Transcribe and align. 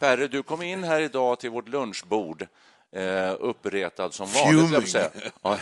Perre, 0.00 0.28
du 0.28 0.42
kom 0.42 0.62
in 0.62 0.84
här 0.84 1.00
idag 1.00 1.38
till 1.38 1.50
vårt 1.50 1.68
lunchbord 1.68 2.46
eh, 2.92 3.34
uppretad 3.40 4.14
som 4.14 4.26
vanligt. 4.26 4.96
Ja, 5.42 5.58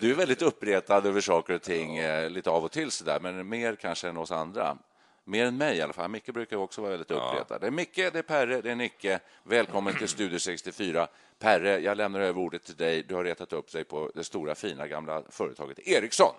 du 0.00 0.10
är 0.10 0.14
väldigt 0.14 0.42
uppretad 0.42 1.06
över 1.06 1.20
saker 1.20 1.54
och 1.54 1.62
ting 1.62 1.98
eh, 1.98 2.30
lite 2.30 2.50
av 2.50 2.64
och 2.64 2.72
till, 2.72 2.90
så 2.90 3.04
där, 3.04 3.20
men 3.20 3.48
mer 3.48 3.76
kanske 3.76 4.08
än 4.08 4.16
oss 4.16 4.30
andra. 4.30 4.76
Mer 5.24 5.46
än 5.46 5.56
mig 5.56 5.76
i 5.76 5.80
alla 5.80 5.92
fall. 5.92 6.10
Micke 6.10 6.34
brukar 6.34 6.56
också 6.56 6.80
vara 6.80 6.90
väldigt 6.90 7.10
uppretad. 7.10 7.60
Det 7.60 7.66
är 7.66 7.70
Micke, 7.70 7.96
det 7.96 8.16
är 8.16 8.22
Perre, 8.22 8.60
det 8.60 8.70
är 8.70 8.74
Nicke. 8.74 9.20
Välkommen 9.44 9.94
till 9.98 10.08
Studio 10.08 10.38
64. 10.38 11.08
Perre, 11.38 11.78
jag 11.78 11.96
lämnar 11.96 12.20
över 12.20 12.40
ordet 12.40 12.64
till 12.64 12.76
dig. 12.76 13.02
Du 13.08 13.14
har 13.14 13.24
retat 13.24 13.52
upp 13.52 13.72
dig 13.72 13.84
på 13.84 14.10
det 14.14 14.24
stora 14.24 14.54
fina 14.54 14.86
gamla 14.86 15.22
företaget 15.28 15.78
Ericsson. 15.78 16.34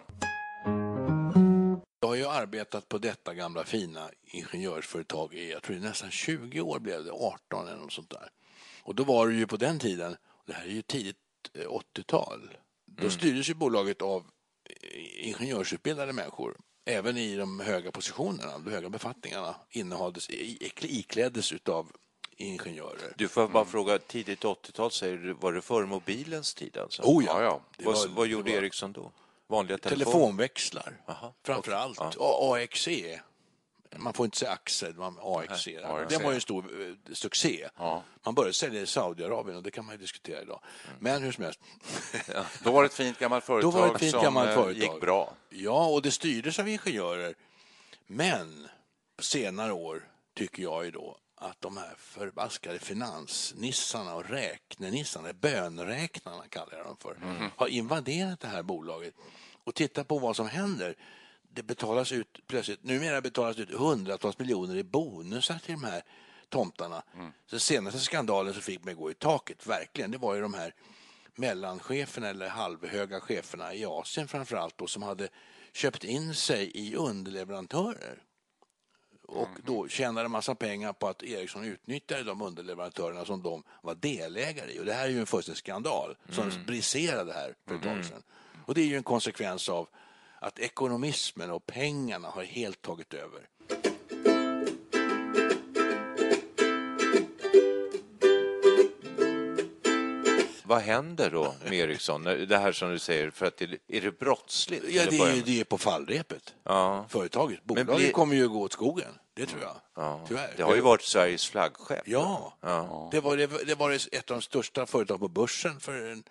Har 2.11 2.15
ju 2.15 2.27
arbetat 2.27 2.89
på 2.89 2.97
detta 2.97 3.33
gamla 3.33 3.63
fina 3.63 4.09
ingenjörsföretag 4.25 5.33
i, 5.33 5.51
jag 5.51 5.63
tror 5.63 5.75
det 5.75 5.81
nästan 5.81 6.11
20 6.11 6.61
år 6.61 6.79
blev 6.79 7.03
det, 7.05 7.11
18 7.11 7.67
eller 7.67 7.77
något 7.77 7.91
sånt 7.93 8.09
där. 8.09 8.29
Och 8.83 8.95
då 8.95 9.03
var 9.03 9.27
det 9.27 9.33
ju 9.33 9.47
på 9.47 9.57
den 9.57 9.79
tiden, 9.79 10.17
det 10.45 10.53
här 10.53 10.63
är 10.65 10.69
ju 10.69 10.81
tidigt 10.81 11.15
eh, 11.53 11.67
80-tal, 11.67 12.49
då 12.85 13.09
styrdes 13.09 13.49
ju 13.49 13.53
bolaget 13.53 14.01
av 14.01 14.25
eh, 14.69 15.27
ingenjörsutbildade 15.27 16.13
människor. 16.13 16.57
Även 16.85 17.17
i 17.17 17.35
de 17.35 17.59
höga 17.59 17.91
positionerna, 17.91 18.51
de 18.51 18.71
höga 18.71 18.89
befattningarna 18.89 19.55
innehades, 19.69 20.29
ikläddes 20.81 21.51
utav 21.53 21.91
ingenjörer. 22.37 23.13
Du 23.17 23.27
får 23.27 23.47
bara 23.47 23.65
fråga, 23.65 23.97
tidigt 23.99 24.43
80-tal 24.43 24.91
säger 24.91 25.17
du, 25.17 25.33
var 25.33 25.53
det 25.53 25.61
före 25.61 25.85
mobilens 25.85 26.53
tid 26.53 26.77
alltså? 26.77 27.01
Oh 27.03 27.25
ja, 27.25 27.41
Ja, 27.43 27.61
ja. 27.77 27.85
var- 27.91 28.07
vad 28.07 28.27
gjorde 28.27 28.51
var- 28.51 28.57
Ericsson 28.57 28.91
då? 28.91 29.11
Vanliga 29.51 29.77
telefoner? 29.77 30.05
Telefonväxlar, 30.05 30.93
Aha, 31.07 31.33
framför 31.43 31.71
allt. 31.71 31.99
Ja. 32.19 32.57
AXE. 32.63 33.21
Man 33.95 34.13
får 34.13 34.25
inte 34.25 34.37
säga 34.37 34.51
Axel, 34.51 34.95
man 34.95 35.17
AXE. 35.21 35.71
Nej, 35.71 36.05
Den 36.09 36.23
var 36.23 36.31
ju 36.31 36.35
en 36.35 36.41
stor 36.41 36.81
eh, 36.81 37.13
succé. 37.13 37.69
Ja. 37.77 38.03
Man 38.25 38.35
började 38.35 38.53
sälja 38.53 38.81
i 38.81 38.85
Saudiarabien 38.85 39.57
och 39.57 39.63
det 39.63 39.71
kan 39.71 39.85
man 39.85 39.95
ju 39.95 40.01
diskutera 40.01 40.41
idag. 40.41 40.59
Men 40.99 41.23
hur 41.23 41.31
som 41.31 41.43
helst. 41.43 41.59
Då 42.63 42.71
var 42.71 42.81
det 42.83 42.85
ett 42.87 42.93
fint 42.93 43.19
gammalt 43.19 43.43
företag 43.43 43.73
Då 43.73 43.79
var 43.79 43.87
det 43.87 43.93
ett 43.93 43.99
fint 43.99 44.11
som 44.11 44.23
gammalt 44.23 44.49
eh, 44.49 44.55
företag. 44.55 44.93
gick 44.93 45.01
bra. 45.01 45.33
Ja, 45.49 45.85
och 45.87 46.01
det 46.01 46.11
styrdes 46.11 46.59
av 46.59 46.67
ingenjörer. 46.67 47.35
Men 48.07 48.67
senare 49.19 49.73
år 49.73 50.07
tycker 50.35 50.63
jag 50.63 50.85
ju 50.85 50.91
då 50.91 51.17
att 51.41 51.61
de 51.61 51.77
här 51.77 51.93
förbaskade 51.97 52.79
finansnissarna 52.79 54.15
och 54.15 54.29
räknenissarna, 54.29 55.33
bönräknarna 55.33 56.43
kallar 56.49 56.77
jag 56.77 56.85
dem 56.85 56.97
för, 56.99 57.17
har 57.57 57.67
invaderat 57.67 58.39
det 58.39 58.47
här 58.47 58.63
bolaget. 58.63 59.13
Och 59.63 59.75
titta 59.75 60.03
på 60.03 60.19
vad 60.19 60.35
som 60.35 60.47
händer. 60.47 60.95
Det 61.53 61.63
betalas 61.63 62.11
ut 62.11 62.39
plötsligt, 62.47 62.83
numera 62.83 63.21
betalas 63.21 63.57
ut 63.59 63.71
hundratals 63.73 64.39
miljoner 64.39 64.75
i 64.75 64.83
bonusar 64.83 65.59
till 65.65 65.73
de 65.73 65.83
här 65.83 66.03
tomtarna. 66.49 67.03
Så 67.45 67.59
senaste 67.59 67.99
skandalen 67.99 68.53
som 68.53 68.61
fick 68.61 68.83
mig 68.83 68.93
gå 68.93 69.11
i 69.11 69.13
taket, 69.13 69.67
verkligen, 69.67 70.11
det 70.11 70.17
var 70.17 70.35
ju 70.35 70.41
de 70.41 70.53
här 70.53 70.73
mellancheferna 71.35 72.27
eller 72.27 72.49
halvhöga 72.49 73.19
cheferna 73.19 73.73
i 73.73 73.85
Asien 73.85 74.27
framför 74.27 74.55
allt 74.55 74.77
då, 74.77 74.87
som 74.87 75.03
hade 75.03 75.29
köpt 75.73 76.03
in 76.03 76.35
sig 76.35 76.71
i 76.73 76.95
underleverantörer. 76.95 78.23
Och 79.33 79.47
då 79.65 79.87
tjänade 79.87 80.25
en 80.25 80.31
massa 80.31 80.55
pengar 80.55 80.93
på 80.93 81.07
att 81.07 81.23
Ericsson 81.23 81.63
utnyttjade 81.65 82.23
de 82.23 82.41
underleverantörerna 82.41 83.25
som 83.25 83.43
de 83.43 83.63
var 83.81 83.95
delägare 83.95 84.71
i. 84.71 84.79
Och 84.79 84.85
det 84.85 84.93
här 84.93 85.05
är 85.05 85.09
ju 85.09 85.19
en 85.19 85.25
fullständig 85.25 85.57
skandal 85.57 86.15
som 86.29 86.51
briserade 86.67 87.33
här 87.33 87.55
för 87.67 87.75
ett 87.75 87.83
tag 87.83 88.05
sedan. 88.05 88.23
Och 88.65 88.73
det 88.73 88.81
är 88.81 88.85
ju 88.85 88.95
en 88.97 89.03
konsekvens 89.03 89.69
av 89.69 89.87
att 90.39 90.59
ekonomismen 90.59 91.51
och 91.51 91.65
pengarna 91.65 92.27
har 92.27 92.43
helt 92.43 92.81
tagit 92.81 93.13
över. 93.13 93.47
Vad 100.63 100.81
händer 100.81 101.29
då 101.31 101.53
med 101.63 101.73
Ericsson? 101.73 102.23
Det 102.23 102.57
här 102.57 102.71
som 102.71 102.89
du 102.91 102.99
säger, 102.99 103.29
för 103.31 103.45
att 103.45 103.57
det, 103.57 103.65
är 103.87 104.01
det 104.01 104.19
brottsligt? 104.19 104.85
Ja, 104.89 105.03
det 105.09 105.17
är, 105.19 105.33
ju- 105.35 105.41
det 105.41 105.59
är 105.59 105.63
på 105.63 105.77
fallrepet. 105.77 106.53
Ja. 106.63 107.05
Företaget, 107.09 107.63
bolaget 107.63 107.95
blir- 107.97 108.11
kommer 108.11 108.35
ju 108.35 108.49
gå 108.49 108.61
åt 108.61 108.73
skogen. 108.73 109.07
Det 109.33 109.45
tror 109.45 109.61
jag. 109.61 109.75
Ja. 109.95 110.25
Tyvärr. 110.27 110.53
Det 110.57 110.63
har 110.63 110.75
ju 110.75 110.81
varit 110.81 111.01
Sveriges 111.01 111.49
flaggskepp. 111.49 112.01
Ja, 112.07 112.57
Ja. 112.61 113.09
Det, 113.11 113.19
var, 113.19 113.37
det, 113.37 113.47
var- 113.47 113.63
det 113.65 113.75
var 113.75 113.91
ett 113.91 114.31
av 114.31 114.37
de 114.37 114.41
största 114.41 114.85
företagen 114.85 115.19
på 115.19 115.27
börsen 115.27 115.79
för 115.79 116.11
en, 116.11 116.23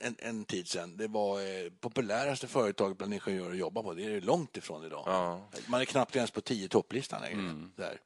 en, 0.00 0.16
en 0.18 0.44
tid 0.44 0.68
sedan. 0.68 0.96
Det 0.96 1.08
var 1.08 1.40
eh, 1.40 1.70
populäraste 1.80 2.46
företaget 2.46 2.98
bland 2.98 3.14
ingenjörer 3.14 3.50
att 3.50 3.56
jobba 3.56 3.82
på. 3.82 3.94
Det 3.94 4.04
är 4.04 4.10
det 4.10 4.20
långt 4.20 4.56
ifrån 4.56 4.84
idag. 4.84 5.02
Ja. 5.06 5.48
Man 5.66 5.80
är 5.80 5.84
knappt 5.84 6.16
ens 6.16 6.30
på 6.30 6.40
tio 6.40 6.68
topplistan 6.68 7.20
längre. 7.20 7.38
Mm. 7.40 7.72
Där. 7.76 7.98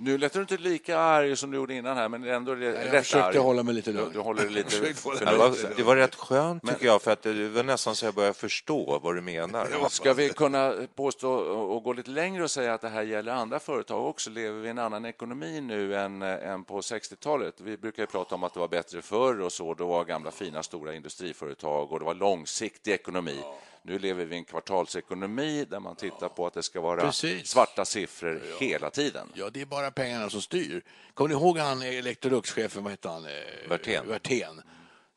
Nu 0.00 0.18
lät 0.18 0.32
du 0.32 0.40
inte 0.40 0.56
lika 0.56 0.98
arg 0.98 1.36
som 1.36 1.50
du 1.50 1.56
gjorde 1.56 1.74
innan 1.74 1.96
här, 1.96 2.08
men 2.08 2.24
ändå 2.24 2.52
Jag 2.52 2.60
rätt 2.74 2.90
försökte 2.90 3.24
arg. 3.28 3.38
hålla 3.38 3.62
mig 3.62 3.74
lite 3.74 3.92
Du, 3.92 3.98
lugn. 3.98 4.12
du 4.12 4.18
håller 4.18 4.42
det 4.42 4.48
lite 4.50 4.70
försökte 4.70 5.08
hålla 5.08 5.30
Det 5.32 5.36
var, 5.38 5.54
det 5.76 5.82
var 5.82 5.96
rätt 5.96 6.14
skönt 6.14 6.68
tycker 6.68 6.86
jag, 6.86 7.02
för 7.02 7.10
att 7.10 7.22
det 7.22 7.48
var 7.48 7.62
nästan 7.62 7.94
så 7.96 8.04
jag 8.06 8.14
började 8.14 8.34
förstå 8.34 8.98
vad 9.02 9.14
du 9.14 9.20
menar. 9.20 9.88
Ska 9.88 10.12
vi 10.14 10.28
kunna 10.28 10.74
påstå 10.94 11.30
och 11.32 11.82
gå 11.82 11.92
lite 11.92 12.10
längre 12.10 12.42
och 12.42 12.50
säga 12.50 12.74
att 12.74 12.80
det 12.80 12.88
här 12.88 13.02
gäller 13.02 13.32
andra 13.32 13.58
företag 13.60 14.06
också? 14.06 14.30
Lever 14.30 14.58
vi 14.60 14.66
i 14.66 14.70
en 14.70 14.78
annan 14.78 15.04
ekonomi 15.04 15.60
nu 15.60 15.96
än, 15.96 16.22
än 16.22 16.64
på 16.64 16.80
60-talet? 16.80 17.54
Vi 17.60 17.76
brukar 17.76 18.02
ju 18.02 18.06
prata 18.06 18.34
om 18.34 18.44
att 18.44 18.54
det 18.54 18.60
var 18.60 18.68
bättre 18.68 19.02
förr 19.02 19.40
och 19.40 19.52
så. 19.52 19.74
Då 19.74 19.86
var 19.86 20.04
gamla 20.04 20.30
fina 20.30 20.62
stora 20.62 20.94
industriföretag 20.94 21.92
och 21.92 21.98
det 21.98 22.04
var 22.04 22.14
långsiktig 22.14 22.92
ekonomi. 22.92 23.36
Nu 23.82 23.98
lever 23.98 24.24
vi 24.24 24.34
i 24.34 24.38
en 24.38 24.44
kvartalsekonomi 24.44 25.64
där 25.64 25.80
man 25.80 25.96
tittar 25.96 26.28
på 26.28 26.46
att 26.46 26.54
det 26.54 26.62
ska 26.62 26.80
vara 26.80 27.00
Precis. 27.00 27.48
svarta 27.48 27.84
siffror 27.84 28.42
hela 28.60 28.90
tiden. 28.90 29.28
Ja, 29.34 29.50
det 29.50 29.60
är 29.60 29.66
bara 29.66 29.90
pengarna 29.90 30.30
som 30.30 30.42
styr. 30.42 30.82
Kommer 31.14 31.28
ni 31.28 31.34
ihåg 31.34 31.58
han 31.58 31.82
Electrolux-chefen, 31.82 32.82
vad 32.82 32.90
hette 32.90 33.08
han? 33.08 33.24
Eh, 33.24 33.30
Werthén. 33.68 34.08
Werthén. 34.08 34.62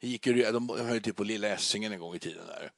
Gick 0.04 0.28
ju, 0.28 0.52
de 0.52 0.70
höll 0.70 1.02
till 1.02 1.14
på 1.14 1.24
Lilla 1.24 1.48
Essingen 1.48 1.94
en 1.94 2.00
gång 2.00 2.16
i 2.16 2.20
tiden. 2.20 2.48
där. 2.48 2.72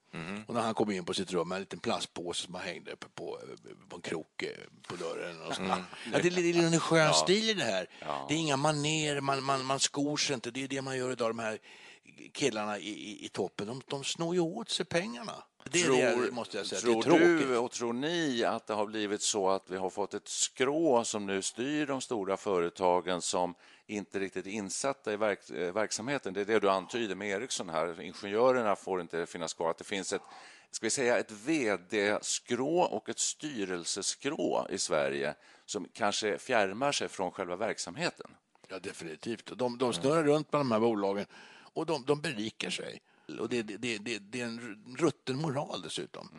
Och 0.47 0.53
när 0.53 0.61
han 0.61 0.73
kom 0.73 0.91
in 0.91 1.05
på 1.05 1.13
sitt 1.13 1.31
rum 1.33 1.47
med 1.49 1.55
en 1.55 1.61
liten 1.61 1.79
plastpåse 1.79 2.45
som 2.45 2.53
han 2.55 2.63
hängde 2.63 2.91
uppe 2.91 3.07
på, 3.15 3.39
på 3.89 3.95
en 3.95 4.01
krok 4.01 4.43
eh, 4.43 4.49
på 4.87 4.95
dörren. 4.95 5.41
Och 5.41 5.55
sånt. 5.55 5.69
Ja, 6.13 6.19
det, 6.23 6.27
är- 6.27 6.73
en 6.73 6.79
skön 6.79 7.13
stil 7.13 7.49
i 7.49 7.53
det 7.53 7.63
här. 7.63 7.87
Det 8.27 8.33
är 8.33 8.37
inga 8.37 8.57
maner, 8.57 9.19
man, 9.21 9.43
man, 9.43 9.65
man 9.65 9.79
skor 9.79 10.17
sig 10.17 10.33
inte. 10.33 10.51
Det 10.51 10.63
är 10.63 10.67
det 10.67 10.81
man 10.81 10.97
gör 10.97 11.11
idag, 11.11 11.29
de 11.29 11.39
här 11.39 11.59
killarna 12.33 12.79
i, 12.79 12.89
i, 12.89 13.25
i 13.25 13.29
toppen. 13.29 13.67
De, 13.67 13.81
de 13.87 14.03
snor 14.03 14.35
ju 14.35 14.41
åt 14.41 14.69
sig 14.69 14.85
pengarna. 14.85 15.43
Det 15.71 15.81
är 15.81 16.25
det, 16.25 16.31
måste 16.31 16.57
jag 16.57 16.65
säga. 16.65 16.81
tror 17.01 17.19
du 17.19 17.57
och 17.57 17.71
tror 17.71 17.93
ni 17.93 18.43
att 18.43 18.67
det 18.67 18.73
har 18.73 18.85
blivit 18.85 19.21
så 19.21 19.49
att 19.49 19.63
vi 19.69 19.77
har 19.77 19.89
fått 19.89 20.13
ett 20.13 20.27
skrå 20.27 21.03
som 21.03 21.25
nu 21.25 21.41
styr 21.41 21.85
de 21.85 22.01
stora 22.01 22.37
företagen 22.37 23.21
som 23.21 23.55
inte 23.87 24.19
riktigt 24.19 24.47
är 24.47 24.51
insatta 24.51 25.13
i 25.13 25.17
verk, 25.17 25.49
eh, 25.49 25.73
verksamheten? 25.73 26.33
Det 26.33 26.41
är 26.41 26.45
det 26.45 26.59
du 26.59 26.69
antyder 26.69 27.15
med 27.15 27.29
Ericsson 27.29 27.69
här. 27.69 28.01
Ingenjörerna 28.01 28.75
får 28.75 29.01
inte 29.01 29.25
finnas 29.25 29.53
kvar. 29.53 29.69
Att 29.69 29.77
det 29.77 29.83
finns 29.83 30.13
ett, 30.13 30.21
ska 30.71 30.85
vi 30.85 30.89
säga, 30.89 31.17
ett 31.17 31.31
vd-skrå 31.31 32.79
och 32.79 33.09
ett 33.09 33.19
styrelseskrå 33.19 34.67
i 34.69 34.77
Sverige 34.77 35.35
som 35.65 35.87
kanske 35.93 36.37
fjärmar 36.37 36.91
sig 36.91 37.07
från 37.07 37.31
själva 37.31 37.55
verksamheten. 37.55 38.31
Ja, 38.67 38.79
definitivt. 38.79 39.57
De, 39.57 39.77
de 39.77 39.93
snurrar 39.93 40.23
runt 40.23 40.51
med 40.51 40.59
de 40.59 40.71
här 40.71 40.79
bolagen 40.79 41.25
och 41.73 41.85
de, 41.85 42.05
de 42.05 42.21
berikar 42.21 42.69
sig. 42.69 43.01
Och 43.39 43.49
det, 43.49 43.61
det, 43.61 43.97
det, 43.97 44.19
det, 44.19 44.41
är 44.41 44.45
en 44.45 44.77
rutten 44.97 45.37
moral 45.37 45.81
dessutom. 45.81 46.29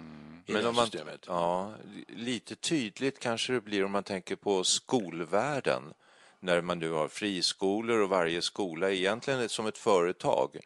I 0.47 0.53
Men 0.53 0.67
om 0.67 0.75
man, 0.75 0.87
systemet. 0.87 1.25
ja, 1.27 1.75
lite 2.09 2.55
tydligt 2.55 3.19
kanske 3.19 3.53
det 3.53 3.61
blir 3.61 3.85
om 3.85 3.93
man 3.93 4.03
tänker 4.03 4.37
på 4.37 4.65
skolvärlden 4.65 5.83
när 6.41 6.61
man 6.61 6.79
nu 6.79 6.91
har 6.91 7.09
friskolor 7.09 8.01
och 8.01 8.09
varje 8.09 8.43
skola 8.43 8.91
är 8.91 8.95
egentligen 8.95 9.49
som 9.49 9.67
ett 9.67 9.79
företag. 9.79 10.61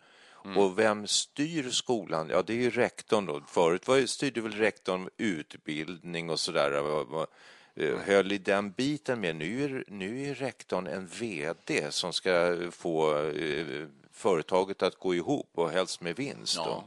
Och 0.57 0.79
vem 0.79 1.07
styr 1.07 1.71
skolan? 1.71 2.29
Ja, 2.31 2.43
det 2.43 2.53
är 2.53 2.57
ju 2.57 2.71
rektorn 2.71 3.27
då. 3.27 3.43
Förut 3.49 3.89
var, 3.89 4.07
styrde 4.07 4.41
väl 4.41 4.53
rektorn 4.53 5.09
utbildning 5.17 6.31
och 6.31 6.41
sådär. 6.41 6.73
Eh, 7.75 7.97
Höll 7.99 8.33
i 8.33 8.39
den 8.39 8.71
biten 8.71 9.21
med. 9.21 9.37
Nu 9.37 9.65
är, 9.65 9.85
nu 9.89 10.25
är 10.25 10.35
rektorn 10.35 10.87
en 10.87 11.07
VD 11.07 11.91
som 11.91 12.13
ska 12.13 12.57
få 12.71 13.19
eh, 13.29 13.87
företaget 14.19 14.83
att 14.83 14.99
gå 14.99 15.15
ihop 15.15 15.51
och 15.55 15.71
helst 15.71 16.01
med 16.01 16.17
vinst. 16.17 16.57
Då. 16.57 16.63
Ja. 16.63 16.85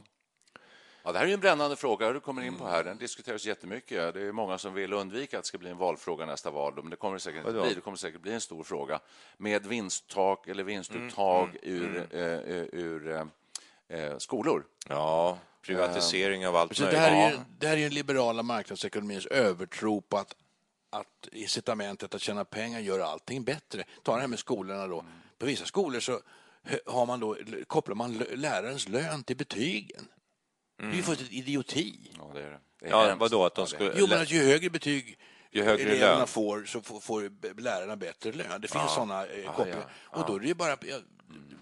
Ja, 1.04 1.12
det 1.12 1.18
här 1.18 1.26
är 1.26 1.34
en 1.34 1.40
brännande 1.40 1.76
fråga 1.76 2.12
du 2.12 2.20
kommer 2.20 2.42
in 2.42 2.54
på 2.54 2.66
här. 2.66 2.84
Den 2.84 2.98
diskuteras 2.98 3.44
jättemycket. 3.44 4.14
Det 4.14 4.22
är 4.22 4.32
många 4.32 4.58
som 4.58 4.74
vill 4.74 4.92
undvika 4.92 5.38
att 5.38 5.44
det 5.44 5.48
ska 5.48 5.58
bli 5.58 5.70
en 5.70 5.76
valfråga 5.76 6.26
nästa 6.26 6.50
val. 6.50 6.74
Men 6.76 6.90
det 6.90 6.96
kommer 6.96 7.14
det 7.14 7.20
säkert 7.20 7.46
inte 7.46 7.60
bli. 7.60 7.74
Det 7.74 7.80
kommer 7.80 7.96
säkert 7.96 8.20
bli 8.20 8.32
en 8.32 8.40
stor 8.40 8.62
fråga. 8.62 9.00
Med 9.36 9.66
vinsttak 9.66 10.48
eller 10.48 10.64
vinstuttag 10.64 11.56
ur, 11.62 12.08
eh, 12.10 12.20
eh, 12.20 12.64
ur 12.72 13.10
eh, 13.10 13.24
eh, 13.98 14.18
skolor. 14.18 14.64
Ja, 14.88 15.38
privatisering 15.62 16.46
av 16.46 16.56
allt 16.56 16.76
Så 16.76 16.82
det, 16.82 16.86
möjligt. 16.86 17.00
här 17.00 17.26
är 17.26 17.30
ju, 17.30 17.38
det 17.58 17.66
här 17.66 17.76
är 17.76 17.82
den 17.82 17.94
liberala 17.94 18.42
marknadsekonomins 18.42 19.26
övertro 19.26 20.00
på 20.00 20.18
att, 20.18 20.34
att 20.90 21.28
incitamentet 21.32 22.14
att 22.14 22.20
tjäna 22.20 22.44
pengar 22.44 22.80
gör 22.80 23.00
allting 23.00 23.44
bättre. 23.44 23.84
Ta 24.02 24.14
det 24.14 24.20
här 24.20 24.28
med 24.28 24.38
skolorna 24.38 24.86
då. 24.86 25.04
På 25.38 25.46
vissa 25.46 25.64
skolor 25.64 26.00
så 26.00 26.20
har 26.86 27.06
man 27.06 27.20
då, 27.20 27.36
kopplar 27.66 27.94
man 27.94 28.12
lärarens 28.34 28.88
lön 28.88 29.24
till 29.24 29.36
betygen. 29.36 30.08
Det 30.78 30.84
är 30.84 30.92
ju 30.92 31.02
fullständigt 31.02 31.34
idioti. 31.38 32.10
Ja, 32.18 32.30
det 32.34 32.40
är 32.40 32.50
det. 32.50 32.58
det 32.80 32.86
är 32.86 32.90
Ja, 32.90 33.04
hemskt. 33.04 33.20
vadå, 33.20 33.44
att 33.44 33.54
de 33.54 33.60
Ja, 33.60 33.66
skulle... 33.66 33.92
Jo, 33.96 34.06
men 34.08 34.20
att 34.22 34.30
ju 34.30 34.44
högre 34.44 34.70
betyg 34.70 35.18
Ju 35.50 35.62
högre 35.62 35.90
eleverna 35.90 36.18
lön. 36.18 36.26
får 36.26 36.64
så 36.64 36.80
får, 36.82 37.00
får 37.00 37.60
lärarna 37.60 37.96
bättre 37.96 38.32
lön. 38.32 38.60
Det 38.60 38.68
finns 38.68 38.94
sådana 38.94 39.26
eh, 39.26 39.52
kopplingar. 39.56 39.84
Och 40.02 40.26
då 40.26 40.34
är 40.36 40.40
det 40.40 40.46
ju 40.46 40.54
bara... 40.54 40.76
Ja, 40.80 40.96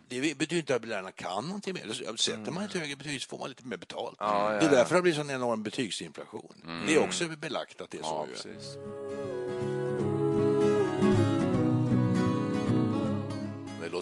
det 0.09 0.21
betyder 0.39 0.57
inte 0.57 0.75
att 0.77 0.85
lärarna 0.85 1.13
kan 1.13 1.45
någonting 1.45 1.75
mer. 1.75 1.93
Så 1.93 2.17
Sätter 2.17 2.51
man 2.53 2.65
ett 2.65 2.73
högre 2.75 2.97
betyg 2.97 3.23
så 3.23 3.29
får 3.29 3.39
man 3.39 3.49
lite 3.49 3.67
mer 3.67 3.77
betalt. 3.77 4.19
det 4.19 4.25
är 4.67 4.71
därför 4.71 4.95
det 4.95 5.03
blir 5.03 5.13
sån 5.13 5.31
enorm 5.31 5.63
betygsinflation. 5.63 6.83
Det 6.87 6.95
är 6.95 6.99
också 7.05 7.29
belagt 7.29 7.81
att 7.81 7.91
det 7.91 7.99
är 7.99 8.03
så. 8.03 8.29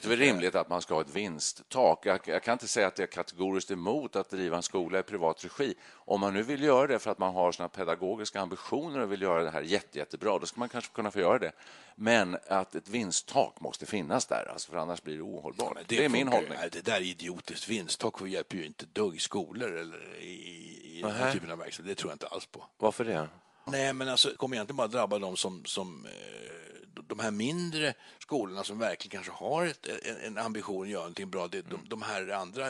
Det 0.09 0.17
väl 0.17 0.27
rimligt 0.27 0.55
att 0.55 0.69
man 0.69 0.83
ska 0.83 0.95
ha 0.95 1.01
ett 1.01 1.15
vinsttak. 1.15 2.07
Jag, 2.07 2.21
jag 2.25 2.43
kan 2.43 2.53
inte 2.53 2.69
säga 2.69 2.87
att 2.87 2.99
jag 2.99 3.09
är 3.09 3.13
kategoriskt 3.13 3.71
emot 3.71 4.17
att 4.17 4.31
driva 4.31 4.57
en 4.57 4.63
skola 4.63 4.99
i 4.99 5.03
privat 5.03 5.45
regi. 5.45 5.75
Om 5.93 6.21
man 6.21 6.35
nu 6.35 6.43
vill 6.43 6.63
göra 6.63 6.87
det 6.87 6.99
för 6.99 7.11
att 7.11 7.19
man 7.19 7.35
har 7.35 7.53
såna 7.53 7.69
pedagogiska 7.69 8.41
ambitioner 8.41 9.01
och 9.01 9.13
vill 9.13 9.23
göra 9.23 9.45
det 9.45 9.51
här 9.51 9.63
jätte, 9.63 9.99
jättebra, 9.99 10.39
då 10.39 10.47
ska 10.47 10.61
man 10.61 10.69
kanske 10.69 10.93
kunna 10.93 11.11
få 11.11 11.21
göra 11.21 11.39
det. 11.39 11.53
Men 11.95 12.39
att 12.49 12.75
ett 12.75 12.89
vinsttak 12.89 13.61
måste 13.61 13.87
finnas 13.87 14.27
där, 14.27 14.51
alltså 14.53 14.71
för 14.71 14.79
annars 14.79 15.03
blir 15.03 15.17
det 15.17 15.23
ohållbart. 15.23 15.75
Men 15.75 15.85
Det, 15.87 16.05
är 16.05 16.09
min 16.09 16.29
hållning. 16.29 16.59
Det 16.73 16.85
där 16.85 16.97
är 16.97 17.01
idiotiskt. 17.01 17.69
Vinsttak 17.69 18.29
hjälper 18.29 18.57
ju 18.57 18.67
inte 18.67 18.87
dugg 18.93 19.17
i 19.17 19.19
skolor 19.19 19.77
eller 19.77 20.19
i, 20.21 20.99
i 20.99 21.03
den 21.03 21.11
här 21.11 21.33
typen 21.33 21.51
av 21.51 21.59
verksamhet. 21.59 21.97
Det 21.97 22.01
tror 22.01 22.11
jag 22.11 22.15
inte 22.15 22.27
alls 22.27 22.47
på. 22.47 22.65
Varför 22.79 23.05
det? 23.05 23.29
Nej, 23.65 23.93
men 23.93 24.09
alltså, 24.09 24.29
det 24.29 24.37
kommer 24.37 24.57
egentligen 24.57 24.77
bara 24.77 24.89
drabba 24.89 25.19
de 25.19 25.37
som, 25.37 25.65
som 25.65 26.07
eh, 26.07 26.88
de 27.07 27.19
här 27.19 27.31
mindre 27.31 27.95
skolorna 28.19 28.65
som 28.65 28.79
verkligen 28.79 29.11
kanske 29.23 29.45
har 29.45 29.67
ett, 29.67 29.87
en, 29.87 30.17
en 30.17 30.39
ambition 30.39 30.83
att 30.83 30.89
göra 30.89 31.01
någonting 31.03 31.31
bra. 31.31 31.49
Det, 31.49 31.63
de, 31.63 31.81
de 31.89 32.03
här 32.03 32.29
andra, 32.29 32.69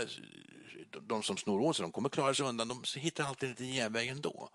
de, 0.91 1.01
de 1.09 1.23
som 1.23 1.37
snor 1.37 1.61
åt 1.61 1.77
sig, 1.77 1.83
de 1.83 1.93
kommer 1.93 2.09
klara 2.09 2.35
sig 2.35 2.47
undan. 2.47 2.69
De 2.69 2.83
hittar 2.97 3.25
alltid 3.25 3.49
en 3.49 3.51
liten 3.51 3.67
genväg 3.67 4.09
ändå. 4.09 4.49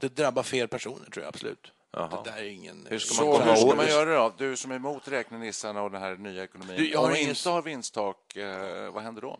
Det 0.00 0.16
drabbar 0.16 0.42
fel 0.42 0.68
personer, 0.68 1.10
tror 1.10 1.24
jag 1.24 1.28
absolut. 1.28 1.72
Det 1.90 2.20
där 2.24 2.36
är 2.36 2.44
ingen... 2.44 2.86
Hur 2.90 2.98
ska 2.98 3.14
Så 3.14 3.24
man 3.24 3.32
komma 3.38 3.44
hur 3.50 3.56
ska 3.56 3.66
man 3.66 3.76
det? 3.84 3.90
göra 3.90 4.14
då? 4.28 4.34
Du 4.38 4.56
som 4.56 4.70
är 4.70 4.76
emot 4.76 5.08
räknenissarna 5.08 5.82
och 5.82 5.90
den 5.90 6.02
här 6.02 6.16
nya 6.16 6.44
ekonomin. 6.44 6.76
Du, 6.76 6.90
jag 6.90 7.04
Om 7.04 7.14
ingen- 7.16 7.28
inte 7.28 7.48
har 7.50 7.62
vinsttak, 7.62 8.36
eh, 8.36 8.92
vad 8.92 9.02
händer 9.02 9.22
då? 9.22 9.38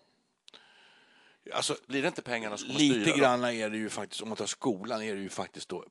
Alltså, 1.53 1.77
Blir 1.87 2.03
det 2.03 2.09
inte 2.09 2.23
pengarna 2.23 2.57
som 2.57 2.69
lite 2.69 2.79
styra? 3.01 3.13
då? 3.13 3.19
grann 3.21 3.45
är 3.45 3.71
det 3.71 3.77
ju 3.77 3.89
faktiskt, 3.89 4.23
om 4.23 4.29
man 4.29 4.37
tar 4.37 4.47
skolan, 4.47 5.03
är 5.03 5.15
det 5.15 5.21
ju 5.21 5.29
faktiskt 5.29 5.69
då 5.69 5.85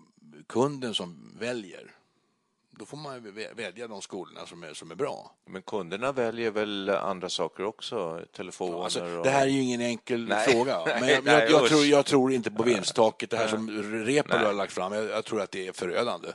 kunden 0.47 0.93
som 0.95 1.35
väljer. 1.39 1.91
Då 2.79 2.85
får 2.85 2.97
man 2.97 3.33
välja 3.55 3.87
de 3.87 4.01
skolorna 4.01 4.45
som 4.45 4.63
är, 4.63 4.73
som 4.73 4.91
är 4.91 4.95
bra. 4.95 5.31
Men 5.45 5.61
kunderna 5.61 6.11
väljer 6.11 6.51
väl 6.51 6.89
andra 6.89 7.29
saker 7.29 7.63
också? 7.63 8.21
Telefoner 8.35 8.83
Alltså, 8.83 9.03
och... 9.03 9.23
det 9.23 9.29
här 9.29 9.41
är 9.41 9.49
ju 9.49 9.61
ingen 9.61 9.81
enkel 9.81 10.27
Nej. 10.27 10.47
fråga. 10.47 10.81
Men 10.85 11.01
Nej, 11.01 11.11
jag, 11.13 11.23
nej, 11.25 11.35
jag, 11.35 11.51
jag, 11.51 11.69
tror, 11.69 11.85
jag 11.85 12.05
tror 12.05 12.33
inte 12.33 12.51
på 12.51 12.63
vinsttaket, 12.63 13.29
det 13.29 13.37
här 13.37 13.47
som 13.47 13.69
Reepalu 14.05 14.45
har 14.45 14.53
lagt 14.53 14.73
fram. 14.73 14.93
Jag, 14.93 15.05
jag 15.05 15.25
tror 15.25 15.41
att 15.41 15.51
det 15.51 15.67
är 15.67 15.71
förödande. 15.71 16.27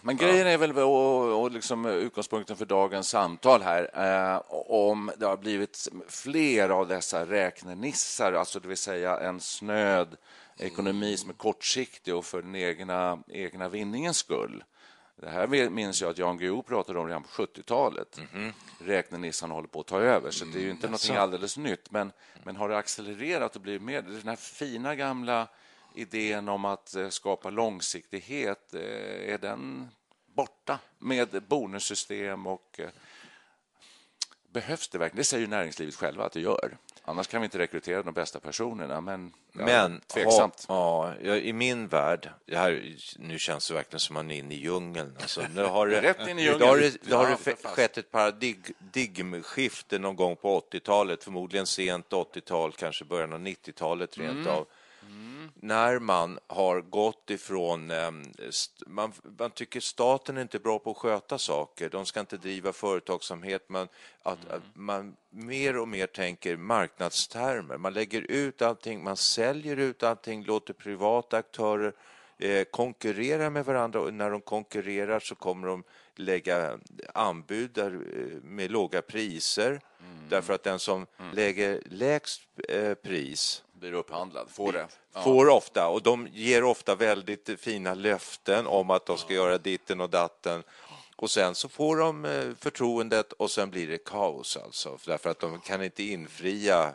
Men 0.00 0.16
grejen 0.16 0.46
är 0.46 0.58
väl, 0.58 0.78
och, 0.78 1.42
och 1.42 1.50
liksom 1.50 1.86
utgångspunkten 1.86 2.56
för 2.56 2.66
dagens 2.66 3.08
samtal 3.08 3.62
här, 3.62 3.90
eh, 4.34 4.42
om 4.68 5.10
det 5.16 5.26
har 5.26 5.36
blivit 5.36 5.88
fler 6.08 6.68
av 6.68 6.88
dessa 6.88 7.26
räknenissar, 7.26 8.32
alltså 8.32 8.60
det 8.60 8.68
vill 8.68 8.76
säga 8.76 9.18
en 9.18 9.40
snöd 9.40 10.16
ekonomi 10.58 11.16
som 11.16 11.30
är 11.30 11.34
kortsiktig 11.34 12.14
och 12.14 12.24
för 12.24 12.42
den 12.42 12.54
egna, 12.54 13.18
egna 13.28 13.68
vinningens 13.68 14.16
skull. 14.16 14.64
Det 15.16 15.30
här 15.30 15.68
minns 15.70 16.00
jag 16.00 16.10
att 16.10 16.18
Jan 16.18 16.38
Guillou 16.38 16.62
pratade 16.62 16.98
om 16.98 17.06
redan 17.06 17.22
på 17.22 17.28
70-talet. 17.28 18.20
Räknenissarna 18.78 19.54
håller 19.54 19.68
på 19.68 19.80
att 19.80 19.86
ta 19.86 20.00
över, 20.00 20.30
så 20.30 20.44
det 20.44 20.58
är 20.58 20.62
ju 20.62 20.70
inte 20.70 20.88
något 20.88 21.10
alldeles 21.10 21.56
nytt. 21.56 21.90
Men, 21.90 22.12
men 22.44 22.56
har 22.56 22.68
det 22.68 22.76
accelererat 22.76 23.56
och 23.56 23.62
blivit 23.62 23.82
mer? 23.82 24.02
Den 24.02 24.28
här 24.28 24.36
fina 24.36 24.94
gamla 24.94 25.48
idén 25.94 26.48
om 26.48 26.64
att 26.64 26.94
eh, 26.94 27.08
skapa 27.08 27.50
långsiktighet, 27.50 28.74
eh, 28.74 29.32
är 29.32 29.38
den 29.38 29.88
borta 30.34 30.78
med 30.98 31.42
bonussystem 31.48 32.46
och 32.46 32.80
eh, 32.80 32.88
behövs 34.52 34.88
det 34.88 34.98
verkligen? 34.98 35.16
Det 35.16 35.24
säger 35.24 35.40
ju 35.40 35.50
näringslivet 35.50 35.94
själva 35.94 36.24
att 36.24 36.32
det 36.32 36.40
gör. 36.40 36.76
Annars 37.08 37.26
kan 37.26 37.40
vi 37.40 37.44
inte 37.44 37.58
rekrytera 37.58 38.02
de 38.02 38.14
bästa 38.14 38.40
personerna, 38.40 39.00
men, 39.00 39.32
ja, 39.52 39.64
Men 39.64 40.00
tveksamt. 40.06 40.64
Ha, 40.68 41.12
ja, 41.22 41.36
i 41.36 41.52
min 41.52 41.88
värld, 41.88 42.30
här, 42.52 42.96
nu 43.18 43.38
känns 43.38 43.68
det 43.68 43.74
verkligen 43.74 44.00
som 44.00 44.14
man 44.14 44.30
är 44.30 44.36
inne 44.38 44.54
i 44.54 44.58
djungeln. 44.58 45.16
Alltså, 45.20 45.42
nu 45.54 45.64
har 45.64 45.86
det, 45.86 46.00
Rätt 46.02 46.20
in 46.20 46.28
i 46.28 46.34
nu 46.34 46.42
djungeln. 46.42 46.62
har 46.68 46.76
det, 46.78 46.96
det 47.02 47.14
har 47.16 47.24
Ja, 47.24 47.36
det 47.44 47.54
fast. 47.54 47.66
skett 47.66 47.98
ett 47.98 48.10
paradigmskifte 48.10 49.98
någon 49.98 50.16
gång 50.16 50.36
på 50.36 50.60
80-talet, 50.72 51.24
förmodligen 51.24 51.66
sent 51.66 52.08
80-tal, 52.10 52.72
kanske 52.72 53.04
början 53.04 53.32
av 53.32 53.38
90-talet 53.40 54.18
rent 54.18 54.30
Mm. 54.36 54.46
av. 54.46 54.66
När 55.66 55.98
man 55.98 56.38
har 56.46 56.80
gått 56.80 57.30
ifrån... 57.30 57.90
ehm, 57.90 58.22
Man, 58.86 59.12
man 59.38 59.50
tycker 59.50 59.80
staten 59.80 60.36
är 60.36 60.42
inte 60.42 60.58
bra 60.58 60.78
på 60.78 60.90
att 60.90 60.96
sköta 60.96 61.38
saker. 61.38 61.88
De 61.88 62.06
ska 62.06 62.20
inte 62.20 62.36
driva 62.36 62.72
företagsamhet. 62.72 63.68
Man, 63.68 63.88
att, 64.22 64.38
Mm. 64.44 64.56
att 64.56 64.62
man 64.74 65.16
mer 65.30 65.76
och 65.76 65.88
mer 65.88 66.06
tänker 66.06 66.56
marknadstermer. 66.56 67.76
Man 67.78 67.92
lägger 67.94 68.20
ut 68.30 68.62
allting, 68.62 69.04
man 69.04 69.16
säljer 69.16 69.76
ut 69.76 70.02
allting, 70.02 70.44
låter 70.44 70.72
privata 70.74 71.36
aktörer 71.36 71.92
eh, 72.38 72.64
konkurrera 72.64 73.50
med 73.50 73.64
varandra 73.64 74.00
och 74.00 74.14
när 74.14 74.30
de 74.30 74.40
konkurrerar 74.40 75.20
så 75.20 75.34
kommer 75.34 75.66
de 75.68 75.84
lägga 76.14 76.78
anbud 77.14 77.70
där, 77.70 77.90
eh, 77.92 78.42
med 78.42 78.70
låga 78.70 79.02
priser 79.02 79.80
därför 80.28 80.52
att 80.54 80.62
den 80.62 80.78
som 80.78 81.06
lägger 81.32 81.82
lägst 81.86 82.42
eh, 82.68 82.94
pris 82.94 83.62
Blir 83.80 83.92
upphandlad, 83.92 84.50
får 84.50 84.72
det. 84.72 84.88
Ja. 85.14 85.22
får 85.22 85.48
ofta, 85.48 85.88
och 85.88 86.02
de 86.02 86.28
ger 86.32 86.64
ofta 86.64 86.94
väldigt 86.94 87.60
fina 87.60 87.94
löften 87.94 88.66
om 88.66 88.90
att 88.90 89.06
de 89.06 89.18
ska 89.18 89.34
göra 89.34 89.58
ditten 89.58 90.00
och 90.00 90.10
datten. 90.10 90.62
Och 91.16 91.30
sen 91.30 91.54
så 91.54 91.68
får 91.68 91.96
de 91.96 92.24
eh, 92.24 92.54
förtroendet 92.60 93.32
och 93.32 93.50
sen 93.50 93.70
blir 93.70 93.86
det 93.86 94.04
kaos 94.04 94.56
alltså, 94.56 94.98
därför 95.06 95.30
att 95.30 95.40
de 95.40 95.60
kan 95.60 95.82
inte 95.82 96.02
infria. 96.02 96.94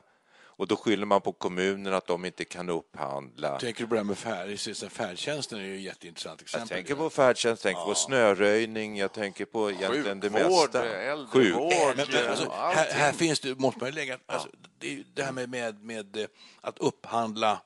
Och 0.62 0.68
då 0.68 0.76
skyller 0.76 1.06
man 1.06 1.22
på 1.22 1.32
kommunen 1.32 1.94
att 1.94 2.08
de 2.08 2.26
inte 2.26 2.46
kan 2.46 2.70
upphandla. 2.70 3.60
Tänker 3.60 3.84
du 3.84 3.88
på 3.88 3.94
det 3.96 4.00
här 4.00 4.06
med 4.06 4.18
färd, 4.18 4.92
färdtjänsten 4.92 5.60
är 5.60 5.64
ju 5.64 5.76
ett 5.76 5.82
jätteintressant 5.82 6.42
exempel. 6.42 6.78
Jag 6.78 6.78
tänker 6.78 6.96
på 6.96 7.10
färdtjänst, 7.10 7.64
tänker 7.64 7.82
på 7.82 7.96
snöröjning, 7.96 8.98
jag 8.98 9.12
tänker 9.14 9.46
på 9.46 9.72
egentligen 9.72 10.20
det 10.20 10.30
Sjukvård, 10.30 10.62
mesta. 10.74 10.86
äldrevård, 10.96 11.94
Men, 11.98 12.06
men, 12.14 12.30
alltså, 12.30 12.46
ja, 12.46 12.72
här, 12.76 12.92
här 12.92 13.12
finns 13.12 13.40
det, 13.40 13.60
måste 13.60 13.80
man 13.84 13.92
lägga, 13.92 14.18
alltså, 14.26 14.50
det, 14.80 15.04
det 15.14 15.24
här 15.24 15.32
med, 15.32 15.50
med, 15.50 15.84
med 15.84 16.18
eh, 16.18 16.26
att 16.62 16.80
upphandla 16.80 17.62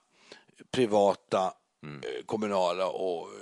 privata, 0.72 1.54
Mm. 1.84 2.02
eh, 2.04 2.26
kommunala 2.26 2.88
och 2.88 3.28
eh, 3.28 3.34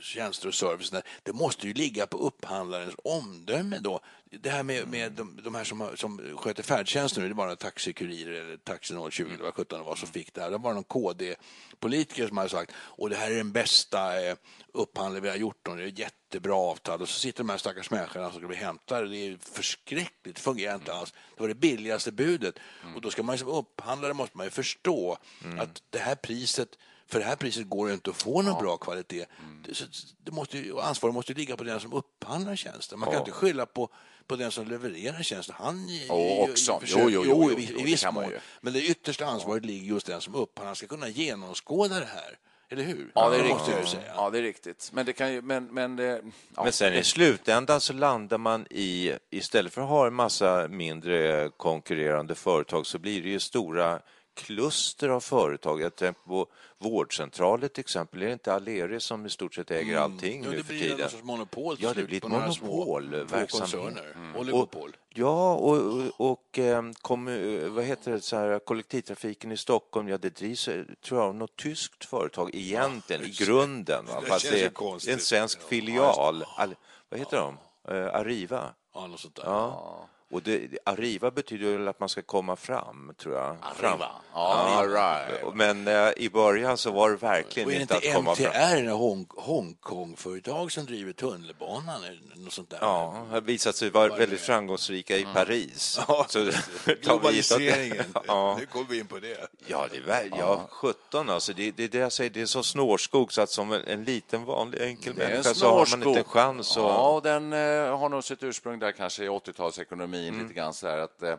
tjänster 0.00 0.48
och 0.48 0.54
service. 0.54 0.92
Det 1.22 1.32
måste 1.32 1.66
ju 1.66 1.74
ligga 1.74 2.06
på 2.06 2.18
upphandlarens 2.18 2.94
omdöme 3.04 3.78
då. 3.78 4.00
Det 4.24 4.50
här 4.50 4.62
med, 4.62 4.88
med 4.88 5.12
de, 5.12 5.40
de 5.44 5.54
här 5.54 5.64
som, 5.64 5.90
som 5.96 6.36
sköter 6.36 6.62
färdtjänsten 6.62 7.22
nu, 7.22 7.28
det 7.28 7.34
var 7.34 7.44
några 7.44 7.56
taxikurirer 7.56 8.40
eller 8.40 8.56
Taxi 8.56 8.94
020 9.10 9.24
eller 9.24 9.44
vad 9.44 9.54
17 9.54 9.78
det 9.78 9.84
var 9.84 9.96
som 9.96 10.08
fick 10.08 10.34
det 10.34 10.40
här. 10.40 10.50
Det 10.50 10.58
var 10.58 10.74
någon 10.74 10.84
KD-politiker 10.84 12.28
som 12.28 12.36
hade 12.36 12.50
sagt 12.50 12.72
och 12.76 13.10
det 13.10 13.16
här 13.16 13.30
är 13.30 13.36
den 13.36 13.52
bästa 13.52 14.26
eh, 14.26 14.36
upphandling 14.72 15.22
vi 15.22 15.28
har 15.28 15.36
gjort 15.36 15.68
och 15.68 15.76
det 15.76 15.82
är 15.82 15.98
jättebra 15.98 16.54
avtal. 16.54 17.02
Och 17.02 17.08
så 17.08 17.20
sitter 17.20 17.38
de 17.38 17.50
här 17.50 17.58
stackars 17.58 17.90
människorna 17.90 18.30
som 18.30 18.40
ska 18.40 18.48
bli 18.48 18.56
hämtade. 18.56 19.08
Det 19.08 19.16
är 19.16 19.38
förskräckligt, 19.52 20.36
det 20.36 20.40
fungerar 20.40 20.74
inte 20.74 20.92
alls. 20.92 21.12
Det 21.36 21.40
var 21.40 21.48
det 21.48 21.54
billigaste 21.54 22.12
budet. 22.12 22.54
Och 22.94 23.00
då 23.00 23.10
ska 23.10 23.22
man 23.22 23.38
som 23.38 23.48
upphandlare 23.48 24.14
måste 24.14 24.36
man 24.36 24.46
ju 24.46 24.50
förstå 24.50 25.18
att 25.58 25.82
det 25.90 25.98
här 25.98 26.14
priset 26.14 26.78
för 27.10 27.18
det 27.18 27.24
här 27.24 27.36
priset 27.36 27.68
går 27.68 27.88
det 27.88 27.94
inte 27.94 28.10
att 28.10 28.22
få 28.22 28.42
någon 28.42 28.62
bra 28.62 28.76
kvalitet. 28.76 29.26
Det, 29.66 29.74
så, 29.74 29.84
det 30.24 30.32
måste 30.32 30.58
ju, 30.58 30.80
ansvaret 30.80 31.14
måste 31.14 31.32
ju 31.32 31.38
ligga 31.38 31.56
på 31.56 31.64
den 31.64 31.80
som 31.80 31.92
upphandlar 31.92 32.56
tjänsten. 32.56 32.98
Man 32.98 33.10
kan 33.10 33.18
inte 33.18 33.30
skylla 33.30 33.66
på, 33.66 33.88
på 34.26 34.36
den 34.36 34.50
som 34.50 34.68
levererar 34.68 35.22
tjänsten. 35.22 35.54
Han 35.58 35.86
Jo, 36.08 36.46
också. 36.50 36.80
försöker- 36.80 37.02
Jo, 37.02 37.10
jo, 37.10 37.24
jo, 37.26 37.50
jo, 37.70 37.80
i, 37.80 37.82
viss 37.84 38.04
mån. 38.12 38.24
ju. 38.24 38.38
Men 38.60 38.72
det 38.72 38.82
yttersta 38.82 39.26
ansvaret 39.26 39.64
ligger 39.64 39.92
hos 39.92 40.04
den 40.04 40.20
som 40.20 40.34
upphandlar. 40.34 40.66
Han 40.66 40.76
ska 40.76 40.86
kunna 40.86 41.08
genomskåda 41.08 42.00
det 42.00 42.06
här. 42.06 42.38
Eller 42.72 42.82
hur? 42.82 43.12
Ja, 43.14 43.28
det 43.28 43.36
är 43.36 43.42
ju 43.44 43.48
riktigt. 43.48 43.88
säga. 43.88 44.12
Ja, 44.16 44.30
det 44.30 44.38
är 44.38 44.42
riktigt. 44.42 44.90
Men 44.92 45.06
det 45.06 45.12
kan 45.12 45.32
ju... 45.32 45.42
Men, 45.42 45.64
men, 45.64 45.96
det, 45.96 46.22
ja, 46.56 46.62
Men 46.64 46.72
sen 46.72 46.94
i 46.94 47.04
slutändan 47.04 47.80
så 47.80 47.92
landar 47.92 48.38
man 48.38 48.66
i, 48.70 49.12
istället 49.30 49.72
för 49.72 49.82
att 49.82 49.88
ha 49.88 50.06
en 50.06 50.14
massa 50.14 50.68
mindre 50.68 51.50
konkurrerande 51.56 52.34
företag 52.34 52.86
så 52.86 52.98
blir 52.98 53.22
det 53.22 53.28
ju 53.28 53.40
stora 53.40 54.00
kluster 54.44 55.08
av 55.08 55.20
företag. 55.20 55.80
Jag 55.80 55.96
tänker 55.96 56.20
på 56.28 56.46
vårdcentraler 56.78 57.68
till 57.68 57.80
exempel. 57.80 58.22
Är 58.22 58.26
det 58.26 58.32
inte 58.32 58.54
Aleris 58.54 59.02
som 59.02 59.26
i 59.26 59.30
stort 59.30 59.54
sett 59.54 59.70
äger 59.70 59.96
allting 59.98 60.38
Mm. 60.40 60.44
Ja, 60.44 60.50
nu 60.50 60.56
det 60.56 60.64
för 60.64 60.72
blir 60.74 60.80
tiden? 60.82 60.98
någon 60.98 61.10
sorts 61.10 61.24
monopol 61.24 61.76
Ja, 61.80 61.92
det 61.94 62.04
blir 62.04 62.16
ett 62.16 62.54
små- 62.54 62.68
monopolverksamhet. 62.68 64.04
Mm. 64.14 64.36
Oligopol. 64.36 64.96
Ja, 65.14 65.54
och, 65.54 65.76
och, 65.76 66.30
och 66.30 66.58
ehm, 66.58 66.92
kommu- 66.92 67.68
vad 67.68 67.84
heter 67.84 68.12
det, 68.12 68.20
så 68.20 68.36
här, 68.36 68.58
kollektivtrafiken 68.58 69.52
i 69.52 69.56
Stockholm, 69.56 70.08
ja 70.08 70.18
det 70.18 70.36
drivs 70.36 70.68
eh, 70.68 70.84
tror 71.04 71.20
jag 71.20 71.28
av 71.28 71.34
något 71.34 71.56
tyskt 71.56 72.04
företag 72.04 72.50
egentligen, 72.54 73.22
i 73.24 73.28
grunden. 73.30 74.04
Va? 74.06 74.20
Det 74.20 74.26
Fast 74.26 74.50
det 74.50 74.80
är 74.80 75.12
en 75.12 75.18
svensk 75.20 75.58
Ja. 75.62 75.66
filial. 75.68 76.44
Al, 76.56 76.74
vad 77.08 77.20
heter 77.20 77.36
de? 77.36 77.56
Eh, 77.96 78.14
Arriva. 78.14 78.74
Ja, 78.94 79.06
något 79.06 79.20
sånt 79.20 79.34
där. 79.34 79.42
Ja. 79.44 80.08
Och 80.30 80.42
det, 80.42 80.78
Arriva 80.84 81.30
betyder 81.30 81.72
väl 81.78 81.88
att 81.88 82.00
man 82.00 82.08
ska 82.08 82.22
komma 82.22 82.56
fram, 82.56 83.14
tror 83.16 83.34
jag. 83.34 83.56
Arriva. 83.62 84.10
Ja, 84.34 84.84
right. 84.86 85.54
Men 85.54 85.88
eh, 85.88 86.12
i 86.16 86.30
början 86.32 86.78
så 86.78 86.90
var 86.90 87.10
det 87.10 87.16
verkligen 87.16 87.70
är 87.70 87.80
inte 87.80 87.94
inte 87.94 88.08
att 88.08 88.14
komma 88.14 88.34
fram. 88.34 88.46
MTR, 88.46 88.82
det 88.82 88.90
Hong, 88.90 89.26
Hongkong-företag 89.28 90.72
som 90.72 90.86
driver 90.86 91.12
tunnelbanan 91.12 92.04
eller 92.04 92.44
något 92.44 92.52
sånt 92.52 92.70
där? 92.70 92.78
Ja, 92.80 93.26
har 93.30 93.40
visat 93.40 93.76
sig 93.76 93.90
vara 93.90 94.16
väldigt 94.16 94.40
framgångsrika 94.40 95.16
i 95.16 95.26
Paris. 95.34 96.00
Ja, 96.08 96.26
Så 96.28 96.50
Globaliseringen. 97.02 98.14
Ja. 98.26 98.56
Nu 98.60 98.66
kommer 98.66 98.86
vi 98.86 98.98
in 98.98 99.06
på 99.06 99.18
det. 99.18 99.50
Ja, 99.66 99.86
det 99.92 100.12
är 100.12 100.28
ja, 100.38 100.68
17 100.70 101.30
alltså. 101.30 101.52
Det, 101.52 101.70
det 101.70 101.84
är 101.84 101.88
det 101.88 101.98
jag 101.98 102.12
säger, 102.12 102.30
det 102.30 102.40
är 102.40 102.46
så 102.46 102.62
snårskog 102.62 103.32
så 103.32 103.42
att 103.42 103.50
som 103.50 103.72
en, 103.72 103.84
en 103.84 104.04
liten 104.04 104.44
vanlig 104.44 104.80
enkel 104.80 105.12
är 105.12 105.28
människa 105.28 105.54
så 105.54 105.70
har 105.70 105.86
man 105.90 106.08
inte 106.08 106.20
en 106.20 106.24
chans. 106.24 106.76
Och, 106.76 106.84
Ja, 106.84 107.20
den 107.24 107.52
eh, 107.52 107.98
har 107.98 108.08
nog 108.08 108.24
sitt 108.24 108.42
ursprung 108.42 108.78
där 108.78 108.92
kanske 108.92 109.24
i 109.24 109.28
80-talsekonomin 109.28 110.19
Mm. 110.28 110.42
lite 110.42 110.54
grann 110.54 110.74
så 110.74 110.88
här 110.88 110.98
att 110.98 111.22
eh, 111.22 111.36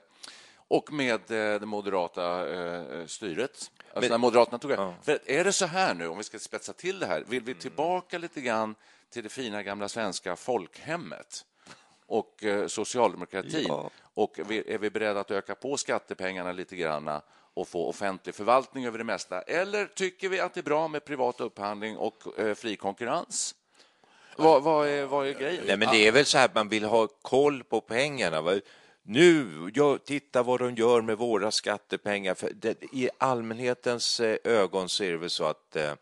och 0.68 0.94
med 0.94 1.32
eh, 1.32 1.60
det 1.60 1.66
moderata 1.66 2.50
eh, 2.50 3.06
styret. 3.06 3.72
Alltså 3.94 4.12
när 4.12 4.18
Moderaterna 4.18 4.58
tog 4.58 4.72
Ja. 4.72 4.94
För 5.04 5.20
är 5.26 5.44
det 5.44 5.54
så 5.54 5.66
här 5.66 5.94
nu, 5.94 6.08
om 6.08 6.18
vi 6.18 6.24
ska 6.24 6.40
spetsa 6.40 6.74
till 6.74 7.00
det 7.00 7.06
här, 7.06 7.24
vill 7.28 7.44
vi 7.44 7.54
tillbaka 7.54 8.18
lite 8.18 8.42
grann 8.42 8.76
till 9.10 9.24
det 9.24 9.30
fina 9.30 9.64
gamla 9.64 9.90
svenska 9.90 10.36
folkhemmet 10.36 11.46
och 12.06 12.44
socialdemokratin? 12.68 13.66
Ja. 13.68 13.90
Och 14.14 14.40
är 14.40 14.78
vi 14.78 14.90
beredda 14.90 15.20
att 15.20 15.32
öka 15.32 15.56
på 15.56 15.78
skattepengarna 15.78 16.52
lite 16.52 16.76
grann 16.76 17.22
och 17.54 17.68
få 17.68 17.90
offentlig 17.90 18.36
förvaltning 18.36 18.86
över 18.86 18.98
det 18.98 19.04
mesta? 19.04 19.42
Eller 19.42 19.86
tycker 19.86 20.30
vi 20.30 20.40
att 20.40 20.54
det 20.54 20.60
är 20.60 20.64
bra 20.64 20.88
med 20.88 21.06
privat 21.06 21.42
upphandling 21.42 21.98
och 21.98 22.24
fri 22.56 22.76
konkurrens? 22.76 23.56
Vad, 24.36 24.64
vad, 24.64 24.88
är, 24.88 25.06
vad 25.06 25.28
är 25.28 25.34
grejen? 25.34 25.64
Nej, 25.68 25.78
men 25.78 25.92
det 25.92 26.08
är 26.08 26.12
väl 26.12 26.26
så 26.26 26.38
här 26.38 26.46
att 26.46 26.56
man 26.56 26.70
vill 26.70 26.84
ha 26.84 27.08
koll 27.22 27.64
på 27.64 27.82
pengarna. 27.82 28.42
Va? 28.42 28.60
Nu, 29.04 29.48
ja, 29.74 29.98
titta 30.06 30.44
vad 30.44 30.60
de 30.60 30.76
gör 30.76 31.02
med 31.02 31.18
våra 31.18 31.52
skattepengar. 31.52 32.34
För 32.34 32.50
det, 32.54 32.84
I 32.94 33.10
allmänhetens 33.18 34.20
eh, 34.20 34.38
ögon 34.44 34.90
så 34.90 35.04
är 35.04 35.12
det 35.12 35.18
väl 35.18 35.30
så 35.30 35.44
att 35.44 35.76
eh, 35.76 35.94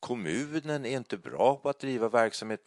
kommunen 0.00 0.86
är 0.86 0.96
inte 0.96 1.16
bra 1.16 1.56
på 1.56 1.68
att 1.68 1.80
driva 1.80 2.08
verksamhet. 2.08 2.60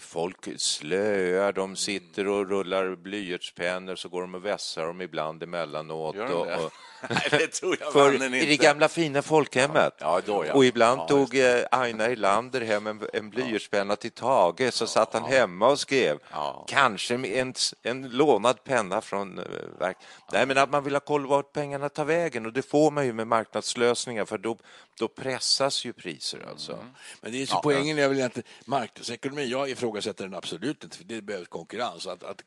Folk 0.00 0.60
slöar, 0.60 1.52
de 1.52 1.76
sitter 1.76 2.28
och 2.28 2.48
rullar 2.48 2.96
blyertspennor 2.96 3.96
så 3.96 4.08
går 4.08 4.20
de 4.20 4.34
och 4.34 4.44
vässar 4.44 4.86
dem 4.86 5.00
ibland 5.00 5.42
emellanåt. 5.42 6.16
Gör 6.16 6.28
de 6.28 6.34
och, 6.34 6.46
det? 6.46 6.56
och, 6.56 6.72
Nej, 7.10 7.28
det 7.30 7.46
tror 7.46 7.76
jag 7.80 7.92
för 7.92 8.12
mannen 8.12 8.34
i 8.34 8.36
inte. 8.36 8.48
det 8.48 8.56
gamla 8.56 8.88
fina 8.88 9.22
folkhemmet. 9.22 9.94
Ja, 9.98 10.20
då, 10.26 10.46
ja. 10.46 10.54
Och 10.54 10.64
ibland 10.64 11.00
Ja, 11.00 11.08
tog 11.08 11.36
eh, 11.36 11.64
Aina 11.70 12.04
Erlander 12.04 12.60
hem 12.60 12.86
en, 12.86 13.02
en 13.12 13.30
blyertspenna 13.30 13.96
till 13.96 14.10
Tage 14.10 14.72
så 14.72 14.86
satt 14.86 15.12
han 15.14 15.24
hemma 15.24 15.68
och 15.68 15.78
skrev. 15.78 16.18
Kanske 16.66 17.16
med 17.18 17.30
en, 17.30 17.54
en 17.82 18.08
lånad 18.08 18.64
penna 18.64 19.00
från 19.00 19.38
eh, 19.38 19.44
verk. 19.78 19.96
Nej, 20.32 20.46
men 20.46 20.58
att 20.58 20.70
man 20.70 20.84
vill 20.84 20.92
ha 20.94 21.00
koll 21.00 21.26
vart 21.26 21.52
pengarna 21.52 21.88
tar 21.88 22.04
vägen 22.04 22.46
och 22.46 22.52
det 22.52 22.62
får 22.62 22.90
man 22.90 23.06
ju 23.06 23.12
med 23.12 23.26
marknadslösningar 23.26 24.24
för 24.24 24.38
då, 24.38 24.56
då 24.98 25.08
pressas 25.08 25.84
ju 25.84 25.92
priser 25.92 26.46
alltså. 26.50 26.73
Mm. 26.80 26.94
Men 27.20 27.32
det 27.32 27.42
är 27.42 27.46
så 27.46 27.60
poängen 27.62 27.98
är 27.98 28.08
väl 28.08 28.20
inte 28.20 28.42
marknadsekonomi. 28.66 29.44
Jag 29.46 29.70
ifrågasätter 29.70 30.24
den 30.24 30.34
absolut 30.34 30.84
inte, 30.84 30.96
för 30.96 31.04
det 31.04 31.22
behövs 31.22 31.48
konkurrens. 31.48 32.06
Att, 32.06 32.22
att 32.22 32.42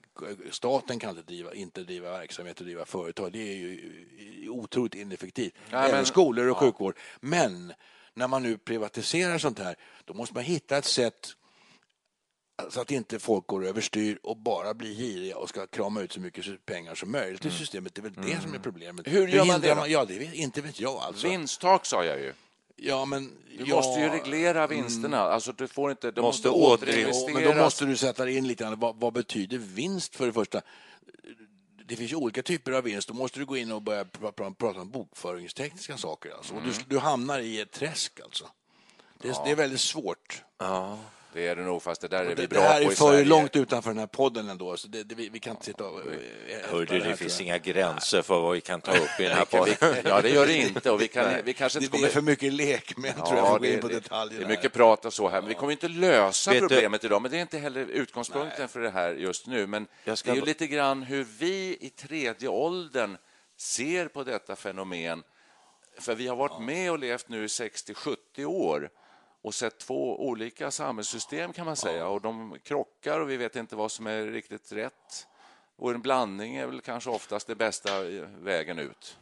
staten 0.52 1.00
kan 1.00 1.10
inte 1.10 1.22
driva, 1.22 1.54
inte 1.54 1.84
driva 1.84 2.12
verksamhet 2.12 2.60
och 2.60 2.66
driva 2.66 2.86
företag, 2.86 3.32
det 3.32 3.40
är 3.40 3.56
ju 3.56 4.50
otroligt 4.50 4.96
ineffektivt. 4.96 5.54
Nej, 5.72 5.80
Även 5.86 5.96
men- 5.96 6.06
skolor 6.06 6.48
och 6.48 6.58
sjukvård. 6.58 6.98
Men 7.20 7.74
när 8.14 8.28
man 8.28 8.44
nu 8.44 8.58
privatiserar 8.58 9.38
sånt 9.38 9.60
här, 9.60 9.76
då 10.06 10.14
måste 10.14 10.34
man 10.36 10.44
hitta 10.44 10.78
ett 10.78 10.86
sätt 10.86 11.34
så 12.70 12.82
att 12.82 12.92
inte 12.92 13.20
folk 13.20 13.48
går 13.48 13.66
överstyr 13.66 14.20
och 14.24 14.38
bara 14.38 14.74
blir 14.74 14.96
giriga 14.96 15.38
och 15.38 15.50
ska 15.50 15.68
krama 15.68 16.02
ut 16.02 16.12
så 16.14 16.20
mycket 16.20 16.66
pengar 16.66 16.96
som 16.96 17.12
möjligt 17.12 17.46
i 17.46 17.52
systemet. 17.52 17.96
Det 17.96 18.02
är 18.02 18.04
väl 18.04 18.14
det 18.14 18.42
som 18.42 18.54
är 18.54 18.60
problemet. 18.60 19.08
Hur 19.08 19.28
gör 19.28 19.46
man 19.46 19.62
det 19.62 19.74
då? 19.74 19.88
Ja, 19.88 20.06
det 20.06 20.20
vet, 20.20 20.34
inte 20.34 20.62
vet 20.62 20.80
jag 20.80 20.96
alltså. 20.96 21.28
Vinsttak 21.30 21.86
sa 21.86 22.06
jag 22.06 22.20
ju. 22.20 22.34
Ja, 22.80 23.06
men, 23.06 23.32
Du 23.58 23.64
ja, 23.66 23.76
måste 23.76 24.00
ju 24.02 24.10
reglera 24.10 24.68
vinsterna. 24.68 25.20
Alltså, 25.20 25.52
du 25.52 25.68
får 25.68 25.92
inte, 25.92 26.12
de 26.12 26.22
Måste 26.22 26.48
måste, 26.48 26.86
återinvesteras. 26.86 27.34
men 27.34 27.44
då 27.44 27.64
måste 27.64 27.86
du 27.86 27.98
sätta 27.98 28.30
in 28.30 28.48
lite 28.48 28.64
grann, 28.64 28.80
vad, 28.80 28.96
vad 28.96 29.14
betyder 29.14 29.58
vinst 29.58 30.16
för 30.16 30.26
det 30.26 30.34
första? 30.34 30.62
Det 31.86 31.96
finns 31.96 32.12
ju 32.12 32.16
olika 32.16 32.44
typer 32.44 32.72
av 32.72 32.84
vinst. 32.84 33.08
Då 33.08 33.14
måste 33.14 33.40
du 33.40 33.46
gå 33.46 33.58
in 33.58 33.72
och 33.72 33.82
börja 33.82 34.04
pr- 34.04 34.34
pr- 34.34 34.54
prata 34.54 34.80
om 34.82 34.90
bokföringstekniska 34.90 35.98
saker. 35.98 36.32
Alltså. 36.38 36.54
Och 36.56 36.62
du, 36.62 36.72
du 36.88 36.98
hamnar 37.00 37.40
i 37.40 37.62
ett 37.62 37.72
träsk 37.72 38.20
alltså. 38.24 38.46
Det 39.22 39.30
är, 39.30 39.36
det 39.46 39.52
är 39.52 39.56
väldigt 39.56 39.82
svårt. 39.82 40.44
Ja. 40.58 40.98
Det 41.38 41.48
är 41.48 41.56
det 41.56 41.62
nog, 41.62 41.84
fast 41.84 42.02
det 42.02 42.08
där 42.08 42.18
är 42.22 42.24
Det, 42.26 42.36
vi 42.36 42.42
det 42.42 42.48
bra 42.48 42.62
här 42.62 42.82
på 42.82 42.88
är 42.88 42.92
i 42.92 42.96
för 42.96 43.06
Sverige. 43.12 43.26
långt 43.26 43.56
utanför 43.56 43.90
den 43.90 44.00
här 44.00 44.08
podden 44.08 44.50
ändå. 44.50 44.78
Så 44.78 44.88
det, 44.88 45.04
det, 45.04 45.16
vi, 45.16 45.30
vi 45.30 45.40
kan 45.40 45.52
inte 45.52 45.66
sitta 45.66 45.84
och... 45.88 46.00
eh, 46.00 46.06
Hörde, 46.70 46.94
här, 46.94 47.00
det 47.00 47.04
tror 47.06 47.16
finns 47.16 47.42
inga 47.42 47.58
gränser 47.58 48.22
för 48.22 48.40
vad 48.42 48.54
vi 48.54 48.62
kan 48.62 48.82
ta 48.82 48.92
upp 48.92 49.20
i 49.20 49.24
den 49.24 49.32
här 49.38 49.46
podden. 49.46 49.76
Ja, 50.06 50.22
det 50.22 50.30
gör 50.30 50.48
det 50.48 50.58
inte. 50.58 50.92
Och 50.92 51.02
vi, 51.02 51.08
kan, 51.18 51.34
vi 51.44 51.54
kanske 51.54 51.80
inte 51.80 51.98
Det 51.98 52.00
blir 52.00 52.10
för 52.10 52.22
mycket 52.22 52.54
lekmän 52.54 53.14
tror 53.14 53.38
jag, 53.38 53.48
för 53.48 53.56
att 53.56 53.62
gå 53.62 53.68
in 53.68 53.80
på 53.80 53.88
det, 53.88 53.94
detaljerna. 53.94 54.40
det 54.40 54.44
är 54.44 54.48
här. 54.48 54.56
mycket 54.56 54.74
prat 54.74 55.06
och 55.06 55.14
så 55.14 55.30
här, 55.30 55.42
men 55.42 55.50
vi 55.50 55.56
kommer 55.56 55.72
inte 55.72 55.88
lösa 55.88 56.52
Vet 56.52 56.60
problemet 56.60 57.04
idag. 57.04 57.22
Men 57.22 57.32
det 57.32 57.38
är 57.38 57.42
inte 57.42 57.58
heller 57.58 57.86
utgångspunkten 57.86 58.68
för 58.68 58.80
det 58.80 58.90
här 58.90 59.14
just 59.14 59.48
nu. 59.48 59.68
Men 59.68 59.88
det 60.06 60.28
är 60.28 60.36
ju 60.36 60.42
lite 60.42 60.68
grann 60.68 61.04
hur 61.04 61.24
vi 61.40 61.78
i 61.82 61.90
tredje 61.90 62.50
åldern 62.50 63.18
ser 63.58 64.08
på 64.08 64.24
detta 64.24 64.56
fenomen. 64.56 65.24
För 66.00 66.16
vi 66.16 66.28
har 66.28 66.36
varit 66.36 66.62
med 66.62 66.92
och 66.92 67.00
levt 67.00 67.30
nu 67.30 67.44
i 67.44 67.48
60-70 67.48 68.46
år 68.46 68.90
och 69.42 69.54
sett 69.54 69.78
två 69.78 70.28
olika 70.28 70.72
samhällssystem 70.72 71.54
kan 71.54 71.66
man 71.66 71.76
säga 71.76 72.08
och 72.08 72.22
de 72.22 72.58
krockar 72.64 73.20
och 73.20 73.30
vi 73.30 73.38
vet 73.38 73.56
inte 73.56 73.76
vad 73.76 73.92
som 73.92 74.08
är 74.08 74.26
riktigt 74.26 74.72
rätt. 74.72 75.28
Och 75.76 75.92
en 75.92 76.02
blandning 76.02 76.56
är 76.56 76.68
väl 76.68 76.82
kanske 76.82 77.10
oftast 77.10 77.48
det 77.48 77.56
bästa 77.56 78.04
vägen 78.42 78.80
ut. 78.80 79.18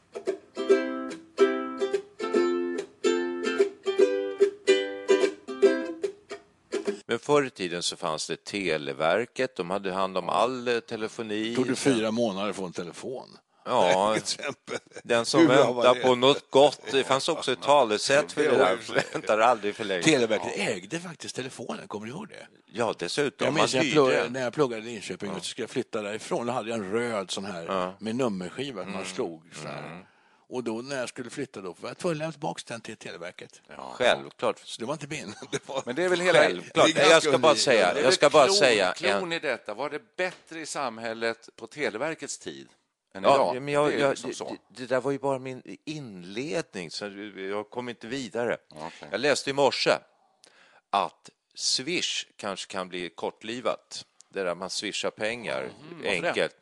Men 7.07 7.19
förr 7.19 7.45
i 7.45 7.49
tiden 7.49 7.83
så 7.83 7.95
fanns 7.95 8.27
det 8.27 8.43
Televerket, 8.43 9.55
de 9.55 9.69
hade 9.69 9.93
hand 9.93 10.17
om 10.17 10.29
all 10.29 10.81
telefoni. 10.87 11.49
Det 11.49 11.55
tog 11.55 11.67
det 11.67 11.75
fyra 11.75 12.11
månader 12.11 12.49
att 12.49 12.55
få 12.55 12.65
en 12.65 12.73
telefon. 12.73 13.37
Ja, 13.65 14.13
Till 14.13 14.21
exempel. 14.21 14.77
den 15.03 15.25
som 15.25 15.47
väntar 15.47 16.01
på 16.01 16.15
något 16.15 16.51
gott. 16.51 16.81
Det 16.91 17.03
fanns 17.03 17.29
också 17.29 17.51
ett 17.51 17.61
talesätt 17.61 18.31
för 18.31 18.43
det 18.43 18.57
där. 18.57 18.77
Väntar 19.13 19.39
aldrig 19.39 19.75
för 19.75 19.83
länge. 19.83 20.03
Televerket 20.03 20.57
ägde 20.57 20.99
faktiskt 20.99 21.35
telefonen, 21.35 21.87
kommer 21.87 22.05
du 22.05 22.11
ihåg 22.11 22.27
det? 22.29 22.47
Ja, 22.65 22.93
dessutom. 22.99 23.45
Jag 23.45 23.53
minns 23.53 23.73
jag, 23.73 24.09
den. 24.09 24.33
när 24.33 24.41
jag 24.41 24.53
pluggade 24.53 24.81
i 24.81 24.85
Linköping 24.85 25.31
och 25.31 25.37
så 25.37 25.43
skulle 25.43 25.63
jag 25.63 25.69
flytta 25.69 26.01
därifrån. 26.01 26.47
Då 26.47 26.53
hade 26.53 26.69
jag 26.69 26.79
en 26.79 26.91
röd 26.91 27.31
sån 27.31 27.45
här 27.45 27.93
med 27.99 28.15
nummerskiva 28.15 28.83
som 28.83 28.91
man 28.91 29.05
slog. 29.05 29.43
Så 29.61 29.67
här. 29.67 30.05
Och 30.47 30.63
då 30.63 30.81
när 30.81 30.99
jag 30.99 31.09
skulle 31.09 31.29
flytta 31.29 31.61
då 31.61 31.75
var 31.79 31.89
jag 31.89 31.97
tvungen 31.97 32.15
att 32.15 32.19
lämna 32.19 32.31
tillbaka 32.31 32.61
den 32.67 32.81
till 32.81 32.97
Televerket. 32.97 33.61
Självklart. 33.93 34.59
Så 34.63 34.79
det 34.79 34.85
var 34.85 34.93
inte 34.93 35.07
min. 35.07 35.33
Det 35.51 35.67
var... 35.67 35.83
Men 35.85 35.95
det 35.95 36.03
är 36.03 36.09
väl 36.09 36.19
hela... 36.19 36.39
Självklart. 36.39 36.91
Det 36.95 37.01
är 37.01 37.09
Jag 37.09 37.23
ska 37.23 37.37
bara 37.37 37.55
säga, 37.55 38.01
jag 38.01 38.13
ska 38.13 38.29
bara 38.29 38.45
klon, 38.45 38.55
säga 38.55 38.93
Klon 38.93 39.33
i 39.33 39.39
detta, 39.39 39.73
var 39.73 39.89
det 39.89 40.15
bättre 40.15 40.59
i 40.59 40.65
samhället 40.65 41.49
på 41.55 41.67
Televerkets 41.67 42.37
tid 42.37 42.67
än 43.15 43.23
Ja, 43.23 43.51
idag? 43.51 43.61
men 43.61 43.73
jag, 43.73 43.91
det 43.91 43.97
jag, 43.97 44.17
liksom 44.25 44.57
det, 44.67 44.85
där 44.85 45.01
var 45.01 45.11
ju 45.11 45.19
bara 45.19 45.39
min 45.39 45.77
inledning, 45.85 46.91
så 46.91 47.05
jag 47.37 47.69
kom 47.69 47.89
inte 47.89 48.07
vidare. 48.07 48.57
Okej. 48.69 49.07
Jag 49.11 49.19
läste 49.19 49.49
i 49.49 49.53
morse 49.53 49.91
att 50.89 51.29
Swish 51.53 52.25
kanske 52.35 52.71
kan 52.71 52.89
bli 52.89 53.09
kortlivat, 53.09 54.05
det 54.29 54.43
där 54.43 54.55
man 54.55 54.69
swishar 54.69 55.11
pengar 55.11 55.69
det? 56.01 56.09
enkelt. 56.09 56.55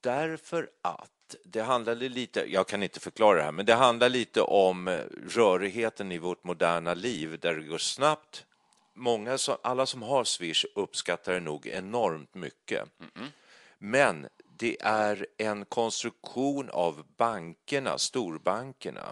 Därför 0.00 0.70
att 0.82 1.10
det 1.44 1.60
handlade 1.62 2.08
lite, 2.08 2.44
jag 2.52 2.66
kan 2.68 2.82
inte 2.82 3.00
förklara 3.00 3.36
det 3.38 3.42
här, 3.44 3.52
men 3.52 3.66
det 3.66 3.74
handlar 3.74 4.08
lite 4.08 4.40
om 4.40 4.88
eh, 4.88 5.00
rörigheten 5.28 6.12
i 6.12 6.18
vårt 6.18 6.44
moderna 6.44 6.94
liv 6.94 7.38
där 7.40 7.54
det 7.54 7.62
går 7.62 7.78
snabbt. 7.78 8.44
Många, 8.94 9.38
alla 9.62 9.86
som 9.86 10.02
har 10.02 10.24
Swish 10.24 10.64
uppskattar 10.74 11.32
det 11.34 11.40
nog 11.40 11.66
enormt 11.66 12.34
mycket. 12.34 12.88
Men 13.78 14.28
det 14.58 14.76
är 14.80 15.26
en 15.36 15.64
konstruktion 15.64 16.70
av 16.70 17.04
bankerna, 17.16 17.98
storbankerna, 17.98 19.06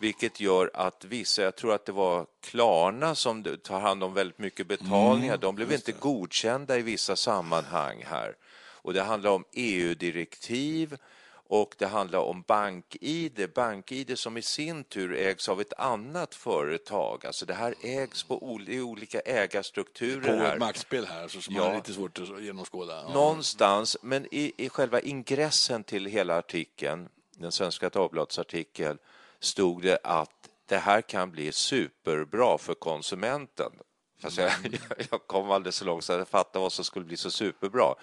vilket 0.00 0.40
gör 0.40 0.70
att 0.74 1.04
vissa, 1.04 1.42
jag 1.42 1.56
tror 1.56 1.74
att 1.74 1.86
det 1.86 1.92
var 1.92 2.26
Klarna 2.40 3.14
som 3.14 3.58
tar 3.62 3.80
hand 3.80 4.04
om 4.04 4.14
väldigt 4.14 4.38
mycket 4.38 4.66
betalningar, 4.66 5.36
de 5.36 5.54
blev 5.54 5.72
inte 5.72 5.92
godkända 5.92 6.78
i 6.78 6.82
vissa 6.82 7.16
sammanhang 7.16 8.04
här. 8.06 8.36
Och 8.82 8.92
det 8.92 9.02
handlar 9.02 9.30
om 9.30 9.44
EU-direktiv 9.52 10.96
och 11.52 11.74
det 11.78 11.86
handlar 11.86 12.18
om 12.18 12.42
BankID, 12.42 13.50
BankID 13.54 14.18
som 14.18 14.36
i 14.36 14.42
sin 14.42 14.84
tur 14.84 15.14
ägs 15.14 15.48
av 15.48 15.60
ett 15.60 15.72
annat 15.78 16.34
företag. 16.34 17.26
Alltså 17.26 17.46
det 17.46 17.54
här 17.54 17.74
ägs 17.82 18.22
på 18.22 18.42
ol- 18.42 18.68
i 18.70 18.80
olika 18.80 19.20
ägarstrukturer. 19.20 20.38
På 20.38 20.44
ett 20.46 20.58
maktspel 20.58 21.06
här 21.06 21.28
så 21.28 21.40
som 21.40 21.54
Ja. 21.54 21.70
är 21.70 21.74
lite 21.76 21.92
svårt 21.92 22.18
att 22.18 22.42
genomskåda. 22.42 23.02
Ja. 23.06 23.12
Någonstans, 23.14 23.96
men 24.02 24.26
i, 24.30 24.52
i 24.56 24.68
själva 24.68 25.00
ingressen 25.00 25.84
till 25.84 26.06
hela 26.06 26.38
artikeln, 26.38 27.08
den 27.36 27.52
svenska 27.52 27.88
Dagbladets 27.88 28.38
artikel, 28.38 28.98
stod 29.40 29.82
det 29.82 29.98
att 30.04 30.30
det 30.66 30.78
här 30.78 31.00
kan 31.00 31.30
bli 31.30 31.52
superbra 31.52 32.58
för 32.58 32.74
konsumenten. 32.74 33.72
Fast 34.22 34.38
jag, 34.38 34.50
jag 35.10 35.26
kom 35.26 35.50
aldrig 35.50 35.74
så 35.74 35.84
långt 35.84 36.04
så 36.04 36.12
jag 36.12 36.28
fattade 36.28 36.62
vad 36.62 36.72
som 36.72 36.84
skulle 36.84 37.04
bli 37.04 37.16
så 37.16 37.30
superbra. 37.30 37.94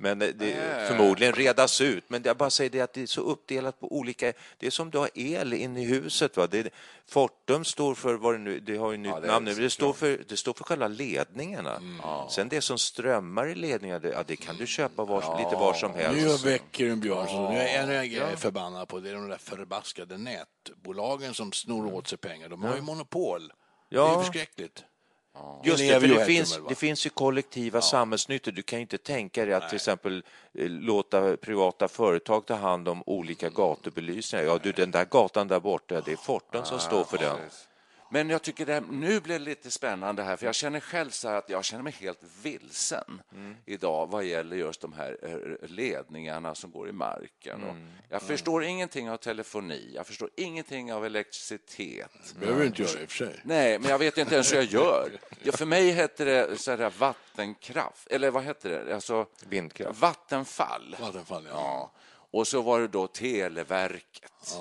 Men 0.00 0.18
det, 0.18 0.32
det 0.32 0.86
förmodligen 0.88 1.34
redas 1.34 1.80
ut. 1.80 2.04
Men 2.08 2.22
jag 2.24 2.36
bara 2.36 2.50
säger 2.50 2.70
det 2.70 2.80
att 2.80 2.92
det 2.92 3.02
är 3.02 3.06
så 3.06 3.20
uppdelat 3.20 3.80
på 3.80 3.92
olika... 3.92 4.32
Det 4.58 4.66
är 4.66 4.70
som 4.70 4.90
du 4.90 4.98
har 4.98 5.10
el 5.14 5.52
inne 5.52 5.82
i 5.82 5.84
huset. 5.84 6.36
Va? 6.36 6.46
Det, 6.46 6.70
Fortum 7.06 7.64
står 7.64 7.94
för, 7.94 8.14
vad 8.14 8.34
det 8.34 8.38
nu, 8.38 8.60
det 8.60 8.76
har 8.76 8.90
ju 8.92 8.96
nytt 8.96 9.26
namn 9.26 9.44
nu, 9.44 9.54
det 9.54 9.70
står, 9.70 9.92
för, 9.92 10.24
det 10.28 10.36
står 10.36 10.52
för 10.52 10.64
själva 10.64 10.88
ledningarna. 10.88 11.76
Mm. 11.76 12.00
Sen 12.30 12.48
det 12.48 12.60
som 12.60 12.78
strömmar 12.78 13.48
i 13.48 13.54
ledningarna, 13.54 13.98
det, 13.98 14.08
ja, 14.08 14.22
det 14.26 14.36
kan 14.36 14.56
du 14.56 14.66
köpa 14.66 15.04
var, 15.04 15.38
lite 15.38 15.56
var 15.56 15.74
som 15.74 15.94
helst. 15.94 16.44
Nu 16.44 16.50
väcker 16.50 16.90
en 16.90 17.00
björn. 17.00 17.26
Så 17.26 17.50
nu 17.50 17.58
är 17.58 17.88
en 17.88 18.12
jag 18.12 18.32
är 18.32 18.36
förbannad 18.36 18.88
på. 18.88 19.00
Det 19.00 19.10
är 19.10 19.14
de 19.14 19.28
där 19.28 19.38
förbaskade 19.38 20.18
nätbolagen 20.18 21.34
som 21.34 21.52
snor 21.52 21.94
åt 21.94 22.08
sig 22.08 22.18
pengar. 22.18 22.48
De 22.48 22.62
har 22.62 22.76
ju 22.76 22.82
monopol. 22.82 23.52
Det 23.90 23.96
är 23.96 24.89
Ja. 25.34 25.62
Just 25.64 25.78
det, 25.78 26.00
för 26.00 26.08
det 26.08 26.24
finns, 26.24 26.60
det 26.68 26.74
finns 26.74 27.06
ju 27.06 27.10
kollektiva 27.10 27.80
samhällsnyttor. 27.80 28.52
Du 28.52 28.62
kan 28.62 28.78
ju 28.78 28.80
inte 28.80 28.98
tänka 28.98 29.44
dig 29.44 29.54
att 29.54 29.68
till 29.68 29.76
exempel 29.76 30.24
eh, 30.54 30.68
låta 30.68 31.36
privata 31.36 31.88
företag 31.88 32.46
ta 32.46 32.54
hand 32.54 32.88
om 32.88 33.02
olika 33.06 33.48
gatubelysningar. 33.48 34.44
Ja, 34.44 34.58
du, 34.62 34.72
den 34.72 34.90
där 34.90 35.04
gatan 35.04 35.48
där 35.48 35.60
borta, 35.60 36.00
det 36.00 36.12
är 36.12 36.16
Fortum 36.16 36.64
som 36.64 36.78
står 36.78 37.04
för 37.04 37.18
den. 37.18 37.36
Men 38.12 38.30
jag 38.30 38.42
tycker 38.42 38.66
det 38.66 38.80
nu 38.80 39.20
blir 39.20 39.38
det 39.38 39.44
lite 39.44 39.70
spännande 39.70 40.22
här, 40.22 40.36
för 40.36 40.46
jag 40.46 40.54
känner 40.54 40.80
själv 40.80 41.10
så 41.10 41.28
här 41.28 41.36
att 41.36 41.50
jag 41.50 41.64
känner 41.64 41.82
mig 41.82 41.92
helt 42.00 42.20
vilsen 42.42 43.22
idag 43.66 44.06
vad 44.06 44.24
gäller 44.24 44.56
just 44.56 44.80
de 44.80 44.92
här 44.92 45.16
eh, 45.22 45.68
ledningarna 45.68 46.54
som 46.54 46.70
går 46.70 46.88
i 46.88 46.92
marken. 46.92 47.64
Och 47.64 47.76
jag 48.08 48.22
förstår 48.22 48.64
ingenting 48.64 49.10
av 49.10 49.16
telefoni, 49.16 49.92
jag 49.94 50.06
förstår 50.06 50.30
ingenting 50.36 50.92
av 50.92 51.06
elektricitet. 51.06 52.34
behöver 52.40 52.60
du 52.60 52.66
inte 52.66 52.82
göra 52.82 53.00
i 53.00 53.06
och 53.06 53.10
för 53.10 53.16
sig. 53.16 53.40
Nej, 53.44 53.78
men 53.78 53.90
jag 53.90 53.98
vet 53.98 54.18
inte 54.18 54.34
ens 54.34 54.52
hur 54.52 54.56
jag 54.56 54.64
gör. 54.64 55.10
Ja, 55.42 55.52
för 55.52 55.66
mig 55.66 55.90
heter 55.90 56.24
det 56.24 56.58
så 56.58 56.70
här 56.70 56.92
vattenkraft, 56.98 58.06
eller 58.06 58.30
vad 58.30 58.44
heter 58.44 58.70
det? 58.70 58.94
Alltså, 58.94 59.26
Vindkraft. 59.48 60.00
Vattenfall. 60.00 60.96
Vattenfall, 61.00 61.46
ja. 61.46 61.52
Ja. 61.54 61.92
Och 62.32 62.46
så 62.46 62.62
var 62.62 62.80
det 62.80 62.88
då 62.88 63.06
Televerket. 63.06 64.56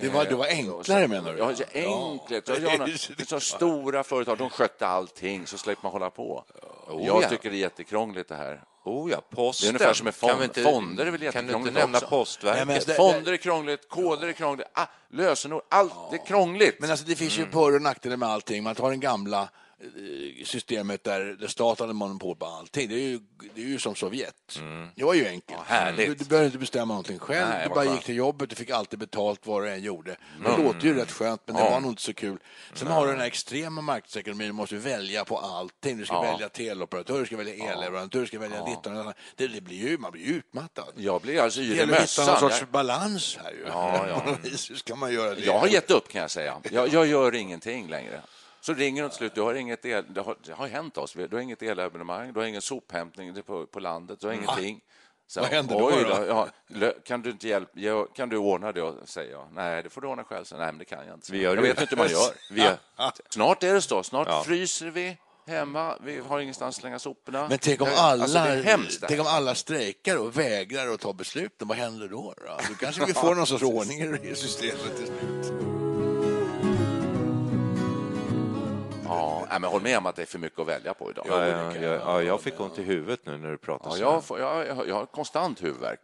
Det 0.00 0.08
var, 0.08 0.24
det 0.24 0.34
var 0.34 0.46
enklare 0.46 1.08
menar 1.08 1.32
du? 1.32 1.38
Ja, 1.38 1.52
det 1.58 1.84
enkelt. 1.86 2.48
Ja. 2.48 2.54
Ja, 2.78 2.86
det 3.16 3.22
är 3.22 3.26
så 3.26 3.40
stora 3.40 4.04
företag, 4.04 4.38
de 4.38 4.50
skötte 4.50 4.86
allting, 4.86 5.46
så 5.46 5.58
slipper 5.58 5.82
man 5.82 5.92
hålla 5.92 6.10
på. 6.10 6.44
jag 6.88 7.22
ja. 7.22 7.28
tycker 7.28 7.50
det 7.50 7.56
är 7.56 7.58
jättekrångligt 7.60 8.28
det 8.28 8.36
här. 8.36 8.62
Oh 8.84 9.10
ja, 9.10 9.20
posten. 9.30 9.66
Det 9.66 9.68
är 9.68 9.70
ungefär 9.70 9.94
som 9.94 10.04
med 10.04 10.14
fond- 10.14 10.30
Kan 10.30 10.38
vi 10.38 10.44
inte, 10.44 10.62
fonder 10.62 11.06
är 11.06 11.10
väl 11.10 11.32
Kan 11.32 11.46
du 11.46 11.54
inte 11.54 11.70
nämna 11.70 11.98
också? 11.98 12.08
Postverket? 12.08 12.66
Nej, 12.66 12.76
men 12.76 12.84
det- 12.86 12.94
Fonder 12.94 13.32
är 13.32 13.36
krångligt, 13.36 13.88
koder 13.88 14.28
är 14.28 14.32
krångligt, 14.32 14.66
ah, 14.72 14.86
lösenord, 15.10 15.62
allt 15.68 15.92
det 16.10 16.16
är 16.16 16.26
krångligt. 16.26 16.80
Men 16.80 16.90
alltså 16.90 17.06
det 17.06 17.16
finns 17.16 17.38
ju 17.38 17.46
för 17.46 17.74
och 17.74 17.82
nackdelar 17.82 18.16
med 18.16 18.28
allting. 18.28 18.62
Man 18.62 18.74
tar 18.74 18.90
den 18.90 19.00
gamla 19.00 19.40
eh, 19.42 19.48
systemet 20.44 21.04
där, 21.04 21.20
där 21.40 21.48
staten 21.48 21.84
hade 21.84 21.94
monopol 21.94 22.36
på 22.36 22.46
allting. 22.46 22.88
Det 22.88 22.94
är 22.94 22.98
ju, 23.08 23.20
det 23.54 23.62
är 23.62 23.66
ju 23.66 23.78
som 23.78 23.94
Sovjet. 23.94 24.58
Det 24.94 25.04
var 25.04 25.14
ju 25.14 25.26
enkelt. 25.28 25.60
härligt. 25.66 26.08
Du, 26.08 26.14
du 26.14 26.24
behövde 26.24 26.46
inte 26.46 26.58
bestämma 26.58 26.94
någonting 26.94 27.18
själv. 27.18 27.48
Nej, 27.48 27.68
du 27.68 27.74
bara 27.74 27.84
gick 27.84 28.04
till 28.04 28.16
jobbet 28.16 28.52
och 28.52 28.58
fick 28.58 28.70
alltid 28.70 28.98
betalt 28.98 29.46
vad 29.46 29.62
du 29.62 29.70
än 29.70 29.82
gjorde. 29.82 30.16
Det 30.44 30.62
låter 30.62 30.86
ju 30.86 30.94
rätt 30.94 31.12
skönt, 31.12 31.42
men 31.46 31.56
det 31.56 31.62
var 31.62 31.80
nog 31.80 31.90
inte 31.92 32.02
så 32.02 32.14
kul. 32.14 32.38
Sen 32.74 32.88
har 32.88 33.04
du 33.06 33.10
den 33.12 33.20
här 33.20 33.26
extrema 33.26 33.80
marknadsekonomin. 33.80 34.46
Du 34.46 34.52
måste 34.52 34.76
välja 34.76 35.24
på 35.24 35.38
allting. 35.38 35.98
Du 35.98 36.04
ska 36.06 36.20
välja 36.22 36.48
teleoperatör, 36.48 37.20
du 37.20 37.26
ska 37.26 37.36
välja 37.36 37.72
elleverantör, 37.72 38.20
du 38.20 38.26
ska 38.26 38.38
välja 38.38 38.64
ditt 38.64 38.86
och 38.86 38.92
datt. 38.92 39.16
det, 39.36 39.46
det 39.48 39.60
blir 39.60 39.88
ju, 39.88 39.98
Man 39.98 40.12
blir 40.12 40.22
ju 40.22 40.32
utmattad. 40.34 40.92
Jag 40.96 41.20
blir 41.20 41.40
alltså 41.40 41.60
Det 41.60 41.66
yr 41.66 41.74
i 41.74 41.76
gäller 41.76 41.94
att 41.94 42.02
hitta 42.10 42.22
någon 42.22 42.32
mössan. 42.32 42.50
sorts 42.50 42.60
Jag, 42.60 42.68
balans 42.68 43.38
här 43.42 43.52
ju. 43.52 43.64
Ja, 43.66 44.06
ja. 44.08 44.36
Hur 44.42 44.76
ska 44.76 44.96
man 44.96 45.12
göra 45.12 45.34
det? 45.34 45.40
jag 45.44 45.58
har 45.58 45.68
gett 45.68 45.90
upp 45.90 46.08
kan 46.08 46.20
jag 46.20 46.30
säga. 46.30 46.60
Jag, 46.70 46.88
jag 46.88 47.06
gör 47.06 47.34
ingenting 47.34 47.88
längre. 47.88 48.22
Så 48.66 48.74
ringer 48.74 49.02
de 49.02 49.08
till 49.08 49.16
slut, 49.18 49.34
du 49.34 49.40
har 49.42 49.54
inget 49.54 49.84
el, 49.84 50.04
det, 50.14 50.20
har, 50.20 50.36
det 50.46 50.52
har 50.52 50.66
hänt 50.68 50.96
oss, 50.98 51.12
du 51.12 51.28
har 51.32 51.38
inget 51.38 51.62
elabonnemang, 51.62 52.32
du 52.32 52.40
har 52.40 52.46
ingen 52.46 52.62
sophämtning 52.62 53.42
på, 53.42 53.66
på 53.66 53.80
landet, 53.80 54.20
du 54.20 54.26
har 54.26 54.34
ingenting. 54.34 54.80
Så, 55.26 55.40
Vad 55.40 55.48
händer 55.48 55.78
då, 55.78 55.90
då? 55.90 56.48
Ja, 56.80 56.92
kan, 57.04 57.22
du 57.22 57.30
inte 57.30 57.48
hjälpa, 57.48 57.70
ja, 57.74 58.04
kan 58.04 58.28
du 58.28 58.36
ordna 58.36 58.72
det? 58.72 58.92
säger 59.04 59.32
jag. 59.32 59.48
Nej, 59.52 59.82
det 59.82 59.90
får 59.90 60.00
du 60.00 60.06
ordna 60.08 60.24
själv. 60.24 60.44
Så, 60.44 60.56
Nej, 60.56 60.66
men 60.66 60.78
det 60.78 60.84
kan 60.84 61.06
jag 61.06 61.16
inte. 61.16 61.32
Vi 61.32 61.38
gör 61.40 61.54
jag 61.54 61.62
vet 61.62 61.80
inte 61.80 61.96
hur 61.96 62.02
man 62.02 62.08
gör. 62.08 62.64
Gör- 62.64 62.78
Snart 63.30 63.62
är 63.62 63.74
det 63.74 63.80
så. 63.82 64.02
Snart 64.02 64.28
Ja. 64.28 64.42
fryser 64.44 64.90
vi 64.90 65.16
hemma. 65.46 65.98
Vi 66.04 66.18
har 66.28 66.40
ingenstans 66.40 66.76
att 66.76 66.80
slänga 66.80 66.98
soporna. 66.98 67.46
Men 67.48 67.58
tänk 67.58 67.80
om 67.80 67.88
Det- 67.88 67.96
alla, 68.00 68.22
Alltså, 68.22 68.38
hemskt. 68.38 69.04
tänk 69.08 69.20
om 69.20 69.26
alla 69.26 69.54
strejkar 69.54 70.16
och 70.16 70.38
vägrar 70.38 70.88
att 70.88 71.00
ta 71.00 71.12
besluten, 71.12 71.68
vad 71.68 71.76
händer 71.76 72.08
då? 72.08 72.34
Då, 72.36 72.56
då 72.68 72.74
kanske 72.80 73.04
vi 73.06 73.14
får 73.14 73.34
någon 73.34 73.46
sorts 73.46 73.62
ordning 73.62 74.00
i 74.24 74.34
systemet 74.34 74.96
till 74.96 75.06
slut. 75.06 75.73
Ja, 79.44 79.50
nej, 79.50 79.60
men 79.60 79.70
håll 79.70 79.82
med 79.82 79.98
om 79.98 80.06
att 80.06 80.16
det 80.16 80.22
är 80.22 80.26
för 80.26 80.38
mycket 80.38 80.58
att 80.58 80.66
välja 80.66 80.94
på 80.94 81.10
idag. 81.10 81.26
Ja, 81.28 81.46
ja, 81.48 81.72
ja, 81.76 81.98
ja, 82.04 82.22
jag 82.22 82.40
fick 82.40 82.60
ont 82.60 82.78
i 82.78 82.82
huvudet 82.82 83.20
nu 83.26 83.38
när 83.38 83.50
du 83.50 83.58
pratar 83.58 83.90
Ja, 83.90 83.96
så. 83.96 84.02
jag, 84.02 84.24
får, 84.24 84.40
jag, 84.40 84.66
jag, 84.66 84.88
jag 84.88 84.94
har 84.94 85.06
konstant 85.06 85.62
huvudvärk. 85.62 86.00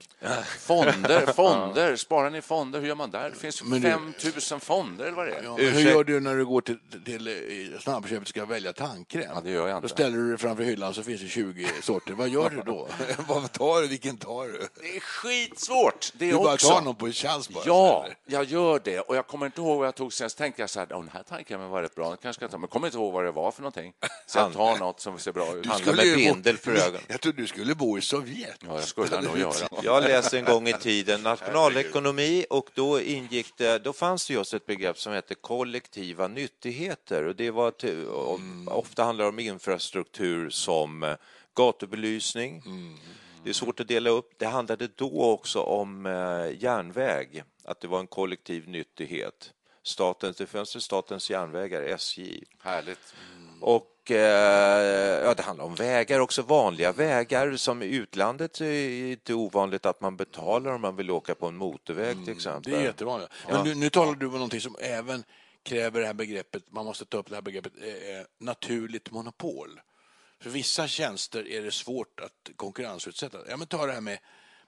Fonder, 0.58 1.26
fonder, 1.32 1.96
sparar 1.96 2.30
ni 2.30 2.40
fonder? 2.42 2.80
Hur 2.80 2.86
gör 2.88 2.94
man 2.94 3.10
där? 3.10 3.30
Det 3.30 3.36
finns 3.36 3.62
Men 3.64 3.80
du- 3.80 3.90
5 3.90 4.12
000 4.50 4.60
fonder, 4.60 5.04
eller 5.04 5.16
vad 5.16 5.26
det 5.26 5.32
är. 5.66 5.70
Hur 5.70 5.80
gör 5.80 6.04
du 6.04 6.20
när 6.20 6.36
du 6.36 6.46
går 6.46 6.60
till, 6.60 6.78
till 7.04 7.28
eh, 7.28 7.80
snabbköpet 7.80 8.22
och 8.22 8.28
ska 8.28 8.44
välja 8.44 8.72
tandkräm? 8.72 9.30
Ja, 9.34 9.40
det 9.44 9.50
gör 9.50 9.68
jag 9.68 9.76
inte. 9.76 9.84
Då 9.84 9.88
ställer 9.92 10.16
du 10.18 10.28
dig 10.28 10.38
framför 10.38 10.64
hyllan 10.64 10.94
så 10.94 11.02
finns 11.02 11.20
det 11.20 11.28
20 11.28 11.66
sorter. 11.82 12.12
Vad 12.14 12.28
gör 12.28 12.50
du 12.50 12.62
då? 12.66 12.88
Vad 13.28 13.52
tar 13.52 13.80
du? 13.82 13.88
Vilken 13.88 14.16
tar 14.16 14.44
du? 14.44 14.68
Det 14.82 14.96
är 14.96 15.00
skitsvårt, 15.00 16.12
det 16.14 16.30
Du 16.30 16.36
bara 16.36 16.54
också. 16.54 16.68
tar 16.68 16.80
någon 16.82 16.94
på 16.94 17.06
en 17.06 17.12
chans 17.12 17.48
bara? 17.48 17.64
Ja, 17.66 18.06
jag 18.26 18.44
gör 18.44 18.80
det. 18.84 19.00
Och 19.00 19.16
jag 19.16 19.26
kommer 19.26 19.46
inte 19.46 19.60
ihåg 19.60 19.78
vad 19.78 19.86
jag 19.86 19.94
tog 19.94 20.12
senast. 20.12 20.38
tänkte 20.38 20.62
jag 20.62 20.70
så 20.70 20.80
här, 20.80 20.86
"Åh, 20.90 20.98
den 21.00 21.10
här 21.14 21.22
tandkrämen 21.22 21.70
var 21.70 21.82
rätt 21.82 21.94
bra, 21.94 22.08
den 22.08 22.16
kanske 22.22 22.42
jag 22.44 22.50
ta. 22.50 22.56
Men 22.56 22.62
jag 22.62 22.70
kommer 22.70 22.86
inte 22.86 22.98
ihåg 22.98 23.12
vad 23.12 23.24
det 23.24 23.30
var 23.32 23.39
för 23.50 23.62
någonting. 23.62 23.92
Så 24.26 24.38
jag 24.38 24.52
tar 24.52 24.78
något 24.78 25.00
som 25.00 25.18
ser 25.18 25.32
bra 25.32 25.54
ut. 25.56 25.66
Skulle 25.78 26.04
med 26.04 26.16
bindel 26.16 26.56
för 26.56 26.70
ögonen. 26.70 27.02
Jag 27.08 27.20
trodde 27.20 27.42
du 27.42 27.46
skulle 27.46 27.74
bo 27.74 27.98
i 27.98 28.00
Sovjet. 28.00 28.58
Ja, 28.66 28.74
jag 28.74 28.84
skulle 28.84 29.20
nog 29.20 29.38
göra. 29.38 29.68
Jag 29.82 30.02
läste 30.02 30.38
en 30.38 30.44
gång 30.44 30.68
i 30.68 30.72
tiden 30.72 31.22
nationalekonomi 31.22 32.46
och 32.50 32.70
då 32.74 33.00
ingick 33.00 33.56
det, 33.56 33.78
då 33.78 33.92
fanns 33.92 34.26
det 34.26 34.34
just 34.34 34.54
ett 34.54 34.66
begrepp 34.66 34.98
som 34.98 35.12
hette 35.12 35.34
kollektiva 35.34 36.28
nyttigheter 36.28 37.24
och 37.24 37.36
det 37.36 37.50
var 37.50 37.72
om, 38.14 38.68
ofta 38.72 39.04
handlar 39.04 39.24
det 39.24 39.28
om 39.28 39.38
infrastruktur 39.38 40.50
som 40.50 41.02
eh, 41.02 41.14
gatubelysning. 41.54 42.62
Det 43.44 43.50
är 43.50 43.54
svårt 43.54 43.80
att 43.80 43.88
dela 43.88 44.10
upp. 44.10 44.30
Det 44.38 44.46
handlade 44.46 44.88
då 44.94 45.22
också 45.22 45.60
om 45.60 46.06
eh, 46.06 46.62
järnväg, 46.62 47.42
att 47.64 47.80
det 47.80 47.88
var 47.88 48.00
en 48.00 48.06
kollektiv 48.06 48.68
nyttighet. 48.68 49.52
Statens, 49.82 50.36
det 50.36 50.46
fanns 50.46 50.84
Statens 50.84 51.30
järnvägar, 51.30 51.82
SJ. 51.82 52.44
Härligt. 52.62 53.14
Och 53.60 53.86
och 54.00 54.10
eh, 54.10 55.24
ja, 55.24 55.34
det 55.34 55.42
handlar 55.42 55.64
om 55.64 55.74
vägar 55.74 56.20
också, 56.20 56.42
vanliga 56.42 56.92
vägar 56.92 57.56
som 57.56 57.82
i 57.82 57.86
utlandet 57.86 58.60
är 58.60 59.10
inte 59.10 59.34
ovanligt 59.34 59.86
att 59.86 60.00
man 60.00 60.16
betalar 60.16 60.70
om 60.72 60.80
man 60.80 60.96
vill 60.96 61.10
åka 61.10 61.34
på 61.34 61.46
en 61.46 61.56
motorväg 61.56 62.24
till 62.24 62.32
exempel. 62.36 62.72
Mm, 62.72 62.80
Det 62.82 62.86
är 62.86 62.90
jättevanligt. 62.90 63.32
Men 63.48 63.64
nu, 63.64 63.74
nu 63.74 63.90
talar 63.90 64.14
du 64.14 64.26
om 64.26 64.32
någonting 64.32 64.60
som 64.60 64.76
även 64.80 65.24
kräver 65.62 66.00
det 66.00 66.06
här 66.06 66.14
begreppet, 66.14 66.62
man 66.72 66.84
måste 66.84 67.04
ta 67.04 67.16
upp 67.18 67.28
det 67.28 67.34
här 67.34 67.42
begreppet 67.42 67.72
eh, 67.82 68.26
naturligt 68.38 69.10
monopol. 69.10 69.80
För 70.42 70.50
vissa 70.50 70.88
tjänster 70.88 71.48
är 71.48 71.62
det 71.62 71.70
svårt 71.70 72.20
att 72.20 72.50
konkurrensutsätta. 72.56 73.38
Ja, 73.48 73.56
men 73.56 73.66
ta 73.66 73.86
det 73.86 73.92
här 73.92 74.00
med, 74.00 74.18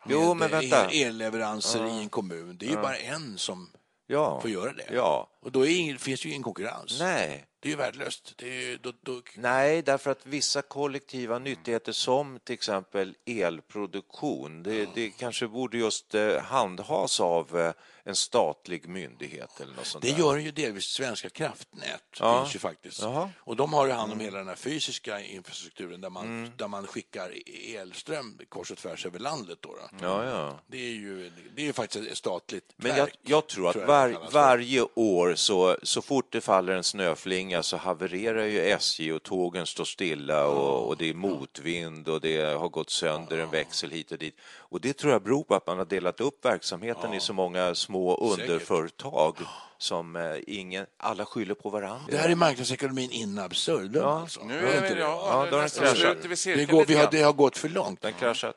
med 0.05 0.15
Jo, 0.17 0.35
men 0.35 0.51
vänta. 0.51 0.91
el- 0.91 1.07
elleveranser 1.07 1.87
i 1.87 1.99
en 1.99 2.09
kommun. 2.09 2.57
Det 2.59 2.67
är 2.67 2.71
ju 2.71 2.77
bara 2.77 2.97
en 2.97 3.39
som 3.39 3.71
Ja. 4.13 4.41
får 4.41 4.51
göra 4.51 4.73
det. 4.73 4.95
Ja. 4.95 5.29
Och 5.43 5.53
då 5.53 5.67
ingen, 5.67 5.99
finns 5.99 6.21
det 6.21 6.29
ju 6.29 6.33
ingen 6.35 6.43
konkurrens. 6.43 6.99
Nej. 7.01 7.47
Det 7.61 7.69
är 7.69 7.71
ju 7.71 7.77
värdelöst. 7.77 8.43
Är, 8.43 8.79
då, 8.83 8.93
då, 9.03 9.23
Nej, 9.35 9.83
därför 9.83 10.11
att 10.11 10.27
vissa 10.27 10.63
kollektiva 10.63 11.39
nyttigheter 11.39 11.93
som 11.93 12.39
till 12.45 12.55
exempel 12.55 13.15
elproduktion, 13.27 14.63
det, 14.63 14.89
det 14.95 15.11
kanske 15.11 15.49
borde 15.49 15.79
just 15.79 16.15
eh, 16.15 16.39
handhas 16.43 17.21
av 17.21 17.59
eh, 17.59 17.73
en 18.05 18.17
statlig 18.17 18.89
myndighet 18.89 19.61
eller 19.61 19.75
något 19.75 19.87
sånt 19.87 20.03
Det 20.05 20.11
där. 20.11 20.19
gör 20.19 20.37
ju 20.37 20.51
delvis 20.51 20.85
Svenska 20.85 21.29
kraftnät. 21.31 22.03
Ja. 22.19 22.43
finns 22.43 22.55
ju 22.55 22.59
faktiskt. 22.59 23.03
Jaha. 23.03 23.23
Mm. 23.23 23.33
Och 23.39 23.57
de 23.57 23.73
har 23.73 23.87
ju 23.87 23.93
hand 23.93 24.13
om 24.13 24.21
hela 24.21 24.39
den 24.39 24.49
här 24.49 24.55
fysiska 24.55 25.21
infrastrukturen 25.21 26.01
där 26.01 26.11
man, 26.11 26.53
där 26.57 26.69
man 26.69 26.87
skickar 26.87 27.35
elström 27.77 28.39
kors 28.49 28.71
och 28.71 28.79
tvärs 28.79 29.07
över 29.07 29.19
landet. 29.19 29.59
Då, 29.61 29.69
då. 29.69 30.07
Ja, 30.07 30.25
ja. 30.25 30.61
Det, 30.67 30.79
är 30.79 30.93
ju, 30.93 31.31
det 31.57 31.63
är 31.63 31.67
ju 31.67 31.73
faktiskt 31.73 32.11
ett 32.11 32.19
statligt 32.19 32.73
Men 32.77 32.91
jag, 32.91 32.97
verk. 32.97 33.19
jag 33.23 33.47
tror 33.47 33.69
att 33.71 33.77
jag 33.77 33.87
var, 33.87 34.31
varje 34.33 34.83
år 34.95 35.32
så, 35.35 35.77
så 35.83 36.03
fort 36.03 36.27
det 36.33 36.41
faller 36.41 36.73
en 36.73 36.85
snöflinga 36.85 37.63
så 37.63 37.77
havererar 37.77 38.45
ju 38.45 38.61
SJ 38.61 39.13
och 39.13 39.23
tågen 39.23 39.67
står 39.67 39.85
stilla 39.85 40.47
och, 40.47 40.89
och 40.89 40.97
det 40.97 41.11
är 41.11 41.15
motvind 41.15 42.09
och 42.09 42.21
det 42.21 42.59
har 42.59 42.69
gått 42.69 42.91
sönder 42.91 43.39
en 43.39 43.51
växel 43.51 43.91
hit 43.91 44.13
och 44.13 44.19
dit. 44.19 44.37
Och 44.57 44.81
det 44.81 44.93
tror 44.93 45.13
jag 45.13 45.23
beror 45.23 45.45
på 45.45 45.55
att 45.55 45.67
man 45.67 45.79
har 45.79 45.85
delat 45.85 46.21
upp 46.21 46.45
verksamheten 46.45 47.15
i 47.15 47.21
så 47.21 47.33
många 47.33 47.75
små 47.75 48.17
underföretag 48.17 49.37
som 49.79 50.17
eh, 50.17 50.37
ingen, 50.47 50.87
alla 50.97 51.25
skyller 51.27 51.55
på 51.55 51.71
varandra. 51.71 52.07
Det 52.11 52.17
här 52.17 52.29
är 52.29 52.35
marknadsekonomin 52.35 53.11
in 53.11 53.39
absurdum. 53.39 54.07
alltså. 54.07 54.45
Nu 54.45 54.59
är 54.59 54.83
vi, 54.83 54.89
det? 54.89 55.01
ja, 55.01 55.25
Ja, 55.27 55.33
har 55.33 55.45
den 55.45 55.69
kraschat. 55.69 55.97
sluter 55.97 56.23
vi 56.23 56.29
Det, 56.29 56.37
cirkeln 56.37 56.77
går, 56.77 56.85
vi 56.85 56.95
har, 56.95 57.09
det 57.11 57.23
har 57.23 57.33
gått 57.33 57.59
för 57.59 57.69
långt. 57.69 58.01
Den 58.01 58.13
kraschat. 58.13 58.57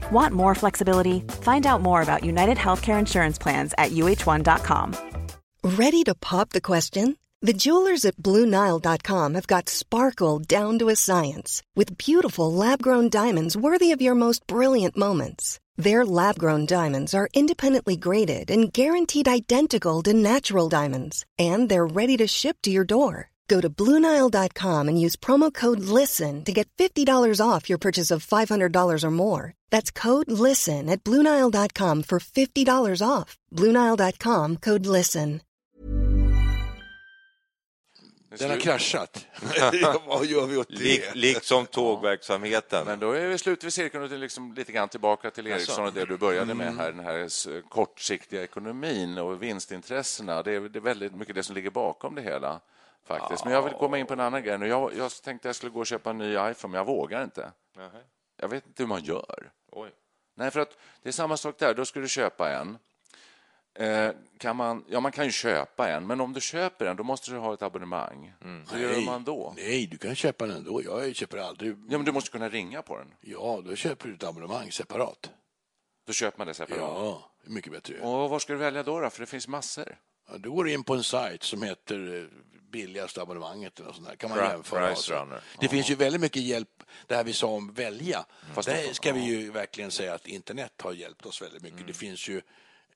Want 0.11 0.33
more 0.33 0.53
flexibility? 0.55 1.21
Find 1.41 1.65
out 1.65 1.81
more 1.81 2.01
about 2.01 2.25
United 2.25 2.57
Healthcare 2.57 2.99
Insurance 2.99 3.39
Plans 3.39 3.73
at 3.77 3.91
uh1.com. 3.91 4.95
Ready 5.63 6.03
to 6.03 6.15
pop 6.15 6.49
the 6.49 6.59
question? 6.59 7.15
The 7.41 7.53
jewelers 7.53 8.03
at 8.03 8.17
BlueNile.com 8.17 9.33
have 9.35 9.47
got 9.47 9.69
sparkle 9.69 10.39
down 10.39 10.77
to 10.79 10.89
a 10.89 10.95
science 10.95 11.63
with 11.75 11.97
beautiful 11.97 12.53
lab 12.53 12.81
grown 12.81 13.09
diamonds 13.09 13.55
worthy 13.55 13.93
of 13.93 14.01
your 14.01 14.13
most 14.13 14.45
brilliant 14.47 14.97
moments. 14.97 15.59
Their 15.77 16.05
lab 16.05 16.37
grown 16.37 16.65
diamonds 16.65 17.13
are 17.13 17.29
independently 17.33 17.95
graded 17.95 18.51
and 18.51 18.71
guaranteed 18.71 19.27
identical 19.29 20.03
to 20.03 20.13
natural 20.13 20.67
diamonds, 20.67 21.25
and 21.39 21.69
they're 21.69 21.87
ready 21.87 22.17
to 22.17 22.27
ship 22.27 22.57
to 22.63 22.69
your 22.69 22.83
door. 22.83 23.30
Go 23.47 23.59
to 23.61 23.69
BlueNile.com 23.69 24.87
and 24.87 24.99
use 24.99 25.17
promo 25.17 25.53
code 25.53 25.81
LISTEN 25.81 26.43
to 26.45 26.51
get 26.53 26.69
$50 26.77 27.05
off 27.39 27.69
your 27.69 27.77
purchase 27.77 28.09
of 28.09 28.25
$500 28.25 29.03
or 29.03 29.11
more. 29.11 29.53
That's 29.69 29.91
code 29.91 30.31
LISTEN 30.31 30.89
at 30.89 31.03
BlueNile.com 31.03 32.03
for 32.03 32.19
$50 32.19 33.07
off. 33.07 33.37
BlueNile.com 33.53 34.57
code 34.57 34.85
LISTEN. 34.85 35.41
Den 38.37 38.49
har 38.49 38.57
kraschat. 38.57 39.25
Vad 40.07 40.25
gör 40.25 40.45
vi 40.45 40.57
åt 40.57 40.69
det? 40.69 40.75
Lik, 40.75 41.03
liksom 41.13 41.65
tågverksamheten. 41.65 42.85
Men 42.85 42.99
då 42.99 43.11
är 43.11 43.27
vi 43.27 43.37
slut 43.37 43.63
vid 43.63 43.73
cirkeln 43.73 44.03
och 44.03 44.11
liksom 44.11 44.53
lite 44.53 44.71
grann 44.71 44.89
tillbaka 44.89 45.31
till 45.31 45.47
Ericsson 45.47 45.85
och 45.85 45.93
det 45.93 46.05
du 46.05 46.17
började 46.17 46.53
med 46.53 46.75
här, 46.75 46.91
den 46.91 47.05
här 47.05 47.61
kortsiktiga 47.69 48.43
ekonomin 48.43 49.17
och 49.17 49.43
vinstintressena. 49.43 50.43
Det 50.43 50.51
är, 50.51 50.59
det 50.59 50.79
är 50.79 50.81
väldigt 50.81 51.15
mycket 51.15 51.35
det 51.35 51.43
som 51.43 51.55
ligger 51.55 51.69
bakom 51.69 52.15
det 52.15 52.21
hela. 52.21 52.59
Faktiskt. 53.03 53.43
Men 53.45 53.53
jag 53.53 53.61
vill 53.61 53.73
komma 53.73 53.97
in 53.97 54.05
på 54.05 54.13
en 54.13 54.19
annan 54.19 54.43
grej. 54.43 54.57
nu. 54.57 54.67
Jag, 54.67 54.95
jag 54.95 55.11
tänkte 55.11 55.47
jag 55.47 55.55
skulle 55.55 55.71
gå 55.71 55.79
och 55.79 55.87
köpa 55.87 56.09
en 56.09 56.17
ny 56.17 56.31
iPhone, 56.33 56.71
men 56.71 56.73
jag 56.73 56.85
vågar 56.85 57.23
inte. 57.23 57.51
Jag 58.37 58.47
vet 58.47 58.67
inte 58.67 58.83
hur 58.83 58.87
man 58.87 59.03
gör. 59.03 59.51
Oj. 59.71 59.89
Nej, 60.35 60.51
för 60.51 60.59
att 60.59 60.77
det 61.01 61.09
är 61.09 61.13
samma 61.13 61.37
sak 61.37 61.57
där. 61.59 61.73
Då 61.73 61.85
ska 61.85 61.99
du 61.99 62.07
köpa 62.07 62.51
en. 62.51 62.77
Eh, 63.73 64.11
kan 64.37 64.55
man, 64.55 64.85
ja, 64.87 64.99
man 64.99 65.11
kan 65.11 65.25
ju 65.25 65.31
köpa 65.31 65.89
en, 65.89 66.07
men 66.07 66.21
om 66.21 66.33
du 66.33 66.41
köper 66.41 66.85
en, 66.85 66.95
då 66.95 67.03
måste 67.03 67.31
du 67.31 67.37
ha 67.37 67.53
ett 67.53 67.61
abonnemang. 67.61 68.33
Hur 68.71 68.79
gör 68.79 69.05
man 69.05 69.23
då? 69.23 69.53
Nej, 69.57 69.87
du 69.87 69.97
kan 69.97 70.15
köpa 70.15 70.45
den 70.47 70.57
ändå. 70.57 70.83
Jag 70.83 71.15
köper 71.15 71.37
aldrig. 71.37 71.71
Ja, 71.71 71.97
men 71.97 72.05
du 72.05 72.11
måste 72.11 72.29
kunna 72.29 72.49
ringa 72.49 72.81
på 72.81 72.97
den. 72.97 73.13
Ja, 73.21 73.61
då 73.65 73.75
köper 73.75 74.07
du 74.09 74.15
ett 74.15 74.23
abonnemang 74.23 74.71
separat. 74.71 75.31
Då 76.07 76.13
köper 76.13 76.37
man 76.37 76.47
det 76.47 76.53
separat. 76.53 76.79
Ja, 76.79 77.31
mycket 77.43 77.71
bättre. 77.71 77.99
Och 78.01 78.29
vad 78.29 78.41
ska 78.41 78.53
du 78.53 78.59
välja 78.59 78.83
då, 78.83 78.99
då? 78.99 79.09
För 79.09 79.19
det 79.19 79.25
finns 79.25 79.47
massor. 79.47 79.97
Ja, 80.29 80.37
du 80.37 80.51
går 80.51 80.69
in 80.69 80.83
på 80.83 80.93
en 80.93 81.03
sajt 81.03 81.43
som 81.43 81.61
heter 81.63 82.19
eh, 82.21 82.27
billigaste 82.71 83.21
abonnemanget 83.21 83.79
eller 83.79 83.91
sånt 83.93 84.07
där. 84.07 84.15
kan 84.15 84.29
man 84.29 84.39
Pri- 84.39 84.51
jämföra. 84.51 84.87
Price 84.87 85.15
alltså. 85.17 85.41
Det 85.59 85.67
finns 85.67 85.89
ju 85.89 85.95
väldigt 85.95 86.21
mycket 86.21 86.41
hjälp, 86.41 86.83
det 87.07 87.15
här 87.15 87.23
vi 87.23 87.33
sa 87.33 87.47
om 87.47 87.73
välja. 87.73 88.25
Fast 88.53 88.69
Där 88.69 88.93
ska 88.93 89.13
vi 89.13 89.21
ju 89.21 89.51
verkligen 89.51 89.91
säga 89.91 90.13
att 90.13 90.27
internet 90.27 90.73
har 90.81 90.93
hjälpt 90.93 91.25
oss 91.25 91.41
väldigt 91.41 91.61
mycket. 91.63 91.87
Det 91.87 91.93
finns 91.93 92.27
ju 92.29 92.37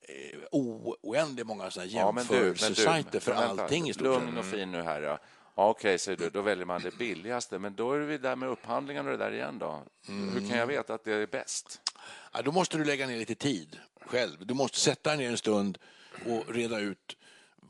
eh, 0.01 0.39
oändligt 0.51 1.47
många 1.47 1.71
sådana 1.71 1.91
jämförsajter 1.91 3.19
för 3.19 3.33
vänta. 3.33 3.63
allting 3.63 3.89
i 3.89 3.93
stort 3.93 4.03
Lugn 4.03 4.37
och 4.37 4.45
fin 4.45 4.71
nu 4.71 4.81
här. 4.81 5.01
Ja. 5.01 5.19
Ja, 5.57 5.69
Okej, 5.69 5.99
säger 5.99 6.17
du, 6.17 6.29
då 6.29 6.41
väljer 6.41 6.65
man 6.65 6.81
det 6.81 6.97
billigaste. 6.97 7.59
Men 7.59 7.75
då 7.75 7.93
är 7.93 7.99
vi 7.99 8.17
där 8.17 8.35
med 8.35 8.49
upphandlingen 8.49 9.05
och 9.05 9.11
det 9.11 9.17
där 9.17 9.31
igen 9.31 9.59
då. 9.59 9.83
Hur 10.07 10.49
kan 10.49 10.57
jag 10.57 10.67
veta 10.67 10.93
att 10.93 11.03
det 11.03 11.13
är 11.13 11.27
bäst? 11.27 11.81
Ja, 12.33 12.41
då 12.41 12.51
måste 12.51 12.77
du 12.77 12.85
lägga 12.85 13.07
ner 13.07 13.17
lite 13.17 13.35
tid 13.35 13.79
själv. 14.05 14.45
Du 14.45 14.53
måste 14.53 14.79
sätta 14.79 15.09
dig 15.09 15.17
ner 15.19 15.29
en 15.29 15.37
stund 15.37 15.77
och 16.25 16.53
reda 16.55 16.79
ut 16.79 17.15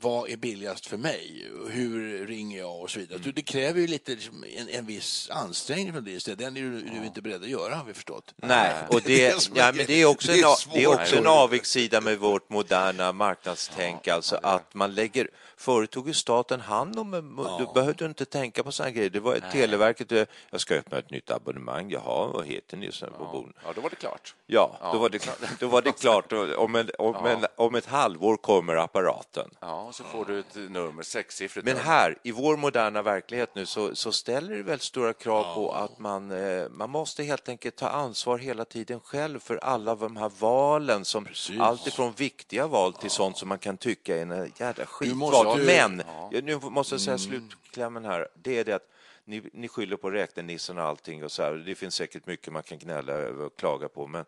vad 0.00 0.30
är 0.30 0.36
billigast 0.36 0.86
för 0.86 0.96
mig? 0.96 1.50
Hur 1.70 2.26
ringer 2.26 2.58
jag 2.58 2.80
och 2.80 2.90
så 2.90 2.98
vidare. 2.98 3.18
Mm. 3.18 3.32
Det 3.34 3.42
kräver 3.42 3.80
ju 3.80 3.86
lite 3.86 4.12
liksom, 4.12 4.44
en, 4.56 4.68
en 4.68 4.86
viss 4.86 5.30
ansträngning 5.30 5.92
från 5.92 6.04
din 6.04 6.20
sida. 6.20 6.36
Den 6.36 6.56
är 6.56 6.60
du, 6.60 6.80
du 6.80 6.96
är 6.96 7.04
inte 7.04 7.22
beredd 7.22 7.42
att 7.42 7.48
göra, 7.48 7.74
har 7.74 7.84
vi 7.84 7.94
förstått. 7.94 8.34
Nej, 8.36 8.74
och 8.88 9.00
det, 9.04 9.48
ja, 9.54 9.72
men 9.74 9.86
det 9.86 10.02
är 10.02 10.06
också 10.06 10.32
en, 10.32 10.38
det 10.72 10.82
är 10.82 10.86
också 10.86 11.16
en 11.16 11.26
avigsida 11.26 12.00
med 12.00 12.18
vårt 12.18 12.50
moderna 12.50 13.12
marknadstänk, 13.12 14.08
alltså 14.08 14.38
att 14.42 14.74
man 14.74 14.94
lägger 14.94 15.28
Förut 15.58 15.90
tog 15.90 16.08
ju 16.08 16.14
staten 16.14 16.60
hand 16.60 16.98
om 16.98 17.34
ja. 17.38 17.56
Du 17.58 17.80
behövde 17.80 18.04
inte 18.04 18.24
tänka 18.24 18.62
på 18.62 18.72
sådana 18.72 18.90
grejer. 18.90 19.10
Det 19.10 19.20
var 19.20 19.38
Nej. 19.40 19.52
Televerket, 19.52 20.12
eh, 20.12 20.24
jag 20.50 20.60
ska 20.60 20.74
öppna 20.74 20.98
ett 20.98 21.10
nytt 21.10 21.30
abonnemang. 21.30 21.90
Jaha, 21.90 22.26
vad 22.26 22.46
heter 22.46 22.76
ni? 22.76 22.90
Ja. 23.00 23.06
På 23.06 23.48
ja, 23.64 23.72
då 23.74 23.80
var 23.80 23.90
det 23.90 23.96
klart. 23.96 24.34
Ja, 24.48 24.78
ja. 24.80 24.92
Då, 24.92 24.98
var 24.98 25.08
det, 25.08 25.18
klart. 25.22 25.38
då 25.60 25.68
var 25.68 25.82
det 25.82 25.92
klart. 25.92 26.32
Om, 26.32 26.74
en, 26.74 26.90
om, 26.98 27.14
ja. 27.24 27.28
en, 27.28 27.46
om 27.56 27.74
ett 27.74 27.86
halvår 27.86 28.36
kommer 28.36 28.76
apparaten. 28.76 29.50
Ja, 29.60 29.82
och 29.82 29.94
så 29.94 30.04
får 30.04 30.24
du 30.24 30.38
ett 30.38 30.54
nummer, 30.54 31.02
sexsiffrigt 31.02 31.66
Men 31.66 31.76
här, 31.76 32.18
i 32.22 32.32
vår 32.32 32.56
moderna 32.56 33.02
verklighet 33.02 33.54
nu, 33.54 33.66
så, 33.66 33.94
så 33.94 34.12
ställer 34.12 34.54
det 34.56 34.62
väldigt 34.62 34.82
stora 34.82 35.12
krav 35.12 35.54
på 35.54 35.72
att 35.72 35.98
man, 35.98 36.30
eh, 36.30 36.68
man 36.70 36.90
måste 36.90 37.22
helt 37.22 37.48
enkelt 37.48 37.76
ta 37.76 37.88
ansvar 37.88 38.38
hela 38.38 38.64
tiden 38.64 39.00
själv 39.00 39.38
för 39.38 39.56
alla 39.56 39.94
de 39.94 40.16
här 40.16 40.30
valen, 40.38 41.04
som 41.04 41.24
Precis. 41.24 41.60
allt 41.60 41.86
ifrån 41.86 42.12
viktiga 42.16 42.66
val 42.66 42.92
till 42.92 43.10
sånt 43.10 43.38
som 43.38 43.48
man 43.48 43.58
kan 43.58 43.76
tycka 43.76 44.16
är 44.16 44.22
en 44.22 44.52
jädra 44.56 44.86
skitval 44.86 45.58
du... 45.58 45.64
Men, 45.64 46.02
ja. 46.30 46.40
nu 46.40 46.58
måste 46.62 46.94
jag 46.94 47.00
säga 47.00 47.16
mm. 47.16 47.18
slutklämmen 47.18 48.04
här, 48.04 48.28
det 48.34 48.58
är 48.58 48.64
det 48.64 48.72
att 48.72 48.88
ni, 49.26 49.42
ni 49.52 49.68
skyller 49.68 49.96
på 49.96 50.10
räknenissen 50.10 50.78
och 50.78 50.84
allting 50.84 51.24
och 51.24 51.32
så 51.32 51.42
här. 51.42 51.52
Det 51.52 51.74
finns 51.74 51.94
säkert 51.94 52.26
mycket 52.26 52.52
man 52.52 52.62
kan 52.62 52.78
gnälla 52.78 53.12
över 53.12 53.44
och 53.44 53.58
klaga 53.58 53.88
på, 53.88 54.06
men 54.06 54.24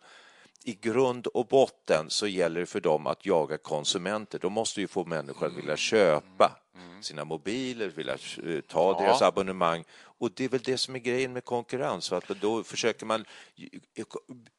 i 0.63 0.73
grund 0.73 1.27
och 1.27 1.45
botten 1.47 2.05
så 2.09 2.27
gäller 2.27 2.59
det 2.59 2.65
för 2.65 2.81
dem 2.81 3.07
att 3.07 3.25
jaga 3.25 3.57
konsumenter. 3.57 4.39
De 4.39 4.53
måste 4.53 4.81
ju 4.81 4.87
få 4.87 5.05
människor 5.05 5.47
att 5.47 5.57
vilja 5.57 5.77
köpa 5.77 6.59
sina 7.01 7.25
mobiler, 7.25 7.87
vilja 7.87 8.13
eh, 8.13 8.61
ta 8.61 8.91
ja. 8.91 9.01
deras 9.01 9.21
abonnemang. 9.21 9.83
Och 10.01 10.31
det 10.31 10.43
är 10.43 10.49
väl 10.49 10.61
det 10.63 10.77
som 10.77 10.95
är 10.95 10.99
grejen 10.99 11.33
med 11.33 11.45
konkurrens. 11.45 12.11
Att 12.11 12.27
då 12.27 12.63
försöker 12.63 13.05
man 13.05 13.25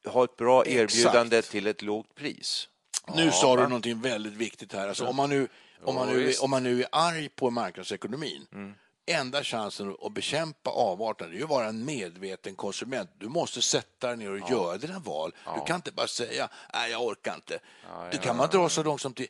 ha 0.05 0.23
ett 0.23 0.37
bra 0.37 0.65
erbjudande 0.65 1.37
Exakt. 1.37 1.51
till 1.51 1.67
ett 1.67 1.81
lågt 1.81 2.15
pris. 2.15 2.67
Nu 3.15 3.25
ja. 3.25 3.31
sa 3.31 3.55
du 3.55 3.63
någonting 3.63 4.01
väldigt 4.01 4.33
viktigt 4.33 4.73
här. 4.73 4.87
Alltså, 4.87 5.05
om 5.05 5.15
man 5.15 5.29
nu 5.29 5.47
om 5.83 5.95
man, 5.95 6.07
nu, 6.07 6.33
om 6.41 6.49
man 6.49 6.63
nu 6.63 6.81
är 6.81 6.87
arg 6.91 7.29
på 7.29 7.49
marknadsekonomin, 7.49 8.47
mm. 8.53 8.73
Enda 9.05 9.43
chansen 9.43 9.95
att 10.01 10.13
bekämpa 10.13 10.69
avarterna 10.69 11.33
är 11.35 11.43
att 11.43 11.49
vara 11.49 11.65
en 11.65 11.85
medveten 11.85 12.55
konsument. 12.55 13.09
Du 13.17 13.29
måste 13.29 13.61
sätta 13.61 14.07
dig 14.07 14.17
ner 14.17 14.31
och 14.31 14.39
ja. 14.39 14.49
göra 14.49 14.77
dina 14.77 14.99
val. 14.99 15.35
Ja. 15.45 15.55
Du 15.59 15.67
kan 15.67 15.75
inte 15.75 15.91
bara 15.91 16.07
säga 16.07 16.49
nej, 16.73 16.91
jag 16.91 17.05
orkar 17.05 17.35
inte. 17.35 17.59
Ja, 17.89 18.07
det 18.11 18.17
kan 18.17 18.37
man 18.37 18.49
dra 18.49 18.69
så 18.69 18.83
långt 18.83 19.01
som 19.01 19.13
till 19.13 19.27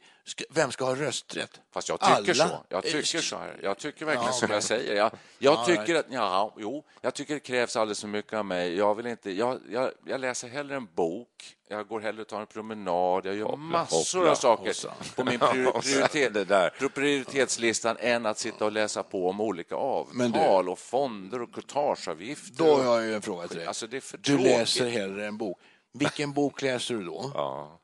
vem 0.49 0.71
ska 0.71 0.85
ha 0.85 0.95
rösträtt? 0.95 1.59
Fast 1.71 1.89
jag 1.89 1.99
tycker 1.99 2.15
Alla. 2.15 2.49
så. 2.49 2.63
Jag 2.69 2.83
tycker 2.83 3.21
så 3.21 3.37
här. 3.37 3.59
Jag 3.63 3.77
tycker 3.77 4.05
verkligen 4.05 4.27
ja, 4.27 4.33
som 4.33 4.51
jag 4.51 4.63
säger. 4.63 4.95
Jag, 4.95 5.11
jag 5.39 5.65
tycker 5.65 5.95
att, 5.95 6.05
ja, 6.09 6.53
jo, 6.57 6.83
jag 7.01 7.13
tycker 7.13 7.33
det 7.33 7.39
krävs 7.39 7.75
alldeles 7.75 8.01
för 8.01 8.07
mycket 8.07 8.33
av 8.33 8.45
mig. 8.45 8.75
Jag 8.75 8.95
vill 8.95 9.07
inte, 9.07 9.31
jag, 9.31 9.59
jag, 9.69 9.91
jag 10.05 10.21
läser 10.21 10.47
hellre 10.47 10.75
en 10.75 10.87
bok 10.95 11.57
jag 11.71 11.87
går 11.87 11.99
hellre 11.99 12.21
och 12.21 12.27
tar 12.27 12.41
en 12.41 12.47
promenad, 12.47 13.25
jag 13.25 13.35
gör 13.35 13.45
hoppla, 13.45 13.57
massor 13.57 14.19
hoppla, 14.19 14.31
av 14.31 14.35
saker 14.35 14.87
hoppla. 14.89 15.15
på 15.15 15.23
min 15.23 15.39
prioritet, 15.81 16.93
prioritetslistan 16.93 17.97
än 17.99 18.25
att 18.25 18.37
sitta 18.37 18.65
och 18.65 18.71
läsa 18.71 19.03
på 19.03 19.29
om 19.29 19.41
olika 19.41 19.75
avtal 19.75 20.69
och 20.69 20.79
fonder 20.79 21.41
och 21.41 21.53
courtageavgifter. 21.53 22.63
Då 22.63 22.81
har 22.81 23.01
jag 23.01 23.15
en 23.15 23.21
fråga 23.21 23.47
till 23.47 23.57
dig. 23.57 23.67
Alltså, 23.67 23.87
du 23.87 24.01
tråkigt. 24.01 24.45
läser 24.45 24.89
hellre 24.89 25.27
en 25.27 25.37
bok. 25.37 25.59
Vilken 25.93 26.33
bok 26.33 26.61
läser 26.61 26.95
du 26.95 27.03
då? 27.03 27.31
Ja. 27.33 27.77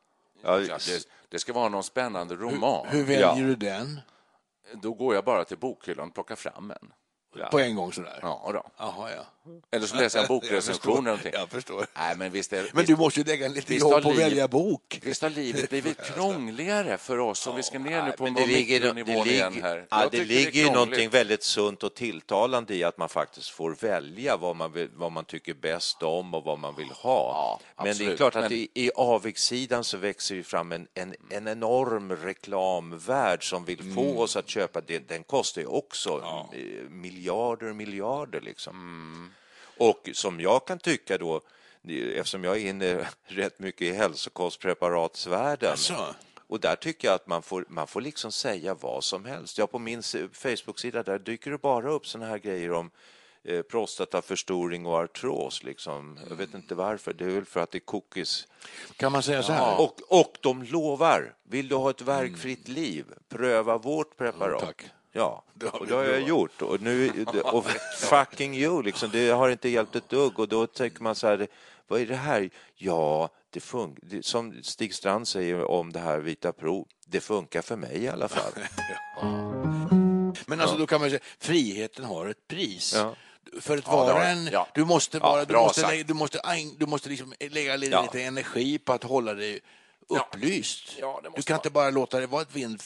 Ja, 0.44 0.58
det, 0.58 1.08
det, 1.30 1.40
ska 1.40 1.54
vara 1.54 1.70
någon 1.70 1.84
spännande 1.84 2.36
roman. 2.36 2.88
Hur, 2.88 2.98
hur 2.98 3.06
väljer 3.06 3.22
ja. 3.22 3.36
du 3.36 3.56
den? 3.56 4.00
Då 4.74 4.94
går 4.94 5.16
jag 5.16 5.24
bara 5.26 5.44
till 5.44 5.58
bokhyllan 5.58 6.08
och 6.08 6.14
plockar 6.14 6.36
fram 6.36 6.72
en. 6.72 6.94
Ja. 7.36 7.48
På 7.48 7.60
en 7.60 7.76
gång 7.76 7.94
sådär? 7.94 8.20
Ja. 8.22 8.50
Då. 8.54 8.84
Aha, 8.84 9.10
ja. 9.10 9.26
Eller 9.72 9.88
så 9.88 9.96
läser 9.96 10.20
jag 10.20 10.24
en 10.24 10.28
bokrecension. 10.28 11.06
Jag 11.06 11.20
förstår. 11.20 11.40
Jag 11.40 11.50
förstår. 11.50 11.88
Nej, 11.98 12.16
men, 12.18 12.32
visst 12.32 12.54
är, 12.54 12.58
men 12.58 12.70
visst, 12.74 12.88
du 12.88 12.96
måste 12.96 13.20
ju 13.20 13.26
lägga 13.26 13.48
lite 13.48 13.76
jobb 13.76 14.04
på 14.04 14.10
att 14.10 14.18
välja 14.18 14.48
bok. 14.48 15.00
Visst 15.04 15.22
har 15.22 15.30
livet 15.30 15.70
blivit 15.70 16.02
krångligare 16.04 16.98
för 16.98 17.18
oss 17.18 17.48
om 17.48 17.56
vi 17.56 17.64
ska 17.64 17.80
ner 17.80 18.04
nu 18.04 18.12
på 18.12 18.26
det 18.26 18.46
ligger, 18.46 18.94
det 18.94 19.04
ligger, 19.04 19.62
här. 19.62 19.86
Ja, 19.90 20.08
det 20.12 20.26
ligger 20.26 20.64
ju 20.64 20.72
någonting 20.72 21.10
väldigt 21.10 21.44
sunt 21.44 21.84
och 21.84 21.94
tilltalande 21.94 22.76
i 22.76 22.84
att 22.84 22.98
man 22.98 23.10
faktiskt 23.10 23.50
får 23.50 23.76
välja 23.80 24.38
vad 24.38 24.56
man, 24.56 24.72
vill, 24.72 24.90
vad 24.96 25.12
man 25.12 25.26
tycker 25.26 25.54
bäst 25.54 26.04
om 26.04 26.34
och 26.34 26.44
vad 26.44 26.60
man 26.60 26.76
vill 26.76 26.92
ha. 26.92 27.60
Ja, 27.78 27.84
men 27.84 27.98
det 27.98 28.06
är 28.06 28.18
klart 28.18 28.36
att 28.36 28.44
men... 28.44 28.54
i, 28.54 28.70
i 28.74 28.92
avigsidan 28.96 29.84
så 29.84 29.98
växer 29.98 30.36
ju 30.36 30.44
fram 30.44 30.72
en, 30.72 30.88
en, 30.94 31.16
en 31.30 31.48
enorm 31.48 32.16
reklamvärld 32.16 33.50
som 33.50 33.66
vill 33.66 33.94
få 33.96 34.04
mm. 34.04 34.18
oss 34.18 34.36
att 34.36 34.50
köpa. 34.50 34.82
Det, 34.82 35.10
den 35.10 35.24
kostar 35.24 35.62
ju 35.62 35.68
också 35.68 36.20
ja. 36.24 36.50
miljarder 36.90 37.74
miljarder. 37.74 38.42
Liksom. 38.42 38.76
Mm. 38.76 39.34
Och 39.80 40.10
som 40.14 40.40
jag 40.40 40.68
kan 40.68 40.80
tycka 40.80 41.18
då, 41.18 41.42
eftersom 42.16 42.44
jag 42.44 42.58
är 42.58 42.70
inne 42.70 43.08
rätt 43.26 43.60
mycket 43.60 43.82
i 43.82 43.92
hälsokostpreparatsvärlden 43.92 45.72
alltså. 45.72 46.16
och 46.48 46.60
där 46.60 46.76
tycker 46.76 47.08
jag 47.08 47.16
att 47.16 47.28
man 47.28 47.42
får, 47.42 47.66
man 47.70 47.88
får 47.88 48.02
liksom 48.02 48.32
säga 48.32 48.74
vad 48.74 49.04
som 49.04 49.26
helst. 49.26 49.58
Ja, 49.58 49.68
på 49.68 49.80
min 49.80 50.04
Facebook-sida 50.34 51.04
där 51.04 51.20
dyker 51.20 51.52
det 51.52 51.58
bara 51.58 51.92
upp 51.92 52.08
såna 52.08 52.26
här 52.26 52.38
grejer 52.38 52.72
om 52.72 52.92
eh, 53.44 53.62
prostataförstoring 53.62 54.86
och 54.86 54.96
artros. 54.96 55.64
Liksom. 55.64 56.20
Jag 56.30 56.36
vet 56.36 56.54
inte 56.54 56.76
varför. 56.76 57.14
Det 57.14 57.26
är 57.26 57.30
väl 57.30 57.46
för 57.46 57.60
att 57.60 57.72
det 57.72 57.78
är 57.78 57.80
cookies. 57.80 58.48
Kan 58.96 59.12
man 59.12 59.24
säga 59.24 59.44
så 59.44 59.52
här? 59.52 59.62
Ja. 59.62 59.78
Och, 59.78 60.20
och 60.20 60.38
de 60.42 60.64
lovar, 60.64 61.36
vill 61.44 61.68
du 61.68 61.76
ha 61.76 61.90
ett 61.90 62.02
verkfritt 62.02 62.68
liv, 62.68 63.06
pröva 63.30 63.78
vårt 63.78 64.18
preparat. 64.18 64.74
Ja, 64.78 64.88
Ja, 65.18 65.44
och 65.72 65.88
det 65.88 65.96
har 65.96 66.04
jag 66.04 66.22
gjort. 66.22 66.62
Och, 66.62 66.82
nu, 66.82 67.26
och 67.44 67.66
fucking 67.98 68.56
you, 68.56 68.84
liksom, 68.84 69.10
det 69.12 69.30
har 69.30 69.50
inte 69.50 69.70
hjälpt 69.70 69.96
ett 69.96 70.10
dugg. 70.10 70.40
Och 70.40 70.48
då 70.48 70.68
tänker 70.68 71.04
man 71.04 71.16
så 71.16 71.28
här, 71.28 71.48
vad 71.88 72.02
är 72.02 72.06
det 72.06 72.16
här? 72.16 72.50
Ja, 72.76 73.30
det 73.50 73.60
funkar. 73.60 74.22
Som 74.22 74.64
Stig 74.64 74.94
Strand 74.94 75.28
säger 75.28 75.64
om 75.64 75.92
det 75.92 76.00
här 76.00 76.20
vita 76.20 76.54
prov, 76.54 76.88
det 77.06 77.20
funkar 77.20 77.62
för 77.62 77.76
mig 77.76 78.04
i 78.04 78.08
alla 78.08 78.28
fall. 78.28 78.52
Men 80.46 80.62
alltså, 80.62 80.78
då 80.78 80.88
kan 80.88 81.02
man 81.02 81.10
säga, 81.10 81.22
friheten 81.40 82.06
har 82.06 82.28
ett 82.28 82.48
pris. 82.48 82.94
Ja 82.96 83.16
för 83.62 83.78
att 83.78 83.88
vara 83.88 84.28
en... 84.28 84.50
Ja. 84.52 84.68
Du 84.74 84.86
måste, 84.86 85.20
vara, 85.20 85.40
ja, 85.40 85.46
du 85.46 85.54
måste, 85.54 85.88
lägga, 85.88 86.04
du 86.04 86.14
måste, 86.14 86.42
du 86.78 86.86
måste 86.86 87.10
liksom 87.10 87.34
lägga 87.40 87.76
lite 87.76 88.22
energi 88.22 88.78
på 88.78 88.94
att 88.94 89.04
hålla 89.04 89.34
dig 89.34 89.60
upplyst. 90.10 90.98
Ja, 91.00 91.22
du 91.24 91.42
kan 91.42 91.54
vara. 91.54 91.56
inte 91.56 91.70
bara 91.70 91.90
låta 91.90 92.20
det 92.20 92.28
vara 92.28 92.42
ett 92.42 92.56
vind, 92.56 92.84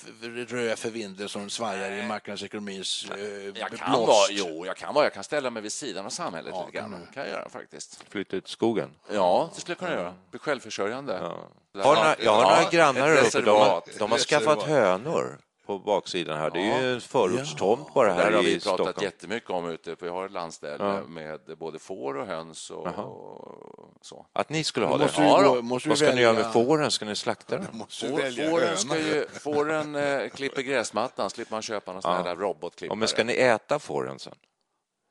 rö 0.49 0.75
för 0.75 0.89
vinden 0.89 1.29
som 1.29 1.49
svajar 1.49 1.91
i 1.91 2.07
marknadsekonomins 2.07 3.11
eh, 3.11 3.59
jag 3.59 3.71
kan 3.71 3.91
vara, 3.91 4.27
Jo, 4.29 4.65
jag 4.65 4.77
kan 4.77 4.93
vara. 4.93 5.05
Jag 5.05 5.13
kan 5.13 5.23
ställa 5.23 5.49
mig 5.49 5.61
vid 5.61 5.71
sidan 5.71 6.05
av 6.05 6.09
samhället 6.09 6.53
ja, 6.55 6.65
lite 6.65 6.77
grann. 6.77 6.91
Kan, 6.91 7.07
kan 7.13 7.23
jag 7.23 7.31
göra 7.31 7.49
faktiskt. 7.49 8.03
Flytta 8.09 8.35
ut 8.35 8.47
skogen? 8.47 8.89
Ja, 9.11 9.49
det 9.55 9.61
skulle 9.61 9.71
jag 9.71 9.79
kunna 9.79 9.91
göra. 9.91 10.15
Bli 10.31 10.39
självförsörjande. 10.39 11.19
Ja. 11.73 11.83
Har 11.83 11.95
några, 11.95 12.15
jag 12.19 12.31
har 12.31 12.41
några 12.41 12.69
grannar 12.69 13.01
här 13.01 13.27
uppe. 13.27 13.41
De, 13.41 13.49
har, 13.49 13.83
de 13.99 14.11
har 14.11 14.17
skaffat 14.17 14.63
hönor 14.63 15.39
på 15.77 15.85
baksidan 15.85 16.37
här. 16.37 16.51
Det 16.51 16.59
är 16.59 16.81
ju 16.81 16.93
en 16.93 17.01
förortstomt 17.01 17.93
bara 17.93 18.13
här 18.13 18.21
i 18.21 18.23
Stockholm. 18.23 18.31
Det 18.31 18.37
har 18.37 18.43
vi 18.43 18.59
pratat 18.59 18.85
Stockholm. 18.85 19.03
jättemycket 19.03 19.49
om 19.49 19.69
ute, 19.69 19.95
för 19.95 20.05
jag 20.05 20.13
har 20.13 20.25
ett 20.25 20.31
landställe 20.31 20.83
ja. 20.83 21.03
med 21.07 21.39
både 21.57 21.79
får 21.79 22.17
och 22.17 22.27
höns 22.27 22.69
och, 22.69 22.87
och, 22.87 23.91
så. 24.01 24.25
Att 24.33 24.49
ni 24.49 24.63
skulle 24.63 24.85
ha 24.85 24.97
måste 24.97 25.21
det? 25.21 25.27
Ja, 25.27 25.41
gå, 25.41 25.61
måste 25.61 25.89
Vad 25.89 25.97
ska 25.97 26.07
välja... 26.07 26.15
ni 26.15 26.21
göra 26.21 26.43
med 26.43 26.53
fåren? 26.53 26.91
Ska 26.91 27.05
ni 27.05 27.15
slakta 27.15 27.57
dem? 27.57 27.65
Får, 27.89 28.49
fåren, 28.49 28.77
ska 28.77 28.97
ju, 28.97 29.27
fåren 29.27 29.95
eh, 29.95 30.29
klipper 30.29 30.61
gräsmattan, 30.61 31.29
slipper 31.29 31.51
man 31.55 31.61
köpa 31.61 31.93
någon 31.93 32.01
sån 32.01 32.11
här 32.11 32.35
robotklippare. 32.35 32.95
Ja, 32.95 32.99
men 32.99 33.07
ska 33.07 33.23
ni 33.23 33.33
äta 33.33 33.79
fåren 33.79 34.19
sen? 34.19 34.33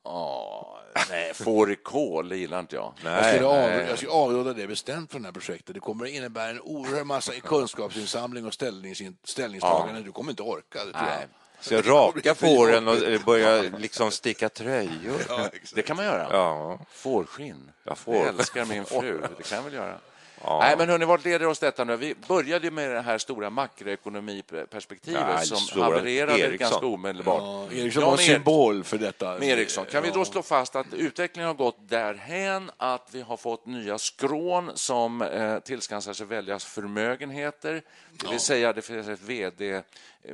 Ja, 0.05 0.81
nej, 1.11 1.35
fårikål 1.35 2.33
gillar 2.33 2.61
inte 2.61 2.77
jag. 2.77 2.93
Nej, 3.05 3.15
jag, 3.15 3.25
skulle 3.27 3.47
av, 3.47 3.89
jag 3.89 3.97
skulle 3.97 4.13
avråda 4.13 4.53
det 4.53 4.67
bestämt 4.67 5.11
från 5.11 5.23
det 5.23 5.29
här 5.29 5.33
projektet. 5.33 5.75
Det 5.75 5.81
kommer 5.81 6.05
att 6.05 6.11
innebära 6.11 6.51
en 6.51 6.61
oerhörd 6.61 7.07
massa 7.07 7.33
kunskapsinsamling 7.33 8.47
och 8.47 8.55
ställnings, 8.55 9.03
ställningstagande. 9.25 10.01
Ja. 10.01 10.05
Du 10.05 10.13
kommer 10.13 10.31
inte 10.31 10.43
orka 10.43 10.85
det, 10.85 10.93
tror 10.93 11.09
jag. 11.09 11.29
Så 11.61 11.75
jag 11.75 11.89
raka 11.89 12.35
fåren 12.35 12.89
och 12.89 12.97
börja 13.27 13.63
liksom 13.79 14.11
sticka 14.11 14.49
tröjor. 14.49 15.23
Ja, 15.29 15.49
det 15.75 15.83
kan 15.83 15.97
man 15.97 16.05
göra. 16.05 16.29
Ja. 16.31 16.79
Fårskinn. 16.91 17.71
Jag 17.85 17.99
får. 17.99 18.17
Jag 18.17 18.27
älskar 18.27 18.65
min 18.65 18.85
fru. 18.85 19.21
Det 19.37 19.43
kan 19.43 19.57
jag 19.57 19.63
väl 19.63 19.75
göra. 19.75 19.99
Ja. 20.45 20.59
Nej, 20.59 20.77
men 20.79 20.89
hörni, 20.89 21.05
vart 21.05 21.25
leder 21.25 21.47
oss 21.47 21.59
detta 21.59 21.85
nu? 21.85 21.97
Vi 21.97 22.15
började 22.29 22.71
med 22.71 22.91
det 22.91 23.01
här 23.01 23.19
stora 23.19 23.51
makroekonomiperspektivet 23.51 25.23
ja, 25.29 25.41
som 25.41 25.83
havererade 25.83 26.39
Eriksson. 26.39 26.71
ganska 26.71 26.87
omedelbart. 26.87 27.71
Ja, 27.73 27.77
Eriksson 27.77 28.03
var 28.03 28.13
en 28.13 28.19
symbol 28.19 28.85
för 28.85 28.99
detta. 28.99 29.39
Med 29.39 29.43
Eriksson. 29.43 29.87
Kan 29.87 30.03
vi 30.03 30.11
då 30.11 30.25
slå 30.25 30.43
fast 30.43 30.77
att 30.77 30.95
utvecklingen 30.95 31.47
har 31.47 31.55
gått 31.55 31.77
därhän 31.89 32.71
att 32.77 33.09
vi 33.13 33.23
har 33.23 33.37
fått 33.37 33.67
nya 33.67 33.99
skrån 33.99 34.71
som 34.75 35.23
eh, 35.23 35.59
tillskansar 35.59 36.13
sig 36.13 36.27
väljas 36.27 36.65
förmögenheter, 36.65 37.83
det 38.13 38.31
vill 38.31 38.41
säga 38.41 38.73
det 38.73 38.83
finns 38.83 39.09
ett 39.09 39.23
vd 39.23 39.83
eh, 40.23 40.33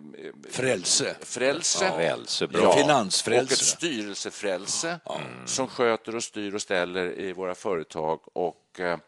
Frälse. 0.51 1.17
Frälse. 1.21 1.85
Ja, 1.85 1.97
frälse 1.97 2.47
bra. 2.47 2.73
Finansfrälse. 2.73 3.45
Och 3.45 3.53
ett 3.53 3.67
styrelsefrälse 3.67 4.89
mm. 4.89 5.47
som 5.47 5.69
sköter 5.69 6.17
och 6.17 6.25
styr 6.25 6.55
och 6.55 6.63
ställer 6.63 7.21
i 7.21 7.33
våra 7.33 7.55
företag. 7.55 8.21
Och, 8.33 8.81
eh, 8.81 8.99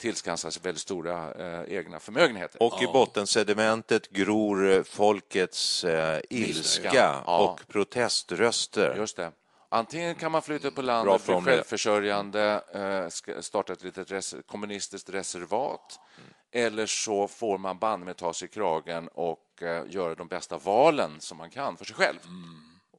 tillskansar 0.00 0.50
sig 0.50 0.62
väldigt 0.62 0.82
stora 0.82 1.34
eh, 1.34 1.74
egna 1.76 2.00
förmögenheter. 2.00 2.62
Och 2.62 2.82
i 2.82 2.86
bottensedimentet 2.86 4.10
gror 4.10 4.70
eh, 4.70 4.82
folkets 4.82 5.84
eh, 5.84 6.20
ilska 6.30 6.90
Ja. 6.94 7.22
och 7.48 7.68
proteströster. 7.68 8.94
Just 8.96 9.16
det. 9.16 9.32
Antingen 9.68 10.14
kan 10.14 10.32
man 10.32 10.42
flytta 10.42 10.70
på 10.70 10.82
landet, 10.82 11.26
bli 11.26 11.40
självförsörjande, 11.40 12.62
eh, 12.74 13.40
starta 13.40 13.72
ett 13.72 13.82
litet 13.84 14.10
res 14.10 14.34
kommunistiskt 14.46 15.10
reservat 15.10 16.00
eller 16.52 16.86
så 16.86 17.28
får 17.28 17.58
man 17.58 17.78
banne 17.78 18.04
med 18.04 18.16
ta 18.16 18.32
sig 18.32 18.48
i 18.48 18.50
kragen 18.50 19.08
och 19.08 19.62
eh, 19.62 19.82
göra 19.88 20.14
de 20.14 20.28
bästa 20.28 20.58
valen 20.58 21.20
som 21.20 21.38
man 21.38 21.50
kan 21.50 21.76
för 21.76 21.84
sig 21.84 21.96
själv. 21.96 22.18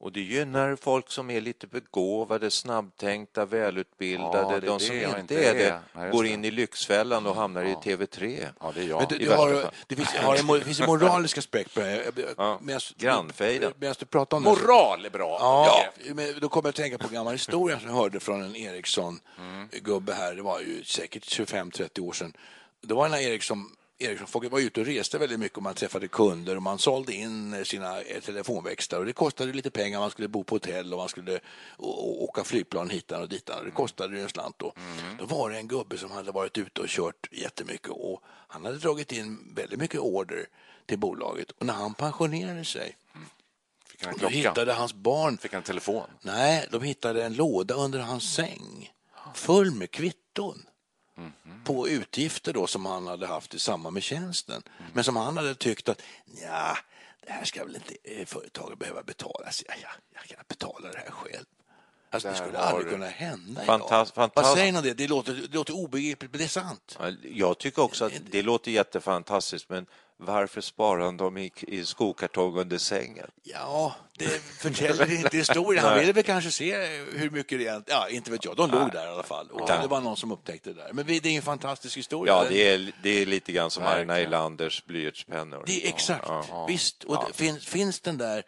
Och 0.02 0.12
det 0.12 0.20
gynnar 0.20 0.76
folk 0.76 1.10
som 1.10 1.30
är 1.30 1.40
lite 1.40 1.66
begåvade, 1.66 2.50
snabbtänkta, 2.50 3.44
välutbildade. 3.46 4.54
Ja, 4.54 4.60
de 4.60 4.80
som 4.80 4.96
inte 4.96 5.20
inte 5.20 5.44
är 5.48 5.54
det 5.54 5.80
är. 5.94 6.10
Går 6.10 6.26
in 6.26 6.44
i 6.44 6.50
Lyxfällan 6.50 7.26
och 7.26 7.34
hamnar 7.36 7.64
i 7.64 7.74
TV3. 7.74 8.46
Ja, 8.60 8.72
det 8.74 8.80
är 8.80 8.82
Men 8.82 8.88
jag. 8.88 9.08
du, 9.08 9.14
i 9.16 9.18
du 9.18 9.24
värsta 9.24 9.42
har, 9.42 9.70
det, 9.86 9.96
finns, 9.96 10.08
har 10.14 10.36
en, 10.36 10.46
det 10.46 10.60
finns 10.64 10.80
en 10.80 10.86
moralisk 10.90 11.38
aspekt 11.38 11.74
på 11.74 11.80
det 11.80 11.86
här. 11.86 12.12
Ja, 12.36 12.60
grannfejden. 12.98 13.72
Medan 13.78 13.94
du 13.98 14.06
pratar 14.06 14.36
om 14.36 14.42
det 14.42 14.54
så- 14.56 14.62
Moral 14.62 15.04
är 15.04 15.10
bra. 15.10 15.36
Ja, 15.40 15.84
men 16.14 16.34
då 16.40 16.48
kommer 16.48 16.66
jag 16.66 16.70
att 16.70 16.76
tänka 16.76 16.98
på 16.98 17.06
en 17.08 17.14
gammal 17.14 17.32
historia 17.32 17.78
som 17.80 17.88
jag 17.88 17.96
hörde 17.96 18.20
från 18.20 18.42
en 18.42 18.56
Ericsson-gubbe 18.56 20.12
Mm. 20.12 20.22
här. 20.22 20.34
Det 20.34 20.42
var 20.42 20.60
ju 20.60 20.84
säkert 20.84 21.24
25-30 21.24 22.00
år 22.00 22.12
sedan. 22.12 22.32
Det 22.80 22.94
var 22.94 23.08
när 23.08 23.18
Ericsson 23.18 23.70
Ericsson 23.98 24.50
var 24.50 24.60
ute 24.60 24.80
och 24.80 24.86
reste 24.86 25.18
väldigt 25.18 25.40
mycket 25.40 25.56
och 25.56 25.62
man 25.62 25.74
träffade 25.74 26.08
kunder 26.08 26.56
och 26.56 26.62
man 26.62 26.78
sålde 26.78 27.12
in 27.12 27.64
sina 27.64 28.00
eh, 28.02 28.20
telefonväxlar 28.20 28.98
och 28.98 29.06
det 29.06 29.12
kostade 29.12 29.52
lite 29.52 29.70
pengar. 29.70 30.00
Man 30.00 30.10
skulle 30.10 30.28
bo 30.28 30.44
på 30.44 30.54
hotell 30.54 30.92
och 30.92 30.98
man 30.98 31.08
skulle 31.08 31.40
åka 31.78 32.44
flygplan 32.44 32.90
hit 32.90 33.12
och 33.12 33.28
dit. 33.28 33.50
Mm. 33.50 33.64
Det 33.64 33.70
kostade 33.70 34.16
ju 34.16 34.22
en 34.22 34.28
slant 34.28 34.58
då. 34.58 34.72
Då 35.18 35.24
var 35.26 35.50
det 35.50 35.56
en 35.56 35.68
gubbe 35.68 35.98
som 35.98 36.10
hade 36.10 36.32
varit 36.32 36.58
ute 36.58 36.80
och 36.80 36.88
kört 36.88 37.28
jättemycket 37.32 37.88
och 37.90 38.22
han 38.48 38.64
hade 38.64 38.78
dragit 38.78 39.12
in 39.12 39.54
väldigt 39.56 39.78
mycket 39.78 40.00
order 40.00 40.46
till 40.86 40.98
bolaget 40.98 41.50
och 41.50 41.66
när 41.66 41.74
han 41.74 41.94
pensionerade 41.94 42.64
sig 42.64 42.96
Fick 43.86 44.04
han 44.04 44.08
en 44.08 44.14
då 44.14 44.18
klocka? 44.18 44.34
hittade 44.34 44.72
hans 44.72 44.94
barn 44.94 45.38
Fick 45.38 45.52
han 45.52 45.58
en 45.58 45.64
telefon? 45.64 46.06
Nej, 46.20 46.66
de 46.70 46.82
hittade 46.82 47.24
en 47.24 47.34
låda 47.34 47.74
under 47.74 47.98
hans 47.98 48.34
säng 48.34 48.92
full 49.34 49.70
med 49.70 49.90
kvitton 49.90 50.62
på 51.64 51.88
utgifter 51.88 52.52
då 52.52 52.66
som 52.66 52.86
han 52.86 53.06
hade 53.06 53.26
haft 53.26 53.54
i 53.54 53.58
samband 53.58 53.94
med 53.94 54.02
tjänsten. 54.02 54.62
Men 54.92 55.04
som 55.04 55.16
han 55.16 55.36
hade 55.36 55.54
tyckt 55.54 55.88
att 55.88 56.02
ja, 56.42 56.76
det 57.26 57.32
här 57.32 57.44
ska 57.44 57.64
väl 57.64 57.74
inte 57.76 57.94
eh, 58.04 58.26
företaget 58.26 58.78
behöva 58.78 59.02
betala. 59.02 59.50
Så 59.50 59.64
jag, 59.68 59.76
jag, 59.82 59.90
jag 60.14 60.24
kan 60.24 60.44
betala 60.48 60.88
det 60.92 60.98
här 60.98 61.10
själv. 61.10 61.44
Alltså, 62.10 62.28
det 62.28 62.34
Där 62.34 62.42
skulle 62.44 62.58
aldrig 62.58 62.86
du- 62.86 62.90
kunna 62.90 63.06
hända 63.06 63.62
Fantas- 63.64 64.12
idag. 64.16 64.30
Vad 64.34 64.46
säger 64.46 64.72
ni 64.72 64.78
om 64.78 64.84
det? 64.84 64.94
Det 64.94 65.08
låter, 65.08 65.32
det 65.34 65.54
låter 65.54 65.74
obegripligt, 65.76 66.32
men 66.32 66.38
det 66.38 66.44
är 66.44 66.48
sant. 66.48 66.96
Ja, 67.00 67.10
Jag 67.22 67.58
tycker 67.58 67.82
också 67.82 68.04
att 68.04 68.12
det 68.30 68.42
låter 68.42 68.70
jättefantastiskt, 68.70 69.68
men 69.68 69.86
varför 70.24 70.60
sparar 70.60 71.04
han 71.04 71.16
dem 71.16 71.36
i, 71.38 71.52
i 71.60 71.84
skokartong 71.84 72.56
under 72.58 72.78
sängen? 72.78 73.30
Ja, 73.42 73.94
det 74.18 74.28
förtäljer 74.42 75.12
inte 75.12 75.36
historien. 75.36 75.84
Han 75.84 75.98
ville 75.98 76.12
väl 76.12 76.24
kanske 76.24 76.50
se 76.50 76.76
hur 77.12 77.30
mycket 77.30 77.58
det 77.58 77.64
egentligen... 77.64 78.00
Ja, 78.00 78.08
inte 78.08 78.30
vet 78.30 78.44
jag. 78.44 78.56
De 78.56 78.70
låg 78.70 78.92
där 78.92 79.06
i 79.06 79.08
alla 79.08 79.22
fall. 79.22 79.50
Och 79.50 79.70
Ja. 79.70 79.80
det 79.82 79.88
var 79.88 80.00
någon 80.00 80.16
som 80.16 80.32
upptäckte 80.32 80.70
det 80.72 80.82
där. 80.82 80.92
Men 80.92 81.06
det 81.06 81.26
är 81.26 81.26
en 81.26 81.42
fantastisk 81.42 81.96
historia. 81.96 82.32
Ja, 82.34 82.48
det 82.48 82.68
är, 82.72 82.92
det 83.02 83.10
är 83.10 83.26
lite 83.26 83.52
grann 83.52 83.70
som 83.70 83.82
Aina 83.82 83.96
Verkligen. 83.96 84.26
Elanders 84.28 84.84
blyertspennor. 84.84 85.62
Det 85.66 85.84
är 85.84 85.88
exakt. 85.88 86.28
Visst. 86.68 87.04
Och 87.04 87.24
det, 87.26 87.32
finns, 87.36 87.66
finns 87.66 88.00
den 88.00 88.18
där 88.18 88.42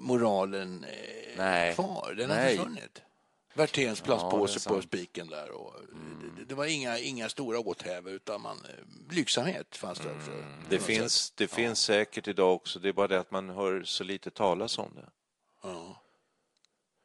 moralen 0.00 0.84
eh, 0.84 1.38
Nej. 1.38 1.74
kvar? 1.74 2.14
Den 2.16 2.30
har 2.30 2.36
Nej. 2.36 2.56
försvunnit. 2.56 3.00
Werthéns 3.54 4.00
plastpåse 4.00 4.60
sant. 4.60 4.76
på 4.76 4.82
spiken 4.82 5.28
där. 5.28 5.50
Och, 5.50 5.74
det, 6.36 6.44
det 6.44 6.54
var 6.54 6.64
inga, 6.64 6.98
inga 6.98 7.28
stora 7.28 7.58
åthävor 7.58 8.12
utan 8.12 8.40
man, 8.40 8.56
eh, 8.56 8.84
blygsamhet 9.08 9.76
fanns 9.76 9.98
det 9.98 10.10
också. 10.16 10.30
Det, 10.68 10.78
finns, 10.78 11.30
det 11.30 11.48
finns 11.48 11.80
säkert 11.80 12.28
idag 12.28 12.54
också, 12.54 12.78
det 12.78 12.88
är 12.88 12.92
bara 12.92 13.08
det 13.08 13.20
att 13.20 13.30
man 13.30 13.50
hör 13.50 13.82
så 13.84 14.04
lite 14.04 14.30
talas 14.30 14.78
om 14.78 14.92
det. 14.94 15.06
Ja. 15.62 16.00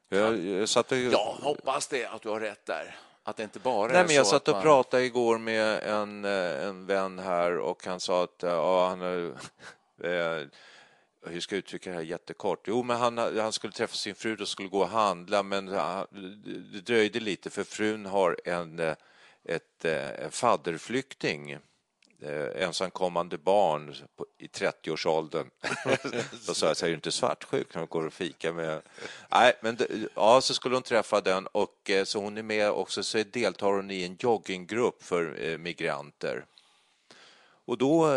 Jag, 0.08 0.38
jag 0.46 0.68
satt 0.68 0.92
och, 0.92 0.98
Jag 0.98 1.18
hoppas 1.18 1.88
det, 1.88 2.06
att 2.06 2.22
du 2.22 2.28
har 2.28 2.40
rätt 2.40 2.66
där. 2.66 2.96
Att 3.22 3.36
det 3.36 3.42
inte 3.42 3.58
bara 3.58 3.92
Nej, 3.92 3.96
är 4.00 4.06
men 4.06 4.14
jag 4.14 4.26
så 4.26 4.30
satt 4.30 4.42
att 4.42 4.48
och 4.48 4.54
man... 4.54 4.62
pratade 4.62 5.04
igår 5.04 5.38
med 5.38 5.82
en, 5.82 6.24
eh, 6.24 6.66
en 6.66 6.86
vän 6.86 7.18
här 7.18 7.58
och 7.58 7.84
han 7.86 8.00
sa 8.00 8.24
att 8.24 8.42
eh, 8.42 8.50
ja, 8.50 8.88
han 8.88 9.00
har- 9.00 9.34
hur 11.26 11.40
ska 11.40 11.54
jag 11.54 11.58
uttrycka 11.58 11.90
det 11.90 11.96
här 11.96 12.02
jättekort? 12.02 12.64
Jo, 12.68 12.82
men 12.82 12.96
han, 12.96 13.18
han 13.18 13.52
skulle 13.52 13.72
träffa 13.72 13.94
sin 13.94 14.14
fru 14.14 14.36
och 14.36 14.48
skulle 14.48 14.68
gå 14.68 14.80
och 14.80 14.88
handla, 14.88 15.42
men 15.42 15.66
det 15.66 16.80
dröjde 16.80 17.20
lite 17.20 17.50
för 17.50 17.64
frun 17.64 18.06
har 18.06 18.36
en, 18.44 18.78
ett, 19.44 19.84
en 19.84 20.30
fadderflykting 20.30 21.58
eh, 22.22 22.62
ensamkommande 22.62 23.38
barn 23.38 23.94
i 24.38 24.46
30-årsåldern. 24.46 25.50
Då 26.46 26.54
sa 26.54 26.66
jag, 26.66 26.76
så 26.76 26.86
är 26.86 26.90
du 26.90 26.94
inte 26.94 27.12
svartsjuk 27.12 27.74
när 27.74 27.80
hon 27.80 27.88
går 27.88 28.06
och 28.06 28.12
fika 28.12 28.52
med... 28.52 28.82
Nej, 29.30 29.52
men 29.60 29.78
ja, 30.14 30.40
så 30.40 30.54
skulle 30.54 30.76
hon 30.76 30.82
träffa 30.82 31.20
den 31.20 31.46
och 31.46 31.90
eh, 31.90 32.04
så 32.04 32.20
hon 32.20 32.38
är 32.38 32.42
med 32.42 32.70
också, 32.70 33.02
så 33.02 33.22
deltar 33.32 33.66
hon 33.66 33.90
i 33.90 34.04
en 34.04 34.16
jogginggrupp 34.20 35.02
för 35.02 35.42
eh, 35.42 35.58
migranter. 35.58 36.44
Och 37.70 37.78
då, 37.78 38.06
eh, 38.06 38.12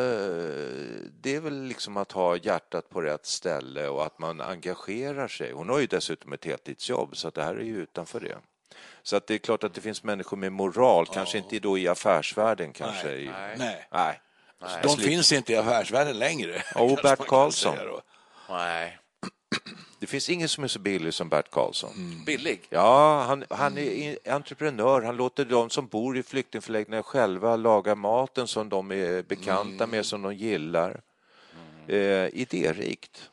det 1.22 1.36
är 1.36 1.40
väl 1.40 1.64
liksom 1.64 1.98
att 1.98 2.12
ha 2.12 2.38
hjärtat 2.38 2.90
på 2.90 3.02
rätt 3.02 3.26
ställe 3.26 3.88
och 3.88 4.06
att 4.06 4.20
man 4.20 4.42
engagerar 4.42 5.28
sig. 5.28 5.52
Hon 5.52 5.70
har 5.70 5.80
ju 5.80 5.88
dessutom 5.88 6.34
ett 6.34 6.46
heltidsjobb, 6.46 7.18
så 7.18 7.28
att 7.28 7.34
det 7.34 7.44
här 7.44 7.56
är 7.56 7.64
ju 7.64 7.78
utanför 7.78 8.20
det. 8.20 8.38
Så 9.04 9.16
att 9.16 9.28
det 9.28 9.34
är 9.34 9.38
klart 9.38 9.64
att 9.64 9.74
det 9.74 9.82
finns 9.82 10.04
människor 10.04 10.38
med 10.38 10.52
moral, 10.52 11.08
kanske 11.08 11.38
inte 11.38 11.60
då 11.60 11.78
i 11.78 11.88
affärsvärlden 11.88 12.74
kanske. 12.74 13.08
Nej, 13.08 13.24
i, 13.24 13.32
nej. 13.58 13.88
nej. 13.92 14.22
De 14.84 14.98
finns 14.98 15.32
inte 15.32 15.54
i 15.54 15.56
affärsvärlden 15.56 16.20
längre. 16.20 16.64
Kanske 16.74 17.04
Bert 17.04 17.28
Karlsson. 17.28 17.78
Nej. 18.50 18.98
Det 20.00 20.08
finns 20.08 20.30
ingen 20.30 20.50
som 20.50 20.64
är 20.64 20.68
så 20.68 20.80
billig 20.80 21.14
som 21.14 21.30
Bert 21.30 21.52
Karlsson. 21.52 21.94
Mm. 21.96 22.24
Billig? 22.26 22.62
Ja, 22.70 23.24
han, 23.28 23.46
han 23.50 23.78
är 23.78 24.18
entreprenör. 24.30 25.02
Han 25.02 25.16
låter 25.16 25.46
de 25.46 25.70
som 25.70 25.88
bor 25.88 26.18
i 26.18 26.24
flyktingförläggningar 26.24 27.02
själva 27.02 27.56
laga 27.56 27.96
maten 27.96 28.48
som 28.48 28.70
de 28.70 28.92
är 28.92 29.24
bekanta 29.24 29.88
med, 29.88 30.06
som 30.06 30.22
de 30.22 30.34
gillar. 30.34 31.02
Eh, 31.88 32.28
idérikt. 32.34 33.30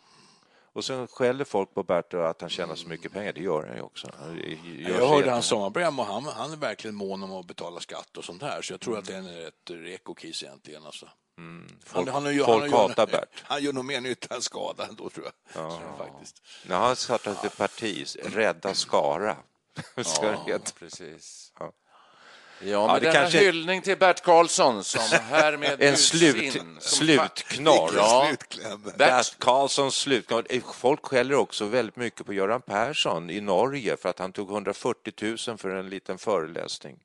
Och 0.73 0.85
sen 0.85 1.07
skäller 1.09 1.45
folk 1.45 1.75
på 1.75 1.83
Bert 1.83 2.15
att 2.15 2.41
han 2.41 2.51
tjänar 2.51 2.75
så 2.75 2.89
mycket 2.89 3.13
pengar. 3.13 3.33
Det 3.33 3.41
gör 3.41 3.67
han 3.67 3.77
ju 3.77 3.83
också. 3.83 4.11
Han 4.19 4.37
gör 4.79 4.99
Jag 4.99 5.09
hörde 5.09 5.31
hans 5.31 5.47
sommarprogram 5.47 5.99
och 5.99 6.07
han, 6.07 6.25
han 6.25 6.53
är 6.53 6.57
verkligen 6.57 6.95
mån 6.97 7.23
om 7.23 7.33
att 7.33 7.47
betala 7.47 7.81
skatt 7.81 8.17
och 8.17 8.25
sånt 8.25 8.43
här. 8.43 8.63
Så 8.63 8.73
jag 8.73 8.81
tror 8.81 8.99
att 8.99 9.05
det 9.05 9.15
är 9.15 9.19
en 9.19 9.37
rätt 9.37 9.71
reko 9.71 10.15
kiss 10.15 10.43
egentligen. 10.43 10.87
Alltså. 10.87 11.09
Folk, 11.87 12.09
Han- 12.09 12.25
han 12.25 12.45
folk 12.45 12.63
han 12.73 12.81
hatar 12.81 13.07
Bert. 13.07 13.29
Han 13.43 13.63
gör 13.63 13.73
nog 13.73 13.85
mer 13.85 14.01
nytta 14.01 14.35
än 14.35 14.43
skada 14.43 14.87
ändå, 14.87 15.11
tror 15.11 15.25
jag. 15.53 15.63
Så, 15.73 15.81
faktiskt. 15.99 16.43
När 16.67 16.77
han 16.79 16.97
startat 16.97 17.45
ett 17.45 17.57
parti, 17.57 18.07
Rädda 18.25 18.75
Skara. 18.75 19.37
Ska 20.05 20.31
det. 20.47 20.75
Precis. 20.79 21.53
Ja. 21.59 21.73
Ja, 22.63 22.87
men 22.87 22.95
det 22.95 23.01
denna 23.01 23.13
kanske- 23.21 23.39
hyllning 23.39 23.83
till 23.83 23.99
Bert 23.99 24.23
Karlsson 24.23 24.85
som 24.85 25.03
härmed 25.21 25.83
En 25.83 25.97
slut, 25.97 26.37
in 26.37 26.53
som 26.53 26.79
slutknorr. 26.81 27.91
Ja. 27.97 28.27
Slutkläm. 28.29 28.93
Bert 28.99 29.39
Karlssons 29.39 29.95
slutknorr. 29.97 30.73
Folk 30.73 31.05
skäller 31.07 31.35
också 31.35 31.65
väldigt 31.65 31.97
mycket 31.97 32.27
på 32.27 32.33
Göran 32.35 32.63
Persson 32.63 33.31
i 33.31 33.41
Norge 33.41 33.97
för 33.97 34.09
att 34.09 34.19
han 34.19 34.33
tog 34.33 34.51
140 34.51 35.37
000 35.49 35.59
för 35.59 35.71
en 35.71 35.89
liten 35.89 36.19
föreläsning. 36.19 36.99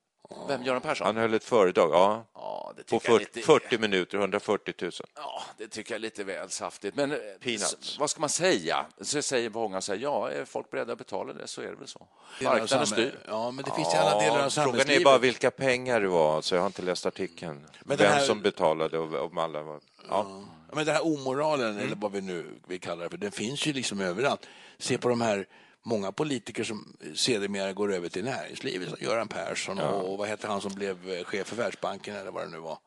Vem, 0.48 0.64
Göran 0.64 0.82
Persson? 0.82 1.06
Han 1.08 1.18
höll 1.18 1.34
ett 1.34 1.44
föredrag, 1.44 1.90
ja. 1.94 2.26
Ja, 2.34 2.74
det 2.78 2.84
På 2.84 3.00
tycker 3.00 3.12
jag 3.12 3.22
40, 3.22 3.36
lite... 3.36 3.48
40 3.48 3.78
minuter, 3.78 4.18
140 4.18 4.74
000. 4.82 4.92
Ja, 5.16 5.42
det 5.58 5.68
tycker 5.68 5.92
jag 5.94 5.96
är 5.98 6.02
lite 6.02 6.24
väl 6.24 6.50
saftigt. 6.50 6.96
Men 6.96 7.12
eh, 7.12 7.18
Peanuts. 7.44 7.98
vad 8.00 8.10
ska 8.10 8.20
man 8.20 8.30
säga? 8.30 8.86
Så 9.02 9.22
säger 9.22 9.50
många 9.50 9.82
så 9.82 9.92
här, 9.94 10.00
ja, 10.00 10.30
är 10.30 10.46
folk 10.46 10.70
beredda 10.72 10.92
att 10.92 10.98
betala 10.98 11.34
det 11.34 11.48
så 11.48 11.62
är 11.62 11.66
det 11.68 11.76
väl 11.76 11.88
så. 11.88 12.08
Marknaden 12.44 12.88
styr. 12.88 13.20
Ja, 13.28 13.52
men 13.52 13.66
det 13.66 13.72
finns 13.72 13.94
i 13.94 13.98
alla 13.98 14.20
delar 14.20 14.28
av 14.28 14.34
Frågan 14.36 14.52
samhällslivet. 14.52 15.02
är 15.02 15.06
bara 15.06 15.18
vilka 15.18 15.52
pengar 15.52 16.02
det 16.02 16.08
var, 16.08 16.42
så 16.42 16.56
jag 16.56 16.62
har 16.62 16.68
inte 16.68 16.82
läst 16.82 17.06
artikeln. 17.06 17.66
Men 17.84 17.98
Vem 17.98 18.12
här- 18.12 18.26
som 18.26 18.42
betalade 18.42 18.98
och 19.00 19.26
om 19.32 19.38
alla 19.38 19.62
var... 19.64 19.74
Ja. 19.74 19.82
Ja, 20.10 20.44
Men 20.76 20.86
den 20.86 20.96
här 20.96 21.06
omoralen, 21.06 21.70
Mm. 21.72 21.84
eller 21.86 21.96
vad 21.96 22.12
vi 22.12 22.22
nu 22.22 22.46
vill 22.68 22.80
kalla 22.80 23.04
det 23.04 23.10
för, 23.10 23.18
den 23.18 23.32
finns 23.32 23.66
ju 23.66 23.74
liksom 23.74 24.02
överallt. 24.02 24.46
Se 24.78 24.98
på 24.98 25.10
de 25.10 25.22
här 25.22 25.46
många 25.86 26.12
politiker 26.12 26.64
som 26.64 26.98
sedermera 27.16 27.74
går 27.74 27.94
över 27.94 28.10
till 28.10 28.24
näringslivet, 28.24 28.90
som 28.90 28.98
Göran 29.02 29.28
Persson 29.28 29.80
och 29.80 30.18
vad 30.18 30.28
heter 30.28 30.48
han 30.48 30.62
som 30.62 30.74
blev 30.74 31.10
eh, 31.12 31.24
chef 31.24 31.48
för 31.48 31.56
Världsbanken 31.56 32.16
eller 32.16 32.32
vad 32.32 32.44
det 32.44 32.50
nu 32.52 32.58
var. 32.60 32.78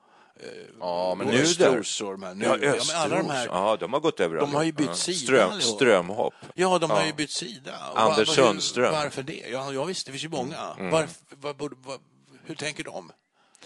Ja, 0.81 1.15
men 1.15 1.27
nu 1.27 1.41
Östros 1.43 2.01
och 2.01 2.13
de 2.13 2.23
här. 2.23 2.35
Nu, 2.35 2.45
Ja, 2.45 2.57
ja, 2.63 2.69
Östros. 2.71 2.95
alla 2.95 3.17
de 3.17 3.31
här, 3.31 3.47
Ja, 3.47 3.77
de 3.81 3.93
har 3.93 4.01
gått 4.01 4.21
över 4.21 4.37
De 4.37 4.55
har 4.55 4.63
ju 4.63 4.73
bytt 4.73 4.97
sida 4.97 5.19
Ström, 5.19 5.61
strömhopp. 5.61 6.35
Ja, 6.55 6.79
de 6.79 6.91
har 6.91 7.01
Ja. 7.01 7.07
ju 7.07 7.13
bytt 7.13 7.31
sida. 7.31 7.73
Anders 7.95 8.29
var- 8.29 8.35
Sundström. 8.35 8.93
Varför 8.93 9.23
det? 9.23 9.43
Ja, 9.51 9.73
ja 9.73 9.85
visst, 9.85 10.07
det 10.07 10.13
finns 10.13 10.25
ju 10.25 10.29
många. 10.29 10.75
Mm. 10.79 10.91
Varför, 10.91 11.15
vad, 11.41 11.57
borde- 11.57 11.77
vad, 11.85 11.99
hur 12.45 12.55
tänker 12.55 12.85
de? 12.85 13.13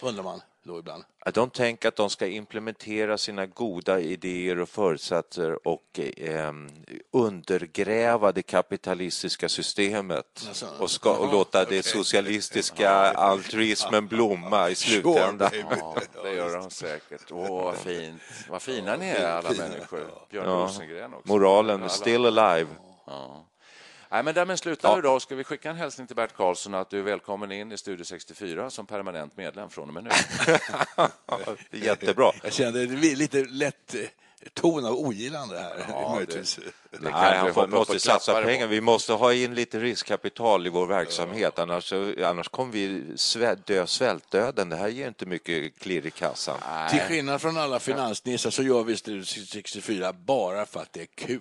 undrar 0.00 0.22
man 0.24 0.40
då 0.64 0.78
ibland. 0.78 1.04
Att 1.18 1.34
de 1.34 1.50
tänker 1.50 1.88
att 1.88 1.96
de 1.96 2.10
ska 2.10 2.26
implementera 2.26 3.18
sina 3.18 3.46
goda 3.46 4.00
idéer 4.00 4.60
och 4.60 4.68
föresatser 4.68 5.68
och 5.68 6.00
eh, 6.16 6.52
undergräva 7.10 8.32
det 8.32 8.42
kapitalistiska 8.42 9.48
systemet 9.48 10.44
Alltså, 10.48 10.66
och, 10.78 10.90
ska, 10.90 11.16
och 11.16 11.32
låta 11.32 11.64
det 11.64 11.82
socialistiska 11.82 12.90
altruismen 13.12 14.06
blomma 14.06 14.70
i 14.70 14.74
slutändan. 14.74 15.50
Ja, 15.70 15.96
det 16.22 16.32
gör 16.32 16.58
de 16.58 16.70
säkert. 16.70 17.22
Åh, 17.30 17.64
vad 17.64 17.76
fint. 17.76 18.22
Vad 18.48 18.62
fina 18.62 18.96
ni 18.96 19.08
är, 19.08 19.32
alla 19.32 19.50
människor. 19.50 20.06
Björn 20.30 20.44
Ja. 20.46 20.52
Rosengren 20.52 21.14
också. 21.14 21.28
Moralen, 21.28 21.90
still 21.90 22.26
alive. 22.26 22.70
Ja. 23.06 23.46
Nej, 24.12 24.22
men 24.22 24.34
därmed 24.34 24.58
slutar 24.58 24.96
vi 24.96 25.02
då. 25.02 25.20
Ska 25.20 25.34
vi 25.34 25.44
skicka 25.44 25.70
en 25.70 25.76
hälsning 25.76 26.06
till 26.06 26.16
Bert 26.16 26.36
Karlsson 26.36 26.74
att 26.74 26.90
du 26.90 26.98
är 26.98 27.02
välkommen 27.02 27.52
in 27.52 27.72
i 27.72 27.78
Studio 27.78 28.04
64 28.04 28.70
som 28.70 28.86
permanent 28.86 29.36
medlem 29.36 29.70
från 29.70 29.88
och 29.88 29.94
med 29.94 30.04
nu. 30.04 30.10
Jättebra. 31.78 32.32
Jag 32.42 32.52
kände 32.52 32.86
det 32.86 33.14
lite 33.16 33.44
lätt 33.44 33.94
eh, 33.94 34.00
ton 34.54 34.84
av 34.86 34.92
ogillande 34.92 35.58
här. 35.58 35.86
Ja, 35.88 36.12
möjligtvis. 36.14 36.56
Det 36.56 36.98
Nej, 37.00 37.12
kanske 37.12 37.36
han 37.36 37.54
får, 37.54 37.66
måste 37.66 38.00
satsa 38.00 38.42
pengar. 38.42 38.66
Vi 38.66 38.80
måste 38.80 39.12
ha 39.12 39.32
in 39.32 39.54
lite 39.54 39.78
riskkapital 39.80 40.66
i 40.66 40.70
vår 40.70 40.86
verksamhet, 40.86 41.58
annars, 41.58 41.84
så- 41.84 42.14
annars 42.24 42.48
kommer 42.48 42.72
vi 42.72 43.04
dö 43.66 43.86
svältdöden. 43.86 44.68
Det 44.68 44.76
här 44.76 44.88
ger 44.88 45.08
inte 45.08 45.26
mycket 45.26 45.78
klirr 45.78 46.06
i 46.06 46.10
kassan. 46.10 46.58
Till 46.90 47.00
skillnad 47.00 47.40
från 47.40 47.56
alla 47.56 47.80
finansnissar 47.80 48.50
så 48.50 48.62
gör 48.62 48.82
vi 48.82 48.96
Studio 48.96 49.24
64 49.24 50.12
bara 50.12 50.66
för 50.66 50.80
att 50.80 50.92
det 50.92 51.00
är 51.00 51.08
kul 51.14 51.40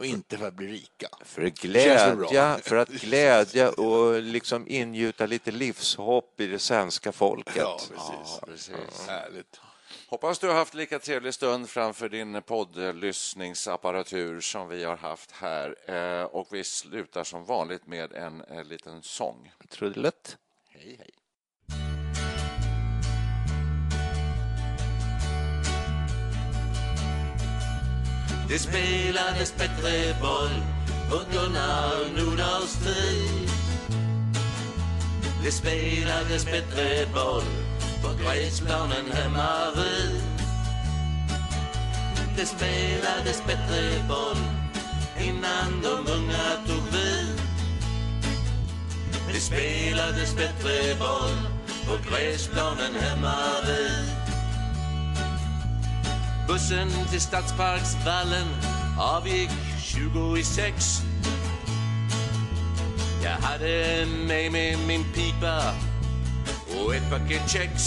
och 0.00 0.06
inte 0.06 0.38
för 0.38 0.48
att 0.48 0.54
bli 0.54 0.66
rika. 0.66 1.08
För 1.24 1.42
att 1.44 1.54
glädja, 1.60 2.58
för 2.62 2.76
att 2.76 2.88
glädja 2.88 3.70
och 3.70 4.22
liksom 4.22 4.68
ingjuta 4.68 5.26
lite 5.26 5.50
livshopp 5.50 6.40
i 6.40 6.46
det 6.46 6.58
svenska 6.58 7.12
folket. 7.12 7.56
Ja, 7.56 7.78
precis. 7.88 8.38
Ja, 8.40 8.46
precis. 8.46 9.06
Härligt. 9.08 9.60
Hoppas 10.08 10.38
du 10.38 10.46
har 10.48 10.54
haft 10.54 10.74
lika 10.74 10.98
trevlig 10.98 11.34
stund 11.34 11.68
framför 11.68 12.08
din 12.08 12.42
poddlyssningsapparatur 12.42 14.40
som 14.40 14.68
vi 14.68 14.84
har 14.84 14.96
haft 14.96 15.30
här. 15.32 15.76
Eh, 15.90 16.24
Och 16.24 16.48
vi 16.50 16.64
slutar 16.64 17.24
som 17.24 17.44
vanligt 17.44 17.86
med 17.86 18.12
en 18.12 18.40
eh, 18.40 18.64
liten 18.64 19.02
sång. 19.02 19.52
Trudelutt. 19.68 20.36
Hej, 20.68 20.96
hej. 20.98 21.10
Det 28.50 28.58
spelades 28.58 29.54
bättre 29.58 30.16
boll 30.20 30.62
på 31.10 31.16
Gunnar 31.32 32.16
Nordahls 32.16 32.76
tid. 32.76 33.50
Det 35.44 35.52
spelades 35.52 36.44
bättre 36.44 37.06
boll 37.14 37.44
på 38.02 38.08
gräsplanen 38.24 39.12
hemma 39.12 39.70
vid. 39.76 40.22
Det 42.36 42.46
spelades 42.46 43.42
bättre 43.46 44.04
boll 44.08 44.42
innan 45.20 45.82
de 45.82 46.12
unga 46.12 46.66
tog 46.66 46.92
vid. 46.92 47.40
Det 49.32 49.40
spelades 49.40 50.34
bättre 50.36 50.94
boll 50.98 51.38
på 51.86 52.10
gräsplanen 52.10 52.94
hemma 53.00 53.36
vid. 53.66 54.19
Bussen 56.50 56.90
till 57.10 57.20
Stadsparksvallen 57.20 58.46
avgick 58.98 59.50
20 59.82 60.36
i 60.36 60.42
sex. 60.42 61.02
Jag 63.24 63.30
hade 63.30 64.06
med 64.26 64.52
mig 64.52 64.76
min 64.86 65.04
pipa 65.14 65.74
och 66.78 66.94
ett 66.94 67.10
paket 67.10 67.50
kex. 67.50 67.82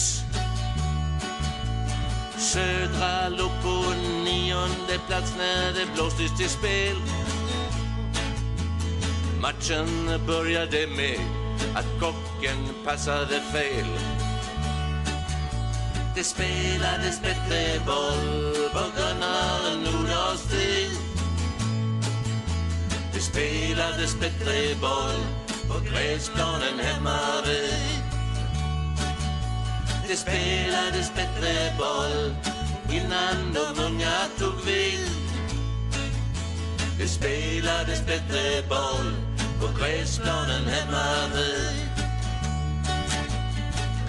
Södra 2.38 3.30
låg 3.30 3.52
på 3.64 3.94
nionde 4.24 5.00
plats 5.08 5.34
när 5.38 5.74
det 5.74 5.94
blåstes 5.96 6.38
till 6.38 6.50
spel. 6.50 6.96
Matchen 9.42 9.88
började 10.28 10.88
med 10.88 11.20
att 11.76 12.00
kocken 12.00 12.86
passade 12.86 13.42
fel. 13.54 14.23
Det 16.16 16.24
spelades 16.24 17.20
bättre 17.22 17.80
boll 17.86 18.70
på 18.74 18.80
Gunnar 18.96 19.76
Nordahls 19.84 20.44
tid. 20.44 20.98
Det 23.14 23.20
spelades 23.20 24.16
bättre 24.20 24.76
boll 24.82 25.20
på 25.68 25.80
gräsplanen 25.90 26.80
hemma 26.80 27.20
vid. 27.46 28.04
Det 30.08 30.16
spelades 30.16 31.12
bättre 31.16 31.74
boll 31.80 32.36
innan 32.92 33.54
de 33.54 33.84
unga 33.84 34.18
tog 34.40 34.66
vid. 34.66 35.10
Det 37.00 37.08
spelades 37.08 38.06
bättre 38.06 38.68
boll 38.70 39.14
på 39.60 39.80
gräsplanen 39.80 40.66
hemma 40.68 41.36
vid. 41.36 41.94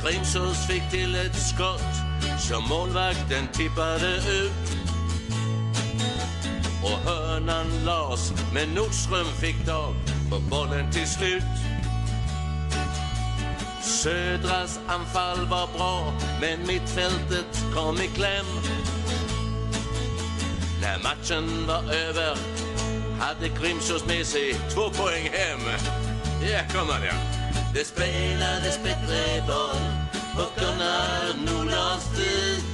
Grimsås 0.04 0.66
fick 0.66 0.90
till 0.90 1.14
ett 1.14 1.36
skott 1.36 1.93
som 2.38 2.64
målvakten 2.68 3.48
tippade 3.52 4.16
ut. 4.16 4.76
Och 6.82 7.10
hörnan 7.10 7.66
las, 7.84 8.32
men 8.54 8.68
Nordström 8.68 9.26
fick 9.40 9.66
tag 9.66 9.94
på 10.30 10.38
bollen 10.38 10.92
till 10.92 11.08
slut. 11.08 11.42
Södras 13.82 14.80
anfall 14.86 15.46
var 15.46 15.68
bra, 15.76 16.12
men 16.40 16.66
mittfältet 16.66 17.64
kom 17.74 17.96
i 17.96 18.06
kläm. 18.06 18.46
När 20.82 21.02
matchen 21.02 21.66
var 21.66 21.92
över 21.92 22.36
hade 23.20 23.48
Grimsås 23.48 24.06
med 24.06 24.26
sig 24.26 24.54
två 24.74 24.90
poäng 24.90 25.30
hem. 25.32 25.60
Ja, 26.50 26.58
kom 26.72 26.88
han 26.88 27.02
ja. 27.02 27.14
Det 27.74 27.84
spelades 27.84 28.82
bättre 28.82 29.42
boll 29.46 30.03
puckarna 30.36 30.94
nog 31.46 31.64
lades 31.64 32.08
dit. 32.16 32.64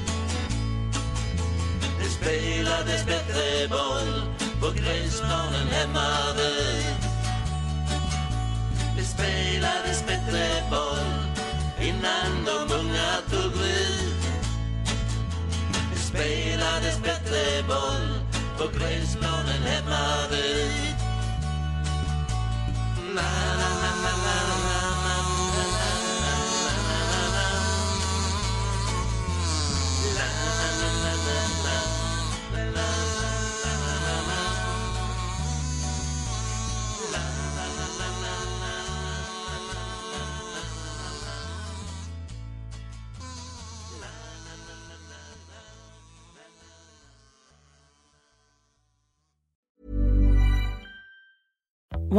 Det 1.98 2.10
spelades 2.10 3.06
bättre 3.06 3.68
boll 3.68 4.22
på 4.60 4.70
gräsplanen 4.70 5.68
hemma 5.70 6.10
vid. 6.36 6.94
Det 8.96 9.04
spelades 9.04 10.06
bättre 10.06 10.62
boll 10.70 11.12
innan 11.80 12.44
de 12.44 12.74
unga 12.74 13.12
tog 13.30 13.52
vid. 13.52 14.14
Det 15.92 16.00
spelades 16.00 17.02
bättre 17.02 17.62
boll 17.68 18.08
på 18.58 18.78
gräsplanen 18.78 19.62
hemma 19.62 20.28
vid. 20.30 20.94
Na, 23.14 23.30
na, 23.60 23.68
na, 23.82 23.92
na, 24.04 24.12
na, 24.24 24.36
na, 24.48 24.60
na, 24.66 24.90
na, 25.04 25.29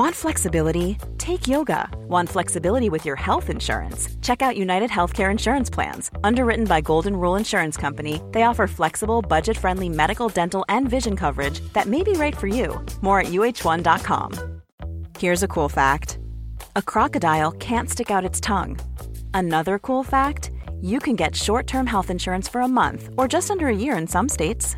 Want 0.01 0.15
flexibility? 0.15 0.97
Take 1.19 1.47
yoga. 1.47 1.87
Want 2.07 2.27
flexibility 2.27 2.89
with 2.89 3.05
your 3.05 3.15
health 3.15 3.51
insurance? 3.51 4.09
Check 4.23 4.41
out 4.41 4.57
United 4.57 4.89
Healthcare 4.89 5.29
Insurance 5.29 5.69
Plans. 5.69 6.09
Underwritten 6.23 6.65
by 6.65 6.81
Golden 6.81 7.15
Rule 7.15 7.35
Insurance 7.35 7.77
Company, 7.77 8.19
they 8.31 8.41
offer 8.41 8.65
flexible, 8.65 9.21
budget 9.21 9.57
friendly 9.57 9.89
medical, 9.89 10.27
dental, 10.27 10.65
and 10.69 10.89
vision 10.89 11.15
coverage 11.15 11.59
that 11.73 11.85
may 11.85 12.01
be 12.01 12.13
right 12.13 12.35
for 12.35 12.47
you. 12.47 12.83
More 13.01 13.19
at 13.19 13.27
uh1.com. 13.27 14.61
Here's 15.19 15.43
a 15.43 15.47
cool 15.47 15.69
fact 15.69 16.17
a 16.75 16.81
crocodile 16.81 17.51
can't 17.51 17.87
stick 17.87 18.09
out 18.09 18.25
its 18.25 18.39
tongue. 18.39 18.79
Another 19.35 19.77
cool 19.77 20.03
fact 20.03 20.49
you 20.81 20.99
can 20.99 21.15
get 21.15 21.35
short 21.35 21.67
term 21.67 21.85
health 21.85 22.09
insurance 22.09 22.47
for 22.47 22.61
a 22.61 22.67
month 22.67 23.09
or 23.19 23.27
just 23.27 23.51
under 23.51 23.67
a 23.67 23.81
year 23.83 23.95
in 23.97 24.07
some 24.07 24.29
states. 24.29 24.77